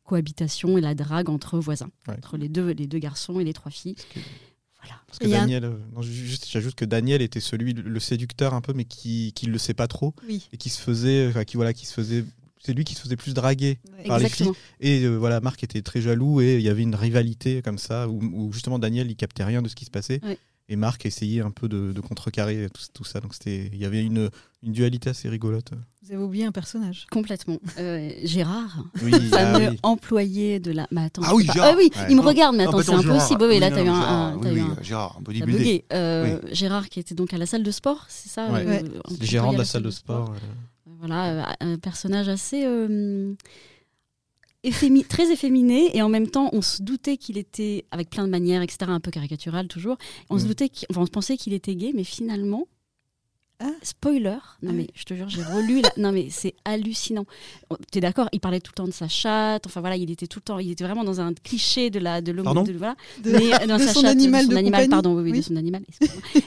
cohabitation 0.05 0.77
et 0.79 0.81
la 0.81 0.95
drague 0.95 1.29
entre 1.31 1.59
voisins, 1.59 1.91
Ouais. 2.09 2.15
entre 2.17 2.37
les 2.37 2.49
deux, 2.49 2.71
les 2.73 2.87
deux 2.87 2.99
garçons 2.99 3.39
et 3.41 3.45
les 3.45 3.53
trois 3.53 3.71
filles. 3.71 3.95
Voilà. 4.83 5.01
Parce 5.07 5.19
que 5.19 5.27
Et 5.27 5.35
a 5.35 5.41
Daniel, 5.41 5.65
euh, 5.67 5.77
j'ajoute 6.51 6.75
que 6.75 6.85
Daniel 6.85 7.21
était 7.23 7.41
celui, 7.41 7.75
le 7.75 8.01
séducteur 8.01 8.55
un 8.55 8.61
peu, 8.61 8.73
mais 8.73 8.85
qui, 8.85 9.33
qui 9.35 9.47
le 9.47 9.59
sait 9.59 9.75
pas 9.75 9.87
trop 9.87 10.15
Oui. 10.27 10.49
et 10.53 10.57
qui 10.57 10.69
se 10.71 10.81
faisait, 10.81 11.29
enfin, 11.29 11.45
qui 11.45 11.57
voilà, 11.57 11.73
qui 11.75 11.85
se 11.87 11.93
faisait, 11.93 12.25
c'est 12.63 12.73
lui 12.73 12.85
qui 12.85 12.95
se 12.95 13.01
faisait 13.03 13.17
plus 13.17 13.35
draguer. 13.35 13.79
Par 14.07 14.19
les 14.19 14.25
Exactement. 14.25 14.57
Et 14.81 15.05
euh, 15.05 15.17
voilà, 15.17 15.41
Marc 15.41 15.63
était 15.63 15.83
très 15.83 16.01
jaloux 16.01 16.41
et 16.41 16.57
il 16.57 16.63
y 16.63 16.69
avait 16.71 16.83
une 16.83 16.95
rivalité 16.95 17.61
comme 17.63 17.79
ça 17.79 18.09
où, 18.09 18.21
où 18.23 18.53
justement 18.53 18.79
Daniel 18.79 19.11
il 19.11 19.17
captait 19.17 19.45
rien 19.45 19.61
de 19.63 19.69
ce 19.69 19.75
qui 19.77 19.85
se 19.85 19.91
passait 19.91 20.21
Ouais. 20.25 20.39
Et 20.71 20.77
Marc 20.77 21.05
essayait 21.05 21.43
un 21.43 21.51
peu 21.51 21.69
de, 21.69 21.93
de 21.93 22.01
contrecarrer 22.01 22.69
tout, 22.73 22.83
tout 22.95 23.05
ça. 23.05 23.21
Donc 23.21 23.35
c'était, 23.35 23.69
il 23.73 23.79
y 23.79 23.85
avait 23.85 24.03
une, 24.03 24.31
une 24.63 24.73
dualité 24.73 25.11
assez 25.11 25.29
rigolote. 25.29 25.73
Vous 26.03 26.13
avez 26.15 26.23
oublié 26.23 26.45
un 26.47 26.53
personnage. 26.53 27.07
Complètement. 27.11 27.59
Euh, 27.79 28.11
Gérard, 28.25 28.85
Oui, 29.03 29.11
fameux 29.29 29.67
ah 29.67 29.71
oui. 29.73 29.79
employé 29.83 30.59
de 30.61 30.71
la. 30.73 30.87
Mais 30.91 31.03
attends, 31.03 31.23
Ah 31.25 31.35
oui, 31.35 31.45
pas- 31.45 31.53
Gérard. 31.53 31.71
Ah 31.73 31.77
oui, 31.77 31.91
Ouais. 31.95 32.07
il 32.09 32.17
me 32.17 32.23
regarde, 32.23 32.57
mais 32.57 32.65
Ah, 32.65 32.69
attends, 32.69 32.79
bah, 32.79 32.85
c'est 32.87 32.95
impossible. 32.95 33.41
Gérard. 33.41 33.51
Oui, 33.51 33.59
là, 33.61 33.71
non, 33.71 33.77
t'as 33.77 33.85
eu 33.85 33.89
un. 33.89 33.95
Gérard, 33.95 34.13
un- 34.13 34.35
oui, 34.37 34.41
t'as 34.43 34.51
eu 34.51 34.55
oui, 34.55 34.61
un- 34.61 34.83
Gérard, 34.83 35.11
un 35.11 35.15
T'as 35.19 35.21
bodybuildé. 35.25 35.59
bugué. 35.59 35.85
Euh, 35.93 36.41
Gérard 36.53 36.89
qui 36.89 37.01
était 37.01 37.15
donc 37.15 37.35
à 37.35 37.39
la 37.39 37.47
salle 37.47 37.63
de 37.63 37.71
sport, 37.71 38.07
c'est 38.09 38.29
ça 38.31 38.47
Ouais. 38.51 38.61
euh, 38.65 38.67
Ouais. 38.67 38.79
à 38.79 39.53
de 39.53 39.59
la 39.59 39.65
salle 39.65 39.83
de 39.83 39.91
sport. 39.91 40.31
euh, 40.31 40.37
Voilà, 41.01 41.27
euh, 41.33 41.43
un 41.61 41.79
personnage 41.79 42.29
assez. 42.29 42.65
Effémi- 44.65 45.07
très 45.07 45.31
efféminé 45.33 45.97
et 45.97 46.03
en 46.03 46.09
même 46.09 46.29
temps 46.29 46.51
on 46.53 46.61
se 46.63 46.83
doutait 46.83 47.17
qu'il 47.17 47.39
était 47.39 47.85
avec 47.91 48.11
plein 48.11 48.25
de 48.25 48.31
manières 48.31 48.61
etc 48.63 48.79
un 48.89 49.01
peu 49.01 49.11
caricatural 49.11 49.69
toujours 49.69 49.97
on 50.29 50.39
se 50.39 50.45
Mm. 50.45 50.49
doutait 50.49 50.69
qu'il- 50.69 50.87
enfin, 50.91 51.01
on 51.03 51.07
pensait 51.07 51.37
qu'il 51.37 51.53
était 51.55 51.75
gay 51.75 51.93
mais 51.95 52.05
finalement 52.05 52.67
Ah. 53.63 53.71
spoiler 53.83 54.39
non 54.63 54.71
Ah 54.71 54.73
mais 54.73 54.87
je 54.95 55.05
te 55.05 55.13
jure 55.15 55.29
j'ai 55.29 55.43
relu 55.43 55.83
la- 55.83 55.93
non 55.99 56.13
mais 56.13 56.29
c'est 56.31 56.55
hallucinant 56.65 57.27
t'es 57.91 58.01
d'accord 58.01 58.29
il 58.33 58.41
parlait 58.41 58.61
tout 58.61 58.73
le 58.73 58.77
temps 58.77 58.87
de 58.87 58.91
sa 58.93 59.07
chatte 59.09 59.67
enfin 59.67 59.81
voilà 59.81 59.97
il 59.97 60.11
était 60.11 60.27
tout 60.27 60.39
le 60.39 60.45
temps 60.45 60.59
il 60.59 60.71
était 60.71 60.85
vraiment 60.85 61.05
dans 61.05 61.21
un 61.21 61.35
cliché 61.35 61.91
de 61.91 61.99
la 61.99 62.21
de 62.23 62.33
l'homme 62.33 62.45
Pardon 62.45 62.63
de, 62.63 62.73
voilà 62.73 62.97
De, 63.23 63.31
mais 63.33 63.53
euh, 63.63 63.67
dans 63.67 63.77
de 63.77 63.83
sa 63.83 63.93
son 63.93 64.01
chatte, 64.01 64.11
animal 64.13 64.45
de 64.45 64.49
de 64.49 64.53
son 64.55 64.59
animal, 64.59 64.81
compagnie. 64.85 64.89
pardon, 64.91 65.15
oui, 65.15 65.23
oui, 65.25 65.31
Oui. 65.33 65.39
de 65.39 65.43
son 65.45 65.57
animal. 65.57 65.83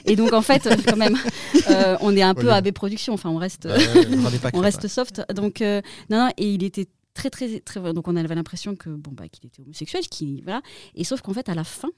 Et 0.06 0.15
donc 0.15 0.34
en 0.34 0.41
fait, 0.41 0.67
quand 0.88 0.97
même, 0.97 1.15
euh, 1.69 1.97
on 2.02 2.15
est 2.17 2.21
un 2.23 2.34
peu 2.34 2.47
Ouais, 2.47 2.54
AB 2.54 2.71
Productions. 2.71 3.13
Enfin, 3.13 3.30
on 3.30 3.38
reste, 3.38 3.65
Ouais, 3.65 4.52
on 4.54 4.60
reste 4.62 4.88
soft. 4.88 5.21
Donc 5.36 5.62
euh, 5.62 5.82
non, 6.10 6.17
non, 6.17 6.30
et 6.38 6.52
il 6.52 6.63
était 6.63 6.88
très, 7.13 7.30
très, 7.30 7.60
très. 7.60 7.93
Donc 7.93 8.08
on 8.08 8.15
avait 8.15 8.36
l'impression 8.36 8.76
que 8.76 8.89
bon 8.89 9.12
bah 9.12 9.28
qu'il 9.30 9.45
était 9.45 9.62
homosexuel, 9.62 10.04
qu'il 10.08 10.41
voilà. 10.43 10.62
Et 10.95 11.04
sauf 11.04 11.21
qu'en 11.21 11.34
fait, 11.34 11.49
à 11.49 11.56
la 11.56 11.63
fin. 11.63 11.89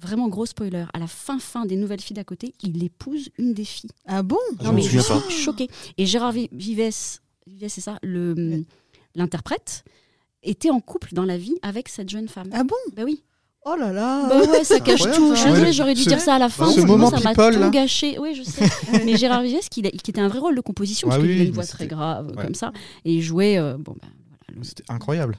Vraiment 0.00 0.26
gros 0.28 0.44
spoiler, 0.44 0.84
à 0.92 0.98
la 0.98 1.06
fin 1.06 1.38
fin 1.38 1.66
des 1.66 1.76
nouvelles 1.76 2.00
filles 2.00 2.16
d'à 2.16 2.24
côté, 2.24 2.52
il 2.64 2.82
épouse 2.82 3.28
une 3.38 3.54
des 3.54 3.64
filles. 3.64 3.90
Ah 4.06 4.24
bon? 4.24 4.36
Je 4.60 4.64
Non 4.64 4.72
mais 4.72 4.82
je 4.82 4.98
suis 4.98 5.30
choquée. 5.44 5.68
Et 5.96 6.04
Gérard 6.04 6.32
Vi- 6.32 6.48
Vives, 6.50 6.90
Vives 7.46 7.68
c'est 7.68 7.80
ça, 7.80 7.98
le 8.02 8.34
Ouais. 8.36 8.64
l'interprète, 9.14 9.84
était 10.42 10.70
en 10.70 10.80
couple 10.80 11.14
dans 11.14 11.24
la 11.24 11.38
vie 11.38 11.54
avec 11.62 11.88
cette 11.88 12.08
jeune 12.10 12.26
femme. 12.26 12.48
Ah 12.52 12.64
bon? 12.64 12.74
Bah 12.96 13.02
oui. 13.04 13.22
Oh 13.64 13.76
là 13.78 13.92
là 13.92 14.26
Bah 14.28 14.40
ouais, 14.50 14.64
ça 14.64 14.80
cache 14.80 15.02
incroyable, 15.06 15.16
tout. 15.16 15.36
ça. 15.36 15.64
Je 15.64 15.72
j'aurais 15.72 15.94
dû 15.94 16.04
dire 16.04 16.20
ça 16.20 16.34
à 16.34 16.38
la 16.40 16.48
fin. 16.48 16.66
ce 16.66 16.80
sinon 16.80 16.86
moment 16.88 17.10
ça 17.10 17.20
m'a 17.20 17.32
tout 17.32 17.58
là. 17.58 17.70
gâché. 17.70 18.18
Oui, 18.18 18.34
je 18.34 18.42
sais. 18.42 18.66
Mais 19.04 19.16
Gérard 19.16 19.42
Vives, 19.42 19.68
qui, 19.70 19.80
qui 19.82 20.10
était 20.10 20.20
un 20.20 20.28
vrai 20.28 20.40
rôle 20.40 20.56
de 20.56 20.60
composition, 20.60 21.06
Ah 21.08 21.14
parce 21.14 21.22
qu'il 21.22 21.30
oui, 21.30 21.36
avait 21.36 21.46
une 21.48 21.54
voix 21.54 21.64
très 21.64 21.86
grave, 21.86 22.32
ouais. 22.36 22.44
comme 22.44 22.54
ça. 22.56 22.72
Et 23.04 23.14
il 23.14 23.22
jouait. 23.22 23.58
euh, 23.58 23.76
bon, 23.78 23.94
bah, 24.02 24.08
C'était 24.62 24.84
incroyable. 24.88 25.36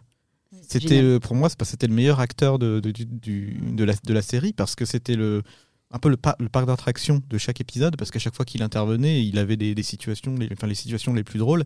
C'était 0.61 1.01
euh, 1.01 1.19
pour 1.19 1.35
moi, 1.35 1.49
c'était 1.63 1.87
le 1.87 1.93
meilleur 1.93 2.19
acteur 2.19 2.59
de, 2.59 2.79
de, 2.79 2.91
du- 2.91 3.05
du- 3.05 3.59
de, 3.73 3.83
la, 3.83 3.93
de 4.03 4.13
la 4.13 4.21
série 4.21 4.53
parce 4.53 4.75
que 4.75 4.85
c'était 4.85 5.15
le 5.15 5.43
un 5.91 5.99
peu 5.99 6.09
le, 6.09 6.17
par- 6.17 6.35
le 6.39 6.49
parc 6.49 6.65
d'attraction 6.67 7.21
de 7.29 7.37
chaque 7.37 7.61
épisode 7.61 7.95
parce 7.97 8.09
qu'à 8.11 8.19
chaque 8.19 8.35
fois 8.35 8.45
qu'il 8.45 8.63
intervenait, 8.63 9.25
il 9.25 9.37
avait 9.37 9.57
des, 9.57 9.75
des 9.75 9.83
situations, 9.83 10.33
les, 10.35 10.49
enfin 10.51 10.67
les 10.67 10.75
situations 10.75 11.13
les 11.13 11.23
plus 11.23 11.39
drôles 11.39 11.63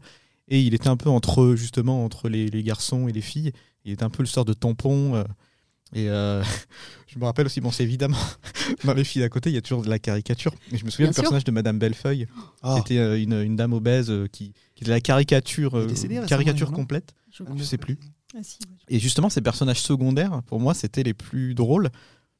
et 0.48 0.62
il 0.62 0.74
était 0.74 0.88
un 0.90 0.98
peu 0.98 1.10
entre 1.10 1.56
justement 1.56 2.04
entre 2.04 2.30
les, 2.30 2.48
les 2.48 2.64
garçons 2.64 3.08
et 3.08 3.12
les 3.14 3.22
filles. 3.22 3.52
Il 3.86 3.92
était 3.94 4.04
un 4.04 4.10
peu 4.10 4.24
le 4.24 4.28
sort 4.28 4.46
de 4.46 4.54
tampon. 4.54 5.16
euh, 5.16 5.24
et 5.94 6.10
euh, 6.10 6.44
je 7.08 7.18
me 7.20 7.26
rappelle 7.26 7.46
aussi, 7.46 7.62
bon, 7.62 7.72
c'est 7.72 7.84
évidemment 7.84 8.18
dans 8.84 8.94
les 8.94 9.04
filles 9.04 9.22
d'à 9.22 9.30
côté, 9.30 9.50
il 9.50 9.54
y 9.54 9.58
a 9.58 9.62
toujours 9.62 9.82
de 9.84 9.90
la 9.90 10.00
caricature. 10.00 10.54
Et 10.72 10.78
je 10.78 10.86
me 10.86 10.90
souviens 10.90 11.06
Bien 11.08 11.12
du 11.12 11.16
sûr. 11.16 11.24
personnage 11.24 11.44
de 11.44 11.52
Madame 11.52 11.80
Bellefeuille. 11.80 12.28
Ah. 12.62 12.76
C'était 12.78 12.98
euh, 13.00 13.22
une, 13.22 13.34
une 13.34 13.56
dame 13.56 13.74
obèse 13.74 14.10
euh, 14.12 14.28
qui, 14.28 14.54
qui 14.76 14.84
était 14.84 14.92
la 14.92 15.02
caricature, 15.02 15.72
caricature 16.28 16.72
complète. 16.72 17.14
je 17.32 17.44
Je 17.56 17.64
sais 17.64 17.78
plus. 17.78 17.98
Ah 18.36 18.44
si, 18.44 18.60
ouais. 18.62 18.76
Et 18.90 19.00
justement, 19.00 19.30
ces 19.30 19.42
personnages 19.42 19.82
secondaires, 19.82 20.42
pour 20.46 20.60
moi, 20.60 20.74
c'était 20.76 21.02
les 21.04 21.16
plus 21.16 21.56
drôles 21.56 21.90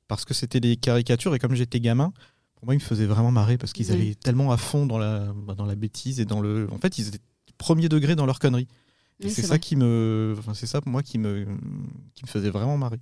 parce 0.08 0.24
que 0.26 0.34
c'était 0.36 0.60
des 0.60 0.76
caricatures. 0.78 1.34
Et 1.34 1.40
comme 1.40 1.56
j'étais 1.56 1.80
gamin, 1.80 2.14
pour 2.56 2.66
moi, 2.66 2.76
ils 2.76 2.80
me 2.80 2.84
faisaient 2.84 3.08
vraiment 3.08 3.32
marrer 3.32 3.58
parce 3.58 3.74
qu'ils 3.74 3.88
Oui. 3.88 3.94
allaient 3.94 4.16
tellement 4.16 4.52
à 4.52 4.58
fond 4.58 4.86
dans 4.86 5.00
la, 5.00 5.34
bah, 5.34 5.56
dans 5.56 5.66
la 5.66 5.76
bêtise 5.76 6.20
et 6.20 6.26
dans 6.26 6.42
le. 6.42 6.68
En 6.72 6.78
fait, 6.78 7.00
ils 7.00 7.08
étaient 7.08 7.20
premier 7.58 7.90
degré 7.90 8.16
dans 8.16 8.26
leur 8.28 8.38
connerie. 8.38 8.68
Et 9.20 9.26
Oui, 9.26 9.30
c'est 9.32 9.38
c'est 9.38 9.42
ça 9.42 9.48
vrai. 9.50 9.60
qui 9.60 9.76
me, 9.76 10.36
enfin, 10.38 10.54
c'est 10.54 10.68
ça 10.68 10.80
pour 10.80 10.92
moi 10.92 11.02
qui 11.04 11.18
me, 11.18 11.46
qui 12.14 12.24
me 12.24 12.28
faisait 12.30 12.50
vraiment 12.52 12.78
marrer. 12.78 13.00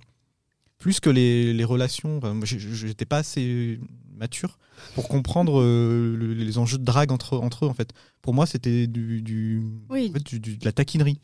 Plus 0.78 1.00
que 1.00 1.10
les, 1.10 1.52
les 1.52 1.64
relations, 1.64 2.18
enfin, 2.18 2.34
moi, 2.34 2.46
j'étais 2.46 3.04
pas 3.04 3.18
assez 3.18 3.80
mature 4.16 4.58
pour 4.94 5.08
comprendre 5.08 5.60
euh, 5.60 6.16
le- 6.16 6.34
les 6.34 6.58
enjeux 6.58 6.78
de 6.78 6.84
drague 6.84 7.10
entre, 7.12 7.36
entre 7.38 7.64
eux 7.64 7.68
en 7.68 7.74
fait. 7.74 7.92
Pour 8.22 8.32
moi, 8.34 8.46
c'était 8.46 8.86
du, 8.86 9.20
du, 9.22 9.60
Oui. 9.90 10.08
en 10.10 10.12
fait, 10.14 10.22
du- 10.24 10.40
du- 10.40 10.56
de 10.56 10.64
la 10.64 10.72
taquinerie 10.72 11.20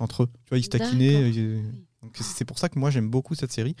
entre 0.00 0.24
eux. 0.24 0.28
Tu 0.44 0.50
vois, 0.50 0.58
ils 0.58 0.64
se 0.64 0.68
taquinaient. 0.68 1.32
Euh, 1.38 1.62
donc 2.02 2.16
c'est 2.20 2.44
pour 2.44 2.58
ça 2.58 2.68
que 2.68 2.78
moi 2.78 2.90
j'aime 2.90 3.08
beaucoup 3.10 3.34
cette 3.34 3.50
série, 3.52 3.74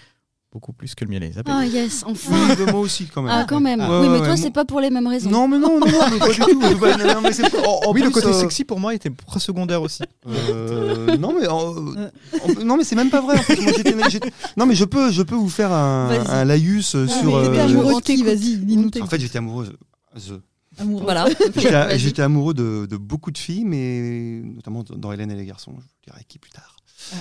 beaucoup 0.50 0.72
plus 0.72 0.94
que 0.94 1.04
le 1.04 1.10
miel 1.10 1.22
et 1.24 1.28
les 1.28 1.38
abeilles. 1.38 1.54
Ah 1.56 1.66
yes, 1.66 2.04
enfin. 2.06 2.34
Oui, 2.48 2.56
bah, 2.64 2.72
moi 2.72 2.80
aussi, 2.80 3.06
quand 3.06 3.20
même. 3.22 3.32
Ah 3.34 3.44
quand 3.48 3.60
même. 3.60 3.80
Ah. 3.82 4.00
oui, 4.00 4.08
Ouais, 4.08 4.18
mais 4.18 4.26
toi, 4.26 4.36
c'est 4.36 4.50
pas 4.50 4.64
pour 4.64 4.80
les 4.80 4.88
mêmes 4.90 5.06
raisons. 5.06 5.28
Non, 5.30 5.46
mais 5.46 5.58
non, 5.58 5.78
non, 5.78 5.86
non, 5.86 5.98
mais 6.10 6.18
pas 6.18 6.28
du 6.30 6.38
tout. 6.40 6.60
Non, 6.60 7.14
non, 7.14 7.20
mais 7.22 7.32
c'est 7.32 7.50
pas- 7.50 7.68
en- 7.68 7.88
en 7.88 7.92
oui, 7.92 8.02
le 8.02 8.10
côté 8.10 8.28
euh, 8.28 8.32
sexy 8.32 8.64
pour 8.64 8.80
moi 8.80 8.94
était 8.94 9.10
très 9.10 9.40
secondaire 9.40 9.82
aussi. 9.82 10.02
Euh, 10.26 11.16
non 11.18 11.34
mais 11.38 11.46
en- 11.48 11.74
en- 11.76 12.64
non 12.64 12.76
mais 12.76 12.84
c'est 12.84 12.96
même 12.96 13.10
pas 13.10 13.20
vrai. 13.20 13.38
en 13.38 13.42
fait. 13.42 13.60
Moi, 13.60 13.72
j'étais- 13.76 14.10
j'étais- 14.10 14.32
non 14.56 14.64
mais 14.66 14.74
je 14.74 14.84
peux 14.84 15.10
je 15.12 15.22
peux 15.22 15.34
vous 15.34 15.48
faire 15.50 15.72
un, 15.72 16.44
laïus 16.44 16.94
euh, 16.94 17.06
Ah, 17.08 17.20
sur. 17.20 17.36
euh, 17.36 17.48
de. 17.66 18.24
Vas-y, 18.24 18.56
dis-nous 18.56 18.90
tes 18.90 19.02
en 19.02 19.06
fait 19.06 19.20
j'étais 19.20 19.38
amoureux. 19.38 19.68
the- 20.16 20.40
amoureux. 20.80 21.02
Voilà. 21.02 21.26
J'étais 21.96 22.22
amoureux 22.22 22.54
de, 22.54 22.86
de 22.88 22.96
beaucoup 22.96 23.30
de 23.30 23.38
filles, 23.38 23.64
mais 23.64 24.40
notamment 24.44 24.84
dans 24.96 25.12
Hélène 25.12 25.30
et 25.30 25.36
les 25.36 25.44
garçons. 25.44 25.72
Je 25.76 25.82
vous 25.82 25.88
dirai 26.06 26.24
qui 26.28 26.38
plus 26.38 26.50
tard. 26.50 26.76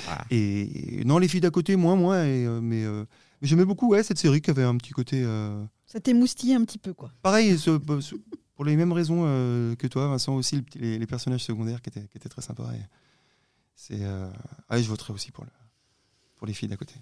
Ah. 0.10 0.26
Et 0.32 1.04
non 1.06 1.18
les 1.20 1.28
filles 1.28 1.42
d'à 1.42 1.50
côté 1.52 1.76
moins 1.76 1.96
moins. 1.96 2.24
Et, 2.24 2.46
euh, 2.46 2.60
mais 2.62 2.84
euh, 2.84 3.06
mais 3.42 3.48
j'aimais 3.48 3.66
beaucoup 3.66 3.90
ouais, 3.90 4.04
cette 4.04 4.18
série 4.18 4.42
qui 4.42 4.50
avait 4.50 4.64
un 4.64 4.76
petit 4.78 4.92
côté. 4.92 5.22
euh, 5.24 5.64
Ça 5.86 6.00
t'émoustillait 6.00 6.56
un 6.56 6.64
petit 6.66 6.80
peu, 6.80 6.94
quoi. 6.94 7.12
Pareil 7.22 7.58
ce- 7.58 7.78
pour 8.56 8.66
les 8.66 8.76
mêmes 8.76 8.92
raisons 8.92 9.24
euh, 9.26 9.76
que 9.76 9.86
toi 9.88 10.08
Vincent 10.08 10.34
aussi 10.36 10.64
les, 10.76 10.98
les 10.98 11.06
personnages 11.08 11.44
secondaires 11.44 11.82
qui 11.82 11.90
étaient, 11.90 12.08
qui 12.08 12.18
étaient 12.18 12.30
très 12.30 12.42
sympas. 12.42 12.72
et 12.74 12.82
C'est 13.76 14.00
euh, 14.02 14.28
ah, 14.70 14.82
je 14.82 14.88
voterais 14.88 15.14
aussi 15.14 15.32
pour 15.32 15.44
le 15.44 15.50
pour 16.38 16.48
les 16.48 16.54
filles 16.54 16.70
d'à 16.70 16.78
côté. 16.78 16.94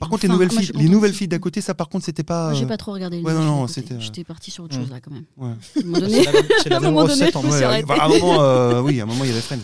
Par 0.00 0.08
contre, 0.08 0.24
les 0.24 0.28
nouvelles 0.32 0.50
filles, 0.50 0.72
les 0.74 0.88
nouvelles 0.88 1.12
filles 1.14 1.28
d'à 1.28 1.38
côté, 1.38 1.60
ça 1.60 1.72
par 1.74 1.88
contre, 1.88 2.04
c'était 2.04 2.24
pas. 2.24 2.50
Moi, 2.50 2.54
j'ai 2.54 2.66
pas 2.66 2.76
trop 2.76 2.92
regardé. 2.92 3.18
les 3.18 3.22
ouais, 3.22 3.32
non, 3.32 3.40
filles 3.40 3.48
non, 3.48 3.66
c'était, 3.68 4.00
J'étais 4.00 4.24
partie 4.24 4.50
sur 4.50 4.64
autre 4.64 4.76
Mm. 4.76 4.80
chose 4.80 4.90
là 4.90 5.00
quand 5.00 5.12
même. 5.12 5.24
ouais. 5.36 5.48
À 5.50 5.52
un 5.52 5.82
moment 5.84 5.98
donné. 6.00 6.24
C'est 6.62 6.68
la, 6.68 6.80
même- 6.80 6.94
la 6.94 7.02
recette 7.02 7.36
en 7.36 7.44
Ouais, 7.48 7.82
bah, 7.84 7.96
à 8.00 8.04
un 8.06 8.08
moment, 8.08 8.42
euh, 8.42 8.80
oui, 8.82 9.00
à 9.00 9.04
un 9.04 9.06
moment, 9.06 9.22
il 9.24 9.28
y 9.28 9.30
avait 9.32 9.40
Friends. 9.40 9.60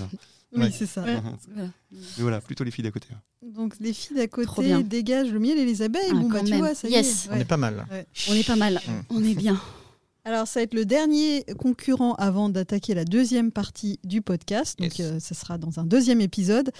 Hein. 0.53 0.57
Oui, 0.57 0.63
Ouais. 0.63 0.71
c'est 0.77 0.87
ça. 0.87 1.03
Voilà. 1.03 1.23
Mais 1.93 1.99
voilà, 2.19 2.41
plutôt 2.41 2.65
les 2.65 2.71
filles 2.71 2.85
d'à 2.85 2.91
côté. 2.91 3.09
Donc 3.43 3.75
les 3.81 3.93
filles 3.93 4.17
d'à 4.17 4.27
côté 4.29 4.83
dégagent 4.83 5.31
le 5.33 5.39
miel 5.39 5.59
et 5.59 5.65
les 5.65 5.83
abeilles. 5.83 6.03
Ah, 6.11 6.15
bon, 6.15 6.29
bah, 6.29 6.39
quand 6.39 6.45
tu 6.45 6.51
même. 6.51 6.61
vois, 6.61 6.75
ça 6.75 6.89
Yes. 6.89 7.27
y 7.27 7.29
est. 7.29 7.33
On 7.33 7.37
est 7.37 7.45
pas 7.45 7.57
mal. 7.57 7.87
On 8.29 8.35
est 8.35 8.47
pas 8.47 8.57
mal. 8.57 8.81
On 9.11 9.23
est 9.25 9.35
bien. 9.35 9.61
Alors, 10.25 10.47
ça 10.47 10.61
va 10.61 10.65
être 10.65 10.75
le 10.75 10.85
dernier 10.85 11.45
concurrent 11.59 12.13
avant 12.17 12.51
d'attaquer 12.51 12.93
la 12.95 13.05
deuxième 13.07 13.51
partie 13.53 13.99
du 14.05 14.21
podcast. 14.21 14.79
Donc, 14.79 14.99
Yes. 14.99 15.07
euh, 15.13 15.19
ça 15.19 15.35
sera 15.35 15.57
dans 15.57 15.81
un 15.81 15.85
deuxième 15.85 16.21
épisode. 16.21 16.73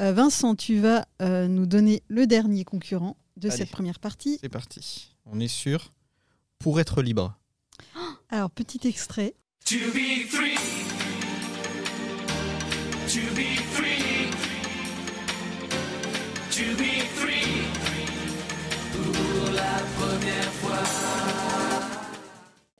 Euh, 0.00 0.12
Vincent, 0.12 0.56
tu 0.56 0.80
vas 0.80 1.06
euh, 1.22 1.46
nous 1.46 1.64
donner 1.66 2.02
le 2.08 2.26
dernier 2.26 2.64
concurrent 2.64 3.16
de 3.36 3.48
Allez. 3.48 3.56
cette 3.56 3.70
première 3.70 4.00
partie. 4.00 4.38
C'est 4.40 4.48
parti. 4.48 5.14
On 5.26 5.38
est 5.38 5.46
sûr. 5.48 5.92
Pour 6.58 6.80
être 6.80 7.00
libre. 7.02 7.38
Alors, 8.30 8.50
petit 8.50 8.80
extrait. 8.88 9.34
To 9.66 9.76
be 9.94 10.26
free. 10.28 10.47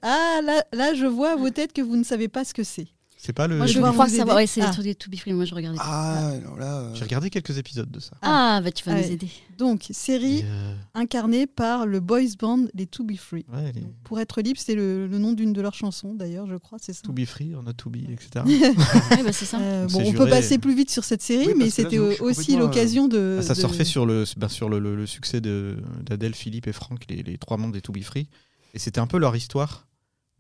Ah, 0.02 0.40
là, 0.44 0.64
là, 0.72 0.94
je 0.94 1.06
vois 1.06 1.30
à 1.32 1.36
vos 1.36 1.50
têtes 1.50 1.72
que 1.72 1.82
vous 1.82 1.96
ne 1.96 2.04
savez 2.04 2.28
pas 2.28 2.44
ce 2.44 2.54
que 2.54 2.62
c'est. 2.64 2.86
C'est 3.20 3.32
pas 3.32 3.48
le. 3.48 3.56
Moi, 3.56 3.66
je 3.66 3.80
crois 3.80 4.08
savoir. 4.08 4.36
Ouais, 4.36 4.46
c'est 4.46 4.60
Ah. 4.62 4.66
les 4.66 4.72
trucs 4.72 4.84
des 4.84 4.94
To 4.94 5.10
Be 5.10 5.16
Free. 5.16 5.32
Moi, 5.32 5.44
je 5.44 5.52
regardais. 5.52 5.76
Ah, 5.82 6.28
alors 6.40 6.56
là. 6.56 6.78
euh, 6.82 6.94
J'ai 6.94 7.02
regardé 7.02 7.30
quelques 7.30 7.58
épisodes 7.58 7.90
de 7.90 7.98
ça. 7.98 8.12
Ah, 8.22 8.60
bah 8.62 8.70
tu 8.70 8.84
vas 8.84 8.92
Ah 8.92 8.98
nous 9.00 9.02
ouais. 9.08 9.12
aider. 9.12 9.26
Donc, 9.58 9.86
série 9.90 10.44
euh, 10.44 10.74
incarnée 10.94 11.48
par 11.48 11.84
le 11.84 11.98
boys 11.98 12.20
band 12.38 12.66
Les 12.74 12.86
To 12.86 13.02
Be 13.02 13.16
Free. 13.16 13.44
ouais, 13.52 13.72
les 13.74 13.80
Donc, 13.80 13.90
pour 14.04 14.20
être 14.20 14.40
libre, 14.40 14.60
c'est 14.64 14.76
le, 14.76 15.08
le 15.08 15.18
nom 15.18 15.32
d'une 15.32 15.52
de 15.52 15.60
leurs 15.60 15.74
chansons, 15.74 16.14
d'ailleurs, 16.14 16.46
je 16.46 16.54
crois, 16.54 16.78
c'est 16.80 16.92
ça. 16.92 17.00
To 17.02 17.12
be 17.12 17.24
free, 17.24 17.56
on 17.56 17.66
a 17.66 17.72
to 17.72 17.90
be, 17.90 17.96
etc. 18.08 18.44
Ouais, 18.46 19.22
bah 19.24 19.32
c'est 19.32 19.46
ça. 19.46 19.58
Euh, 19.58 19.88
On 19.90 19.92
bon, 19.98 20.04
on 20.06 20.12
peut 20.12 20.28
passer 20.28 20.58
plus 20.58 20.76
vite 20.76 20.90
sur 20.92 21.02
cette 21.02 21.22
série, 21.22 21.48
Oui, 21.48 21.54
mais 21.56 21.70
c'était 21.70 21.98
aussi 21.98 22.56
l'occasion 22.56 23.08
de. 23.08 23.38
Ah, 23.40 23.42
ça 23.42 23.54
de- 23.54 23.58
surfait 23.58 23.84
sur 23.84 24.06
le, 24.06 24.22
bah, 24.36 24.48
sur 24.48 24.68
le, 24.68 24.78
le- 24.78 24.94
le 24.94 25.06
succès 25.06 25.40
de- 25.40 25.76
d'Adèle, 26.06 26.36
Philippe 26.36 26.68
et 26.68 26.72
Franck, 26.72 27.00
les, 27.08 27.24
les 27.24 27.36
trois 27.36 27.56
membres 27.56 27.72
des 27.74 27.80
To 27.80 27.90
Be 27.92 28.02
Free. 28.04 28.28
Et 28.74 28.78
c'était 28.78 29.00
un 29.00 29.08
peu 29.08 29.18
leur 29.18 29.34
histoire 29.34 29.87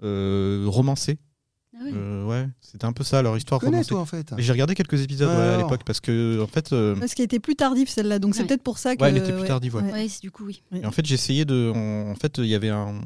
romancée. 0.02 1.18
Ah 1.74 1.80
oui. 1.84 1.92
Euh, 1.94 2.24
ouais, 2.24 2.48
c'était 2.60 2.86
un 2.86 2.92
peu 2.92 3.04
ça, 3.04 3.22
leur 3.22 3.36
histoire 3.36 3.60
Tu 3.60 3.66
connais, 3.66 3.76
romancée. 3.78 3.88
toi, 3.90 4.00
en 4.00 4.04
fait. 4.04 4.32
Et 4.36 4.42
J'ai 4.42 4.50
regardé 4.52 4.74
quelques 4.74 5.00
épisodes 5.00 5.28
Ouais, 5.28 5.36
ouais, 5.36 5.48
à 5.54 5.56
l'époque 5.58 5.82
parce 5.84 6.00
que, 6.00 6.42
en 6.42 6.46
fait, 6.48 6.72
euh, 6.72 6.96
Parce 6.96 7.14
qu'elle 7.14 7.26
était 7.26 7.38
plus 7.38 7.54
tardive 7.54 7.88
celle-là, 7.88 8.18
donc 8.18 8.34
c'est 8.34 8.44
peut-être 8.46 8.62
pour 8.64 8.78
ça 8.78 8.96
que. 8.96 9.02
ouais, 9.02 9.10
elle 9.10 9.18
était 9.18 9.32
plus 9.32 9.42
ouais. 9.42 9.46
tardive. 9.46 9.76
ouais. 9.76 10.06
Du 10.20 10.30
coup, 10.32 10.44
oui. 10.46 10.62
Et 10.72 10.84
en 10.86 10.90
fait, 10.90 11.06
j'ai 11.06 11.14
essayé 11.14 11.44
de. 11.44 11.70
En, 11.74 12.14
fait, 12.16 12.38
il 12.38 12.46
y 12.46 12.54
avait 12.56 12.70
un- 12.70 13.00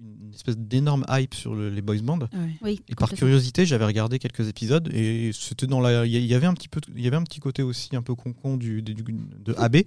une 0.00 0.32
espèce 0.34 0.56
d'énorme 0.56 1.04
hype 1.10 1.34
sur 1.34 1.54
le- 1.54 1.68
les 1.70 1.82
boys 1.82 1.96
band. 2.02 2.20
Ouais. 2.20 2.28
Oui, 2.62 2.80
Et 2.88 2.94
par 2.94 3.10
curiosité, 3.10 3.66
j'avais 3.66 3.84
regardé 3.86 4.18
quelques 4.20 4.46
épisodes 4.48 4.88
et 4.94 5.30
c'était 5.34 5.66
dans 5.66 5.80
la. 5.80 6.06
Il 6.06 6.12
y- 6.24 6.34
avait 6.34 6.46
un 6.46 6.54
petit 6.54 6.68
peu, 6.68 6.80
il 6.94 7.02
y 7.02 7.06
avait 7.08 7.16
un 7.16 7.24
petit 7.24 7.40
côté 7.40 7.62
aussi 7.62 7.96
un 7.96 8.02
peu 8.02 8.14
concon 8.14 8.56
du, 8.56 8.82
du- 8.82 8.94
du- 8.94 9.04
de 9.04 9.54
AB, 9.58 9.78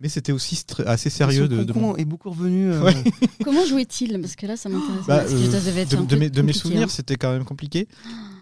mais 0.00 0.08
c'était 0.08 0.32
aussi 0.32 0.64
assez 0.86 1.08
sérieux 1.10 1.48
de, 1.48 1.64
de 1.64 1.72
est 1.98 2.04
beaucoup 2.04 2.30
revenu. 2.30 2.70
euh, 2.70 2.82
Ouais. 2.82 3.04
Comment 3.44 3.64
jouait-il? 3.64 4.20
Parce 4.20 4.36
que 4.36 4.46
là, 4.46 4.56
ça 4.56 4.68
m'intéresse. 4.68 5.06
Bah, 5.06 5.22
euh, 5.24 5.26
de, 6.06 6.16
mes, 6.16 6.30
de 6.30 6.42
mes 6.42 6.52
compliqué, 6.52 6.58
souvenirs, 6.58 6.82
hein. 6.84 6.88
c'était 6.88 7.16
quand 7.16 7.32
même 7.32 7.44
compliqué, 7.44 7.88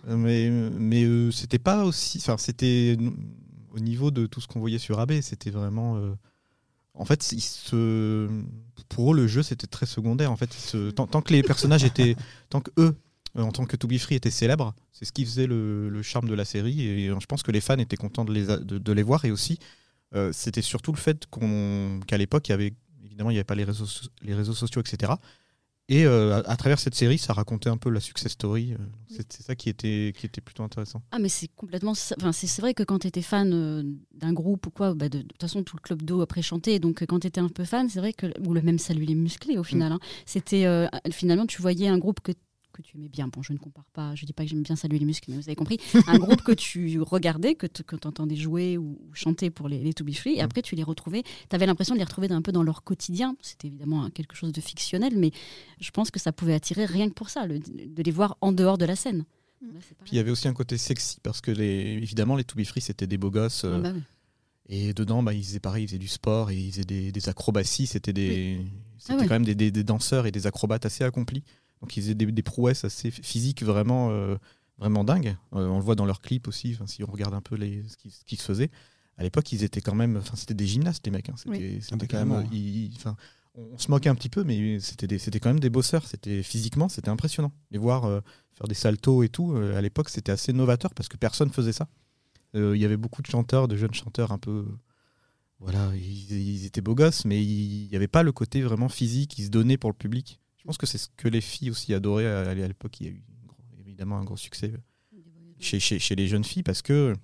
Euh, 0.08 0.16
mais 0.16 0.50
mais 0.78 1.04
euh, 1.04 1.30
c'était 1.30 1.58
pas 1.60 1.84
aussi. 1.84 2.18
Enfin, 2.18 2.36
c'était 2.38 2.96
au 3.74 3.78
niveau 3.78 4.10
de 4.10 4.26
tout 4.26 4.40
ce 4.40 4.48
qu'on 4.48 4.60
voyait 4.60 4.78
sur 4.78 4.98
AB, 4.98 5.20
c'était 5.20 5.50
vraiment. 5.50 5.96
euh, 5.96 6.12
en 6.94 7.04
fait, 7.04 7.22
se, 7.22 8.28
pour 8.88 9.12
eux, 9.12 9.16
le 9.16 9.26
jeu 9.26 9.42
c'était 9.42 9.66
très 9.66 9.86
secondaire. 9.86 10.30
En 10.32 10.36
fait, 10.36 10.52
se- 10.52 10.90
tant, 10.90 11.06
tant 11.06 11.22
que 11.22 11.32
les 11.32 11.42
personnages 11.42 11.84
étaient, 11.84 12.16
tant 12.50 12.60
que 12.60 12.70
eux, 12.78 12.94
en 13.38 13.50
tant 13.52 13.64
que 13.64 13.76
To 13.76 13.88
Be 13.88 13.96
Free, 13.98 14.14
étaient 14.16 14.30
célèbres, 14.30 14.74
c'est 14.92 15.04
ce 15.06 15.12
qui 15.12 15.24
faisait 15.24 15.46
le, 15.46 15.88
le 15.88 16.02
charme 16.02 16.28
de 16.28 16.34
la 16.34 16.44
série. 16.44 16.82
Et 16.86 17.08
je 17.08 17.26
pense 17.26 17.42
que 17.42 17.50
les 17.50 17.60
fans 17.62 17.78
étaient 17.78 17.96
contents 17.96 18.24
de 18.26 18.32
les, 18.32 18.50
a- 18.50 18.58
de, 18.58 18.76
de 18.78 18.92
les 18.92 19.02
voir 19.02 19.24
et 19.24 19.30
aussi 19.30 19.58
euh, 20.14 20.30
c'était 20.32 20.62
surtout 20.62 20.92
le 20.92 20.98
fait 20.98 21.26
qu'on 21.26 22.00
qu'à 22.06 22.18
l'époque, 22.18 22.48
il 22.48 22.52
y 22.52 22.54
avait 22.54 22.74
évidemment, 23.04 23.30
il 23.30 23.34
n'y 23.34 23.38
avait 23.38 23.44
pas 23.44 23.54
les 23.54 23.64
réseaux, 23.64 23.86
les 24.22 24.34
réseaux 24.34 24.54
sociaux, 24.54 24.80
etc. 24.80 25.12
Et 25.88 26.06
euh, 26.06 26.36
à, 26.42 26.50
à 26.52 26.56
travers 26.56 26.78
cette 26.78 26.94
série, 26.94 27.18
ça 27.18 27.32
racontait 27.32 27.68
un 27.68 27.76
peu 27.76 27.90
la 27.90 27.98
success 28.00 28.32
story. 28.32 28.72
euh, 28.72 28.76
c'est 29.08 29.30
c'est 29.32 29.42
ça 29.42 29.54
qui 29.56 29.68
était, 29.68 30.12
qui 30.16 30.26
était 30.26 30.40
plutôt 30.40 30.62
intéressant. 30.62 31.02
Ah 31.10 31.18
mais 31.18 31.28
c'est 31.28 31.48
complètement 31.48 31.90
enfin 31.90 32.32
c'est 32.32 32.46
c'est 32.46 32.62
vrai 32.62 32.72
que 32.72 32.84
quand 32.84 33.00
tu 33.00 33.08
étais 33.08 33.20
fan 33.20 33.52
euh, 33.52 33.82
d'un 34.14 34.32
groupe 34.32 34.66
ou 34.68 34.70
quoi 34.70 34.94
bah, 34.94 35.08
de, 35.08 35.18
de 35.18 35.22
toute 35.24 35.40
façon 35.40 35.62
tout 35.64 35.76
le 35.76 35.82
club 35.82 36.02
d'eau 36.02 36.22
après 36.22 36.40
chantait 36.40 36.78
donc 36.78 37.04
quand 37.06 37.18
tu 37.18 37.26
étais 37.26 37.40
un 37.40 37.48
peu 37.48 37.64
fan 37.64 37.88
c'est 37.90 37.98
vrai 37.98 38.12
que 38.12 38.26
ou 38.46 38.54
le 38.54 38.62
même 38.62 38.78
salut 38.78 39.04
les 39.04 39.16
musclés 39.16 39.58
au 39.58 39.64
final 39.64 39.92
hein, 39.92 39.98
c'était 40.24 40.64
euh, 40.66 40.86
finalement 41.10 41.46
tu 41.46 41.60
voyais 41.60 41.88
un 41.88 41.98
groupe 41.98 42.20
que 42.20 42.32
que 42.72 42.82
tu 42.82 42.96
aimais 42.96 43.08
bien 43.08 43.28
bon 43.28 43.42
je 43.42 43.52
ne 43.52 43.58
compare 43.58 43.84
pas 43.92 44.14
je 44.14 44.24
dis 44.26 44.32
pas 44.32 44.42
que 44.44 44.50
j'aime 44.50 44.62
bien 44.62 44.76
saluer 44.76 44.98
les 44.98 45.04
muscles 45.04 45.30
mais 45.30 45.36
vous 45.36 45.48
avez 45.48 45.54
compris 45.54 45.78
un 46.08 46.18
groupe 46.18 46.42
que 46.42 46.52
tu 46.52 47.00
regardais 47.00 47.54
que 47.54 47.66
tu 47.66 47.82
entendais 48.06 48.36
jouer 48.36 48.78
ou, 48.78 48.98
chanter 49.12 49.50
pour 49.50 49.68
les, 49.68 49.78
les 49.78 49.92
To 49.94 50.04
Be 50.04 50.12
Free 50.12 50.34
et 50.36 50.40
après 50.40 50.62
tu 50.62 50.74
les 50.74 50.82
retrouvais 50.82 51.22
tu 51.22 51.54
avais 51.56 51.66
l'impression 51.66 51.94
de 51.94 51.98
les 51.98 52.04
retrouver 52.04 52.30
un 52.30 52.42
peu 52.42 52.52
dans 52.52 52.62
leur 52.62 52.82
quotidien 52.82 53.36
c'était 53.42 53.68
évidemment 53.68 54.08
quelque 54.10 54.34
chose 54.34 54.52
de 54.52 54.60
fictionnel 54.60 55.16
mais 55.16 55.30
je 55.80 55.90
pense 55.90 56.10
que 56.10 56.18
ça 56.18 56.32
pouvait 56.32 56.54
attirer 56.54 56.86
rien 56.86 57.08
que 57.08 57.14
pour 57.14 57.28
ça 57.30 57.46
le- 57.46 57.58
de 57.60 58.02
les 58.02 58.10
voir 58.10 58.36
en 58.40 58.52
dehors 58.52 58.78
de 58.78 58.84
la 58.84 58.96
scène 58.96 59.24
Là, 59.64 59.68
pareil. 59.74 59.82
Puis 60.02 60.12
il 60.12 60.16
y 60.16 60.18
avait 60.18 60.32
aussi 60.32 60.48
un 60.48 60.54
côté 60.54 60.76
sexy 60.76 61.18
parce 61.22 61.40
que 61.40 61.52
les, 61.52 61.92
évidemment, 62.02 62.34
les 62.34 62.42
To 62.42 62.56
Be 62.58 62.64
Free, 62.64 62.80
c'était 62.80 63.06
des 63.06 63.16
beaux 63.16 63.30
gosses. 63.30 63.62
euh, 63.64 63.76
Ah 63.76 63.78
bah 63.80 63.92
oui. 63.94 64.02
Et 64.68 64.92
dedans, 64.92 65.22
bah, 65.22 65.34
ils 65.34 65.44
faisaient 65.44 65.60
pareil, 65.60 65.84
ils 65.84 65.86
faisaient 65.86 65.98
du 65.98 66.08
sport 66.08 66.50
et 66.50 66.56
ils 66.58 66.72
faisaient 66.72 66.84
des, 66.84 67.12
des 67.12 67.28
acrobaties. 67.28 67.86
C'était 67.86 68.12
des, 68.12 68.58
c'était 68.98 69.12
Ah 69.12 69.16
ouais. 69.18 69.22
quand 69.28 69.34
même 69.34 69.44
des, 69.44 69.54
des- 69.54 69.70
des 69.70 69.84
danseurs 69.84 70.26
et 70.26 70.32
des 70.32 70.48
acrobates 70.48 70.84
assez 70.84 71.04
accomplis. 71.04 71.44
Donc 71.82 71.94
ils 71.96 72.00
faisaient 72.02 72.14
des, 72.14 72.26
des 72.26 72.42
prouesses 72.42 72.84
assez 72.84 73.10
physiques 73.10 73.62
vraiment, 73.62 74.10
euh, 74.10 74.36
vraiment 74.78 75.04
dingues. 75.04 75.36
Euh, 75.52 75.66
on 75.66 75.76
le 75.78 75.84
voit 75.84 75.94
dans 75.96 76.06
leurs 76.06 76.20
clips 76.22 76.48
aussi, 76.48 76.78
si 76.86 77.02
on 77.04 77.10
regarde 77.10 77.34
un 77.34 77.40
peu 77.42 77.56
les, 77.56 77.82
ce, 77.88 77.96
qui, 77.96 78.10
ce 78.10 78.24
qui 78.24 78.36
se 78.36 78.42
faisait. 78.44 78.70
À 79.18 79.22
l'époque, 79.24 79.52
ils 79.52 79.62
étaient 79.62 79.80
quand 79.82 79.94
même, 79.94 80.16
enfin, 80.16 80.36
c'était 80.36 80.54
des 80.54 80.66
gymnastes 80.66 81.04
les 81.06 81.10
mecs. 81.10 81.28
hein. 81.28 81.34
C'était, 81.36 81.80
c'était 81.80 81.94
quand 82.06 82.18
même, 82.18 82.28
carrément. 82.28 82.40
ils- 82.52 82.84
ils- 82.86 82.94
enfin, 82.96 83.16
on, 83.54 83.62
on 83.74 83.78
se 83.78 83.90
moquait 83.90 84.08
un 84.08 84.14
petit 84.14 84.30
peu, 84.30 84.42
mais 84.44 84.80
c'était, 84.80 85.06
quand 85.38 85.50
même 85.50 85.60
des 85.60 85.68
bosseurs. 85.70 86.06
C'était 86.06 86.42
physiquement, 86.42 86.88
c'était 86.88 87.10
impressionnant. 87.10 87.52
Les 87.70 87.78
voir 87.78 88.04
euh, 88.06 88.20
faire 88.54 88.66
des 88.68 88.74
saltos 88.74 89.22
et 89.22 89.28
tout. 89.28 89.52
euh, 89.52 89.76
à 89.76 89.82
l'époque, 89.82 90.08
c'était 90.08 90.32
assez 90.32 90.52
novateur 90.54 90.94
parce 90.94 91.08
que 91.08 91.16
personne 91.18 91.50
faisait 91.50 91.72
ça. 91.74 91.88
Euh, 92.54 92.74
Il 92.76 92.80
y 92.80 92.84
avait 92.86 92.96
beaucoup 92.96 93.20
de 93.22 93.26
chanteurs, 93.26 93.68
de 93.68 93.76
jeunes 93.76 93.92
chanteurs 93.94 94.32
un 94.32 94.38
peu. 94.38 94.64
Voilà, 95.60 95.92
ils, 95.94 96.32
ils 96.32 96.64
étaient 96.66 96.80
beaux 96.80 96.94
gosses, 96.94 97.24
mais 97.24 97.42
il 97.44 97.88
n'y 97.88 97.96
avait 97.96 98.08
pas 98.08 98.22
le 98.22 98.32
côté 98.32 98.62
vraiment 98.62 98.88
physique, 98.88 99.38
ils 99.38 99.44
se 99.44 99.50
donnaient 99.50 99.76
pour 99.76 99.90
le 99.90 99.96
public. 99.96 100.40
Je 100.62 100.66
pense 100.68 100.78
que 100.78 100.86
c'est 100.86 100.98
ce 100.98 101.08
que 101.16 101.26
les 101.26 101.40
filles 101.40 101.70
aussi 101.70 101.92
adoraient 101.92 102.24
à, 102.26 102.54
l'époque. 102.54 103.00
Il 103.00 103.06
y 103.06 103.10
a 103.10 103.12
eu 103.12 103.22
évidemment 103.80 104.16
un 104.18 104.22
gros 104.24 104.36
succès 104.36 104.72
euh, 104.72 105.18
chez, 105.58 105.80
chez- 105.80 105.98
chez 105.98 106.14
les 106.14 106.28
jeunes 106.28 106.44
filles 106.44 106.62
parce 106.62 106.82
que 106.82 107.14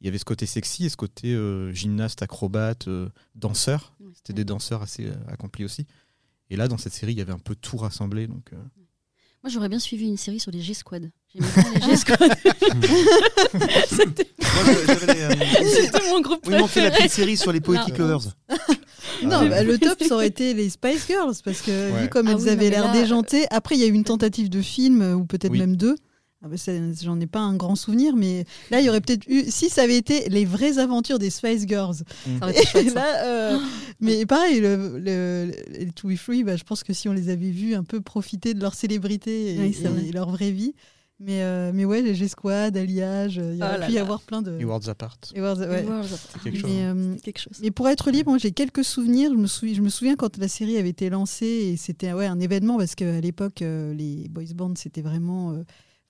il 0.00 0.04
y 0.04 0.08
avait 0.08 0.18
ce 0.18 0.26
côté 0.26 0.44
sexy 0.44 0.84
et 0.84 0.88
ce 0.90 0.96
côté 0.98 1.32
euh, 1.32 1.72
gymnaste, 1.72 2.20
acrobate, 2.20 2.88
euh, 2.88 3.08
danseur. 3.34 3.96
C'était 4.14 4.34
des 4.34 4.44
danseurs 4.44 4.82
assez 4.82 5.06
euh, 5.06 5.14
accomplis 5.28 5.64
aussi. 5.64 5.86
Et 6.50 6.56
là, 6.56 6.68
dans 6.68 6.76
cette 6.76 6.92
série, 6.92 7.12
il 7.12 7.18
y 7.18 7.22
avait 7.22 7.32
un 7.32 7.38
peu 7.38 7.54
tout 7.54 7.78
rassemblé. 7.78 8.26
Donc, 8.26 8.52
euh, 8.52 8.56
Moi, 9.42 9.50
j'aurais 9.50 9.70
bien 9.70 9.78
suivi 9.78 10.06
une 10.06 10.18
série 10.18 10.40
sur 10.40 10.50
les 10.50 10.60
G-Squad. 10.60 11.10
J'aimais 11.32 11.46
bien 11.56 11.72
les 11.74 11.80
G-Squad. 11.80 12.20
C'était 13.88 14.30
euh, 14.42 16.10
mon 16.10 16.20
groupe 16.20 16.46
oui, 16.46 16.52
ils 16.54 16.58
m'ont 16.60 16.66
fait 16.66 16.82
la 16.82 16.90
préféré. 16.90 16.96
petite 17.08 17.12
série 17.12 17.36
sur 17.38 17.50
les 17.52 17.60
Poetic 17.62 17.98
Non. 17.98 18.08
Lovers. 18.08 18.34
Non, 19.26 19.38
Ah, 19.42 19.48
bah, 19.48 19.62
le 19.62 19.78
top, 19.78 20.02
ça 20.02 20.14
aurait 20.14 20.26
été 20.28 20.54
les 20.54 20.70
Spice 20.70 21.06
Girls, 21.06 21.34
parce 21.44 21.60
que 21.60 21.92
Ouais. 21.92 22.02
vu 22.02 22.08
comme 22.08 22.26
Ah 22.28 22.32
elles 22.32 22.42
oui, 22.44 22.48
avaient 22.50 22.70
l'air 22.70 22.86
là, 22.86 22.92
déjantées, 22.92 23.46
après 23.50 23.74
il 23.76 23.80
y 23.80 23.84
a 23.84 23.86
eu 23.86 23.92
une 23.92 24.04
tentative 24.04 24.48
de 24.50 24.60
film, 24.60 25.02
euh, 25.02 25.14
ou 25.14 25.24
peut-être 25.24 25.52
Oui. 25.52 25.58
même 25.58 25.76
deux. 25.76 25.96
Ah 26.42 26.48
bah, 26.48 26.56
J'en 27.02 27.18
ai 27.20 27.26
pas 27.26 27.38
un 27.40 27.56
grand 27.56 27.74
souvenir, 27.74 28.16
mais 28.16 28.44
là 28.70 28.78
il 28.80 28.84
y 28.84 28.88
aurait 28.90 29.00
peut-être 29.00 29.26
eu, 29.28 29.44
si 29.48 29.70
ça 29.70 29.80
avait 29.82 29.96
été 29.96 30.28
les 30.28 30.44
vraies 30.44 30.78
aventures 30.78 31.18
des 31.18 31.30
Spice 31.30 31.66
Girls. 31.66 31.94
Ça 31.96 32.04
aurait 32.42 32.52
été 32.52 32.66
chouette, 32.66 32.86
Et 32.86 32.90
ça. 32.90 32.94
là, 32.96 33.24
euh, 33.24 33.58
mais 34.00 34.26
pareil, 34.26 34.60
le, 34.60 34.98
le- 34.98 35.90
To 35.94 36.08
Be 36.08 36.16
Free, 36.16 36.44
bah, 36.44 36.56
je 36.56 36.64
pense 36.64 36.84
que 36.84 36.92
si 36.92 37.08
on 37.08 37.14
les 37.14 37.30
avait 37.30 37.48
vus 37.50 37.74
un 37.74 37.82
peu 37.84 38.02
profiter 38.02 38.52
de 38.52 38.60
leur 38.60 38.74
célébrité 38.74 39.54
et, 39.54 39.58
Oui, 39.58 39.76
et 40.06 40.12
leur 40.12 40.28
vraie 40.30 40.50
vie. 40.50 40.74
Mais, 41.20 41.42
euh, 41.42 41.70
mais 41.72 41.84
ouais, 41.84 42.02
les 42.02 42.14
G-Squad, 42.14 42.76
Alliage, 42.76 43.38
euh, 43.38 43.52
il 43.54 43.58
y 43.58 43.62
Oh 43.62 43.66
aurait 43.66 43.78
là 43.78 43.86
pu 43.86 43.92
y 43.92 43.94
là. 43.94 44.00
avoir 44.00 44.20
plein 44.22 44.42
de. 44.42 44.58
et 44.58 44.64
Worlds 44.64 44.88
Apart. 44.88 45.16
et 45.34 45.40
ouais. 45.40 45.84
C'est 46.32 46.42
quelque 46.42 46.58
chose. 46.58 46.70
Mais, 46.70 46.84
euh, 46.86 47.16
quelque 47.22 47.38
chose. 47.38 47.58
mais 47.62 47.70
pour 47.70 47.88
être 47.88 48.10
libre, 48.10 48.30
moi 48.30 48.38
j'ai 48.38 48.50
quelques 48.50 48.84
souvenirs. 48.84 49.30
Je 49.32 49.36
me, 49.38 49.46
souviens, 49.46 49.74
je 49.74 49.80
me 49.82 49.88
souviens 49.90 50.16
quand 50.16 50.36
la 50.38 50.48
série 50.48 50.76
avait 50.76 50.88
été 50.90 51.10
lancée 51.10 51.46
et 51.46 51.76
c'était 51.76 52.12
ouais, 52.12 52.26
un 52.26 52.40
événement 52.40 52.76
parce 52.78 52.96
qu'à 52.96 53.20
l'époque, 53.20 53.62
euh, 53.62 53.94
les 53.94 54.28
boys 54.28 54.42
bands, 54.54 54.74
c'était 54.76 55.02
vraiment. 55.02 55.52
euh, 55.52 55.62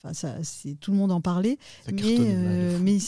Enfin, 0.06 0.12
ça, 0.12 0.34
c'est 0.42 0.74
tout 0.80 0.90
le 0.90 0.98
monde 0.98 1.12
en 1.12 1.22
parlait. 1.22 1.56
Ça 1.86 1.92
Mais, 1.92 2.16
euh, 2.20 2.78
mais 2.78 2.98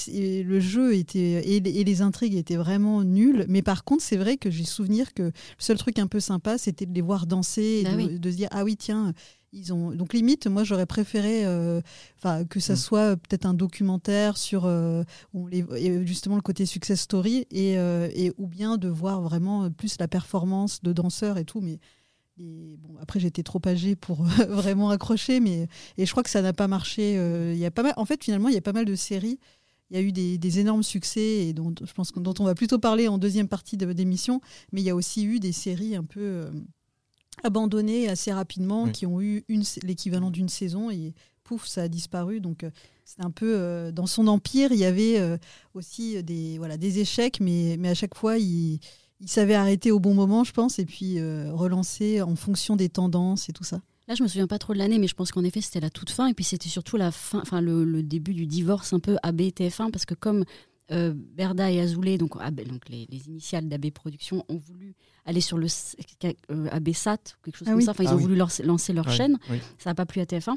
le 0.42 0.60
jeu 0.60 0.94
était 0.94 1.46
et, 1.46 1.60
les- 1.60 1.70
et 1.80 1.84
les 1.84 2.00
intrigues 2.00 2.34
étaient 2.36 2.56
vraiment 2.56 3.04
nulles. 3.04 3.44
Mais 3.50 3.60
par 3.60 3.84
contre, 3.84 4.02
c'est 4.02 4.16
vrai 4.16 4.38
que 4.38 4.50
j'ai 4.50 4.64
souvenir 4.64 5.12
que 5.12 5.24
le 5.24 5.32
seul 5.58 5.76
truc 5.76 5.98
un 5.98 6.06
peu 6.06 6.20
sympa, 6.20 6.56
c'était 6.56 6.86
de 6.86 6.94
les 6.94 7.02
voir 7.02 7.26
danser 7.26 7.80
et 7.80 7.84
Bah 7.84 7.90
de, 7.92 7.96
oui. 7.98 8.18
de 8.18 8.30
se 8.30 8.36
dire 8.36 8.48
ah 8.50 8.64
oui 8.64 8.78
tiens. 8.78 9.12
Ils 9.56 9.72
ont 9.72 9.92
donc 9.92 10.12
limite 10.12 10.46
moi 10.48 10.64
j'aurais 10.64 10.84
préféré 10.86 11.46
euh, 11.46 11.80
que 12.50 12.60
ça 12.60 12.74
Mm. 12.74 12.76
soit 12.76 13.16
peut-être 13.16 13.46
un 13.46 13.54
documentaire 13.54 14.36
sur 14.36 14.66
euh, 14.66 15.02
où 15.32 15.46
les, 15.46 15.64
justement 16.06 16.36
le 16.36 16.42
côté 16.42 16.66
success 16.66 17.00
story 17.00 17.46
et, 17.50 17.78
euh, 17.78 18.10
et 18.14 18.32
ou 18.36 18.46
bien 18.46 18.76
de 18.76 18.88
voir 18.88 19.22
vraiment 19.22 19.70
plus 19.70 19.96
la 19.98 20.08
performance 20.08 20.82
de 20.82 20.92
danseurs 20.92 21.38
et 21.38 21.46
tout 21.46 21.62
mais 21.62 21.78
et 22.38 22.76
bon, 22.78 22.96
après 23.00 23.18
j'étais 23.18 23.42
trop 23.42 23.62
âgée 23.64 23.96
pour 23.96 24.24
vraiment 24.48 24.90
accrocher 24.90 25.40
mais 25.40 25.68
et 25.96 26.04
je 26.04 26.10
crois 26.10 26.22
que 26.22 26.30
ça 26.30 26.42
n'a 26.42 26.52
pas 26.52 26.68
marché 26.68 27.14
il 27.14 27.58
y 27.58 27.64
a 27.64 27.70
pas 27.70 27.82
mal 27.82 27.94
en 27.96 28.04
fait 28.04 28.22
finalement 28.22 28.48
il 28.48 28.54
y 28.54 28.58
a 28.58 28.62
pas 28.62 28.74
mal 28.74 28.84
de 28.84 28.94
séries 28.94 29.38
il 29.90 29.96
y 29.96 30.00
a 30.00 30.02
eu 30.02 30.12
des, 30.12 30.36
des 30.36 30.58
énormes 30.58 30.82
succès 30.82 31.46
et 31.46 31.52
dont 31.54 31.72
je 31.82 31.92
pense 31.94 32.12
dont 32.12 32.34
on 32.40 32.44
va 32.44 32.54
plutôt 32.54 32.78
parler 32.78 33.08
en 33.08 33.16
deuxième 33.16 33.48
partie 33.48 33.78
de 33.78 33.90
d'émission 33.94 34.42
mais 34.72 34.82
il 34.82 34.84
y 34.84 34.90
a 34.90 34.94
aussi 34.94 35.24
eu 35.24 35.40
des 35.40 35.52
séries 35.52 35.96
un 35.96 36.04
peu 36.04 36.50
abandonnées 37.44 38.08
assez 38.08 38.32
rapidement 38.32 38.84
Oui. 38.84 38.92
qui 38.92 39.06
ont 39.06 39.20
eu 39.20 39.44
l'équivalent 39.82 40.30
d'une 40.30 40.48
saison 40.48 40.90
et 40.90 41.14
pouf 41.44 41.66
ça 41.66 41.82
a 41.82 41.88
disparu 41.88 42.40
donc 42.40 42.64
euh, 42.64 42.70
c'est 43.04 43.22
un 43.24 43.30
peu 43.30 43.54
euh, 43.56 43.92
dans 43.92 44.06
son 44.06 44.26
empire 44.26 44.72
il 44.72 44.78
y 44.78 44.84
avait 44.84 45.18
euh, 45.20 45.36
aussi 45.74 46.22
des 46.24 46.58
voilà 46.58 46.76
des 46.76 46.98
échecs 46.98 47.38
mais 47.40 47.76
mais 47.78 47.88
à 47.90 47.94
chaque 47.94 48.14
fois 48.16 48.38
il 48.38 48.80
il 49.20 49.28
savait 49.30 49.54
arrêter 49.54 49.92
au 49.92 49.98
bon 49.98 50.12
moment, 50.12 50.44
je 50.44 50.52
pense, 50.52 50.78
et 50.78 50.84
puis 50.84 51.18
euh, 51.18 51.50
relancer 51.50 52.20
en 52.20 52.36
fonction 52.36 52.76
des 52.76 52.90
tendances 52.90 53.48
et 53.48 53.54
tout 53.54 53.64
ça. 53.64 53.80
Là, 54.08 54.14
je 54.14 54.22
me 54.22 54.28
souviens 54.28 54.46
pas 54.46 54.58
trop 54.58 54.74
de 54.74 54.78
l'année, 54.78 54.98
mais 54.98 55.06
je 55.08 55.14
pense 55.14 55.32
qu'en 55.32 55.42
effet, 55.42 55.62
c'était 55.62 55.80
la 55.80 55.88
toute 55.88 56.10
fin. 56.10 56.26
Et 56.26 56.34
puis, 56.34 56.44
c'était 56.44 56.68
surtout 56.68 56.98
la 56.98 57.10
fin, 57.10 57.40
enfin, 57.40 57.62
le, 57.62 57.84
le 57.84 58.02
début 58.02 58.34
du 58.34 58.46
divorce 58.46 58.92
un 58.92 58.98
peu 59.00 59.16
AB 59.22 59.40
TF1, 59.40 59.90
parce 59.90 60.04
que 60.04 60.12
comme 60.12 60.44
euh, 60.92 61.12
Berda 61.14 61.70
et 61.70 61.80
Azoulay, 61.80 62.18
donc, 62.18 62.32
AB, 62.40 62.62
donc 62.62 62.88
les, 62.88 63.06
les 63.10 63.28
initiales 63.28 63.68
d'AB 63.68 63.90
Productions, 63.90 64.44
ont 64.48 64.56
voulu 64.58 64.94
aller 65.24 65.40
sur 65.40 65.58
le 65.58 65.66
euh, 66.24 66.68
AB 66.70 66.92
Sat, 66.92 67.14
ou 67.38 67.44
quelque 67.44 67.56
chose 67.56 67.66
Ah 67.68 67.72
comme 67.72 67.78
oui. 67.78 67.84
ça. 67.84 67.90
Enfin, 67.92 68.04
ils 68.04 68.08
Ah 68.08 68.12
ont 68.14 68.16
oui. 68.16 68.22
voulu 68.22 68.36
leur- 68.36 68.50
lancer 68.64 68.92
leur 68.92 69.10
chaîne. 69.10 69.38
oui. 69.50 69.58
Ça 69.78 69.90
n'a 69.90 69.94
pas 69.94 70.06
plu 70.06 70.20
à 70.20 70.24
TF1. 70.24 70.54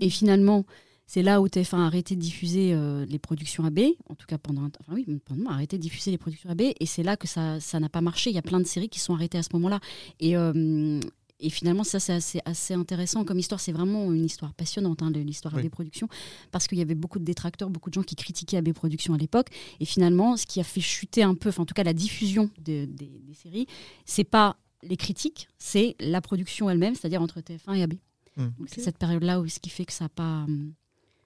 Et 0.00 0.10
finalement, 0.10 0.64
c'est 1.06 1.22
là 1.22 1.40
où 1.40 1.46
TF1 1.48 1.76
a 1.78 1.86
arrêté 1.86 2.14
de 2.16 2.20
diffuser 2.20 2.72
euh, 2.72 3.04
les 3.06 3.18
productions 3.18 3.64
AB, 3.64 3.80
en 4.08 4.14
tout 4.14 4.26
cas 4.26 4.38
pendant 4.38 4.62
un 4.62 4.70
temps. 4.70 4.80
Enfin 4.86 4.94
oui, 4.94 5.06
pendant 5.24 5.50
a 5.50 5.54
arrêté 5.54 5.76
de 5.76 5.82
diffuser 5.82 6.10
les 6.12 6.18
productions 6.18 6.50
AB, 6.50 6.60
et 6.78 6.86
c'est 6.86 7.02
là 7.02 7.16
que 7.16 7.26
ça 7.26 7.58
ça 7.60 7.80
n'a 7.80 7.88
pas 7.88 8.00
marché. 8.00 8.30
Il 8.30 8.34
y 8.34 8.38
a 8.38 8.42
plein 8.42 8.60
de 8.60 8.64
séries 8.66 8.88
qui 8.88 9.00
sont 9.00 9.14
arrêtées 9.14 9.38
à 9.38 9.42
ce 9.42 9.48
moment-là. 9.54 9.80
Et, 10.20 10.36
euh, 10.36 11.00
et 11.40 11.50
finalement, 11.50 11.84
ça, 11.84 11.98
c'est 12.00 12.12
assez, 12.12 12.40
assez 12.44 12.74
intéressant 12.74 13.24
comme 13.24 13.38
histoire. 13.38 13.60
C'est 13.60 13.72
vraiment 13.72 14.12
une 14.12 14.24
histoire 14.24 14.52
passionnante, 14.54 15.02
hein, 15.02 15.10
l'histoire 15.10 15.54
Oui. 15.54 15.62
AB 15.62 15.68
Productions, 15.70 16.08
parce 16.50 16.66
qu'il 16.66 16.78
y 16.78 16.82
avait 16.82 16.94
beaucoup 16.94 17.18
de 17.18 17.24
détracteurs, 17.24 17.70
beaucoup 17.70 17.90
de 17.90 17.94
gens 17.94 18.02
qui 18.02 18.14
critiquaient 18.16 18.58
AB 18.58 18.72
Productions 18.72 19.14
à 19.14 19.18
l'époque. 19.18 19.48
Et 19.80 19.84
finalement, 19.84 20.36
ce 20.36 20.46
qui 20.46 20.60
a 20.60 20.64
fait 20.64 20.80
chuter 20.80 21.22
un 21.22 21.34
peu, 21.34 21.48
enfin, 21.48 21.62
en 21.62 21.66
tout 21.66 21.74
cas, 21.74 21.84
la 21.84 21.92
diffusion 21.94 22.50
de- 22.58 22.84
des, 22.84 23.06
des 23.24 23.34
séries, 23.34 23.66
c'est 24.04 24.24
pas 24.24 24.56
les 24.82 24.96
critiques, 24.96 25.48
c'est 25.58 25.96
la 26.00 26.20
production 26.20 26.70
elle-même, 26.70 26.94
c'est-à-dire 26.94 27.20
entre 27.22 27.40
TF1 27.40 27.74
et 27.74 27.82
AB. 27.82 27.94
Mm. 28.36 28.44
Donc, 28.58 28.68
C'est 28.68 28.80
cette 28.80 28.98
période-là 28.98 29.40
où 29.40 29.48
ce 29.48 29.58
qui 29.58 29.70
fait 29.70 29.84
que 29.84 29.92
ça 29.92 30.06
a 30.06 30.08
pas. 30.08 30.44
hum, 30.44 30.72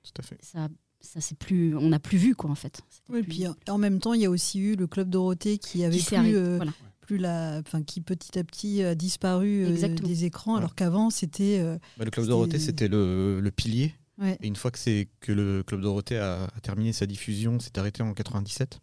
Tout 0.02 0.12
à 0.18 0.22
fait. 0.22 0.38
Ça, 0.42 0.68
ça 1.00 1.20
c'est 1.20 1.36
plus. 1.38 1.76
On 1.76 1.88
n'a 1.90 1.98
plus 1.98 2.18
vu, 2.18 2.34
quoi, 2.34 2.50
en 2.50 2.54
fait. 2.54 2.80
Oui, 3.10 3.18
et 3.18 3.22
plus- 3.22 3.30
puis 3.32 3.46
en- 3.46 3.54
en 3.68 3.78
même 3.78 4.00
temps, 4.00 4.14
il 4.14 4.22
y 4.22 4.24
a 4.26 4.30
aussi 4.30 4.58
eu 4.58 4.74
le 4.76 4.86
club 4.86 5.08
Dorothée 5.10 5.58
qui 5.58 5.84
avait 5.84 5.98
qui 5.98 6.04
plus, 6.14 6.36
euh, 6.36 6.56
voilà. 6.56 6.72
Plus 7.06 7.18
la, 7.18 7.60
enfin 7.66 7.82
qui 7.82 8.00
petit 8.00 8.38
à 8.38 8.44
petit 8.44 8.82
a 8.82 8.94
disparu 8.94 9.64
euh, 9.66 9.88
des 9.88 10.24
écrans, 10.24 10.52
Ouais. 10.54 10.58
alors 10.58 10.74
qu'avant 10.74 11.10
c'était. 11.10 11.58
euh, 11.60 11.76
Bah, 11.98 12.04
le 12.04 12.10
Club 12.10 12.26
Dorothée, 12.26 12.58
c'était 12.58 12.88
le, 12.88 13.40
le 13.40 13.50
pilier. 13.50 13.94
ouais. 14.18 14.38
Et 14.42 14.46
une 14.46 14.56
fois 14.56 14.70
que, 14.70 14.78
c'est, 14.78 15.08
que 15.20 15.32
le 15.32 15.62
Club 15.62 15.82
Dorothée 15.82 16.16
a, 16.18 16.44
a 16.44 16.60
terminé 16.62 16.92
sa 16.92 17.04
diffusion, 17.06 17.60
s'est 17.60 17.78
arrêté 17.78 18.02
en 18.02 18.14
97, 18.14 18.78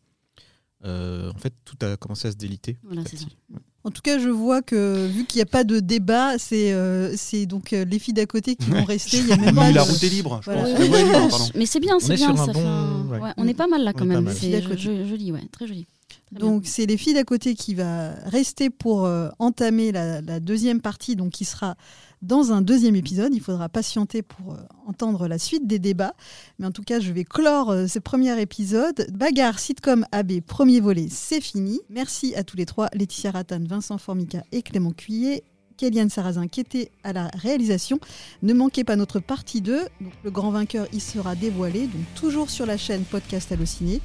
euh, 0.86 1.32
en 1.32 1.38
fait, 1.38 1.54
tout 1.66 1.78
a 1.86 1.96
commencé 1.98 2.28
à 2.28 2.32
se 2.32 2.38
déliter. 2.38 2.78
Voilà, 2.84 3.04
c'est. 3.06 3.20
Ouais. 3.22 3.60
En 3.84 3.90
tout 3.90 4.02
cas, 4.04 4.20
je 4.20 4.30
vois 4.30 4.62
que 4.62 5.08
vu 5.08 5.26
qu'il 5.26 5.40
n'y 5.40 5.42
a 5.42 5.48
pas 5.48 5.64
de 5.64 5.80
débat, 5.80 6.38
c'est 6.38 6.72
euh, 6.72 7.16
c'est 7.18 7.48
donc 7.48 7.74
euh, 7.74 7.84
les 7.84 7.98
filles 7.98 8.14
d'à 8.14 8.28
côté 8.28 8.56
qui 8.56 8.70
vont 8.70 8.84
rester. 8.86 9.18
Il 9.18 9.28
y 9.28 9.32
a 9.34 9.38
même 9.38 9.56
pas 9.56 9.72
la 9.72 9.84
de- 9.84 9.90
route 9.90 10.04
est 10.04 10.10
libre, 10.10 10.40
je 10.42 10.52
Voilà. 10.52 10.62
pense. 10.70 10.80
Oui, 10.80 10.86
libre. 10.88 11.50
Mais 11.56 11.66
c'est 11.66 11.80
bien, 11.80 12.00
c'est 12.00 12.14
est 12.14 12.18
bien. 12.18 12.36
ça 12.38 12.46
bon- 12.46 12.54
fait 12.54 12.60
un- 12.66 13.08
ouais. 13.10 13.20
ouais, 13.20 13.32
on 13.38 13.48
est 13.48 13.56
pas 13.56 13.66
mal 13.68 13.84
là 13.84 13.94
quand 13.94 14.06
même. 14.06 14.32
C'est 14.36 14.62
joli, 14.78 15.32
ouais, 15.32 15.42
très 15.52 15.66
joli. 15.66 15.88
Donc 16.32 16.64
c'est 16.66 16.86
les 16.86 16.98
filles 16.98 17.14
d'à 17.14 17.24
côté 17.24 17.56
qui 17.56 17.76
va 17.76 18.12
rester 18.26 18.70
pour 18.70 19.06
euh, 19.06 19.30
entamer 19.40 19.92
la, 19.92 20.40
deuxième 20.40 20.80
partie, 20.80 21.16
donc 21.16 21.32
qui 21.32 21.46
sera 21.46 21.76
dans 22.22 22.54
un 22.54 22.62
deuxième 22.62 22.96
épisode. 22.96 23.34
Il 23.34 23.42
faudra 23.42 23.68
patienter 23.68 24.22
pour 24.22 24.54
euh, 24.54 24.58
entendre 24.88 25.28
la 25.28 25.38
suite 25.38 25.68
des 25.68 25.80
débats. 25.80 26.14
Mais 26.60 26.66
en 26.66 26.72
tout 26.72 26.84
cas, 26.84 27.00
je 27.00 27.12
vais 27.12 27.26
clore 27.26 27.72
euh, 27.72 27.88
ce 27.88 28.00
premier 28.00 28.40
épisode. 28.40 29.08
Bagarre 29.12 29.60
sitcom 29.60 30.06
AB, 30.12 30.40
premier 30.42 30.80
volet, 30.80 31.08
c'est 31.10 31.42
fini. 31.42 31.82
Merci 31.90 32.34
à 32.36 32.44
tous 32.44 32.56
les 32.56 32.66
trois, 32.66 32.88
Laetitia 32.94 33.32
Rattan, 33.32 33.64
Vincent 33.68 33.98
Formica 33.98 34.44
et 34.52 34.62
Clément 34.62 34.92
Cuillet. 34.92 35.44
Kéliane 35.82 36.12
Sarrazin 36.12 36.48
qui 36.48 36.60
était 36.60 36.92
à 37.04 37.12
la 37.12 37.32
réalisation. 37.34 38.00
Ne 38.44 38.54
manquez 38.54 38.84
pas 38.84 38.96
notre 38.96 39.20
partie 39.20 39.62
2. 39.62 39.80
Donc, 40.00 40.14
le 40.24 40.30
grand 40.30 40.52
vainqueur 40.52 40.86
y 40.94 41.00
sera 41.00 41.34
dévoilé, 41.34 41.88
donc 41.88 42.04
toujours 42.14 42.52
sur 42.52 42.68
la 42.68 42.78
chaîne 42.78 43.02
Podcast 43.04 43.52
Allociné. 43.52 44.00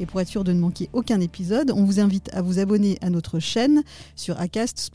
Et 0.00 0.06
pour 0.06 0.20
être 0.20 0.28
sûr 0.28 0.44
de 0.44 0.52
ne 0.52 0.58
manquer 0.58 0.88
aucun 0.94 1.20
épisode, 1.20 1.70
on 1.76 1.84
vous 1.84 2.00
invite 2.00 2.30
à 2.32 2.40
vous 2.40 2.58
abonner 2.58 2.96
à 3.02 3.10
notre 3.10 3.38
chaîne 3.38 3.82
sur 4.16 4.40
Acast, 4.40 4.78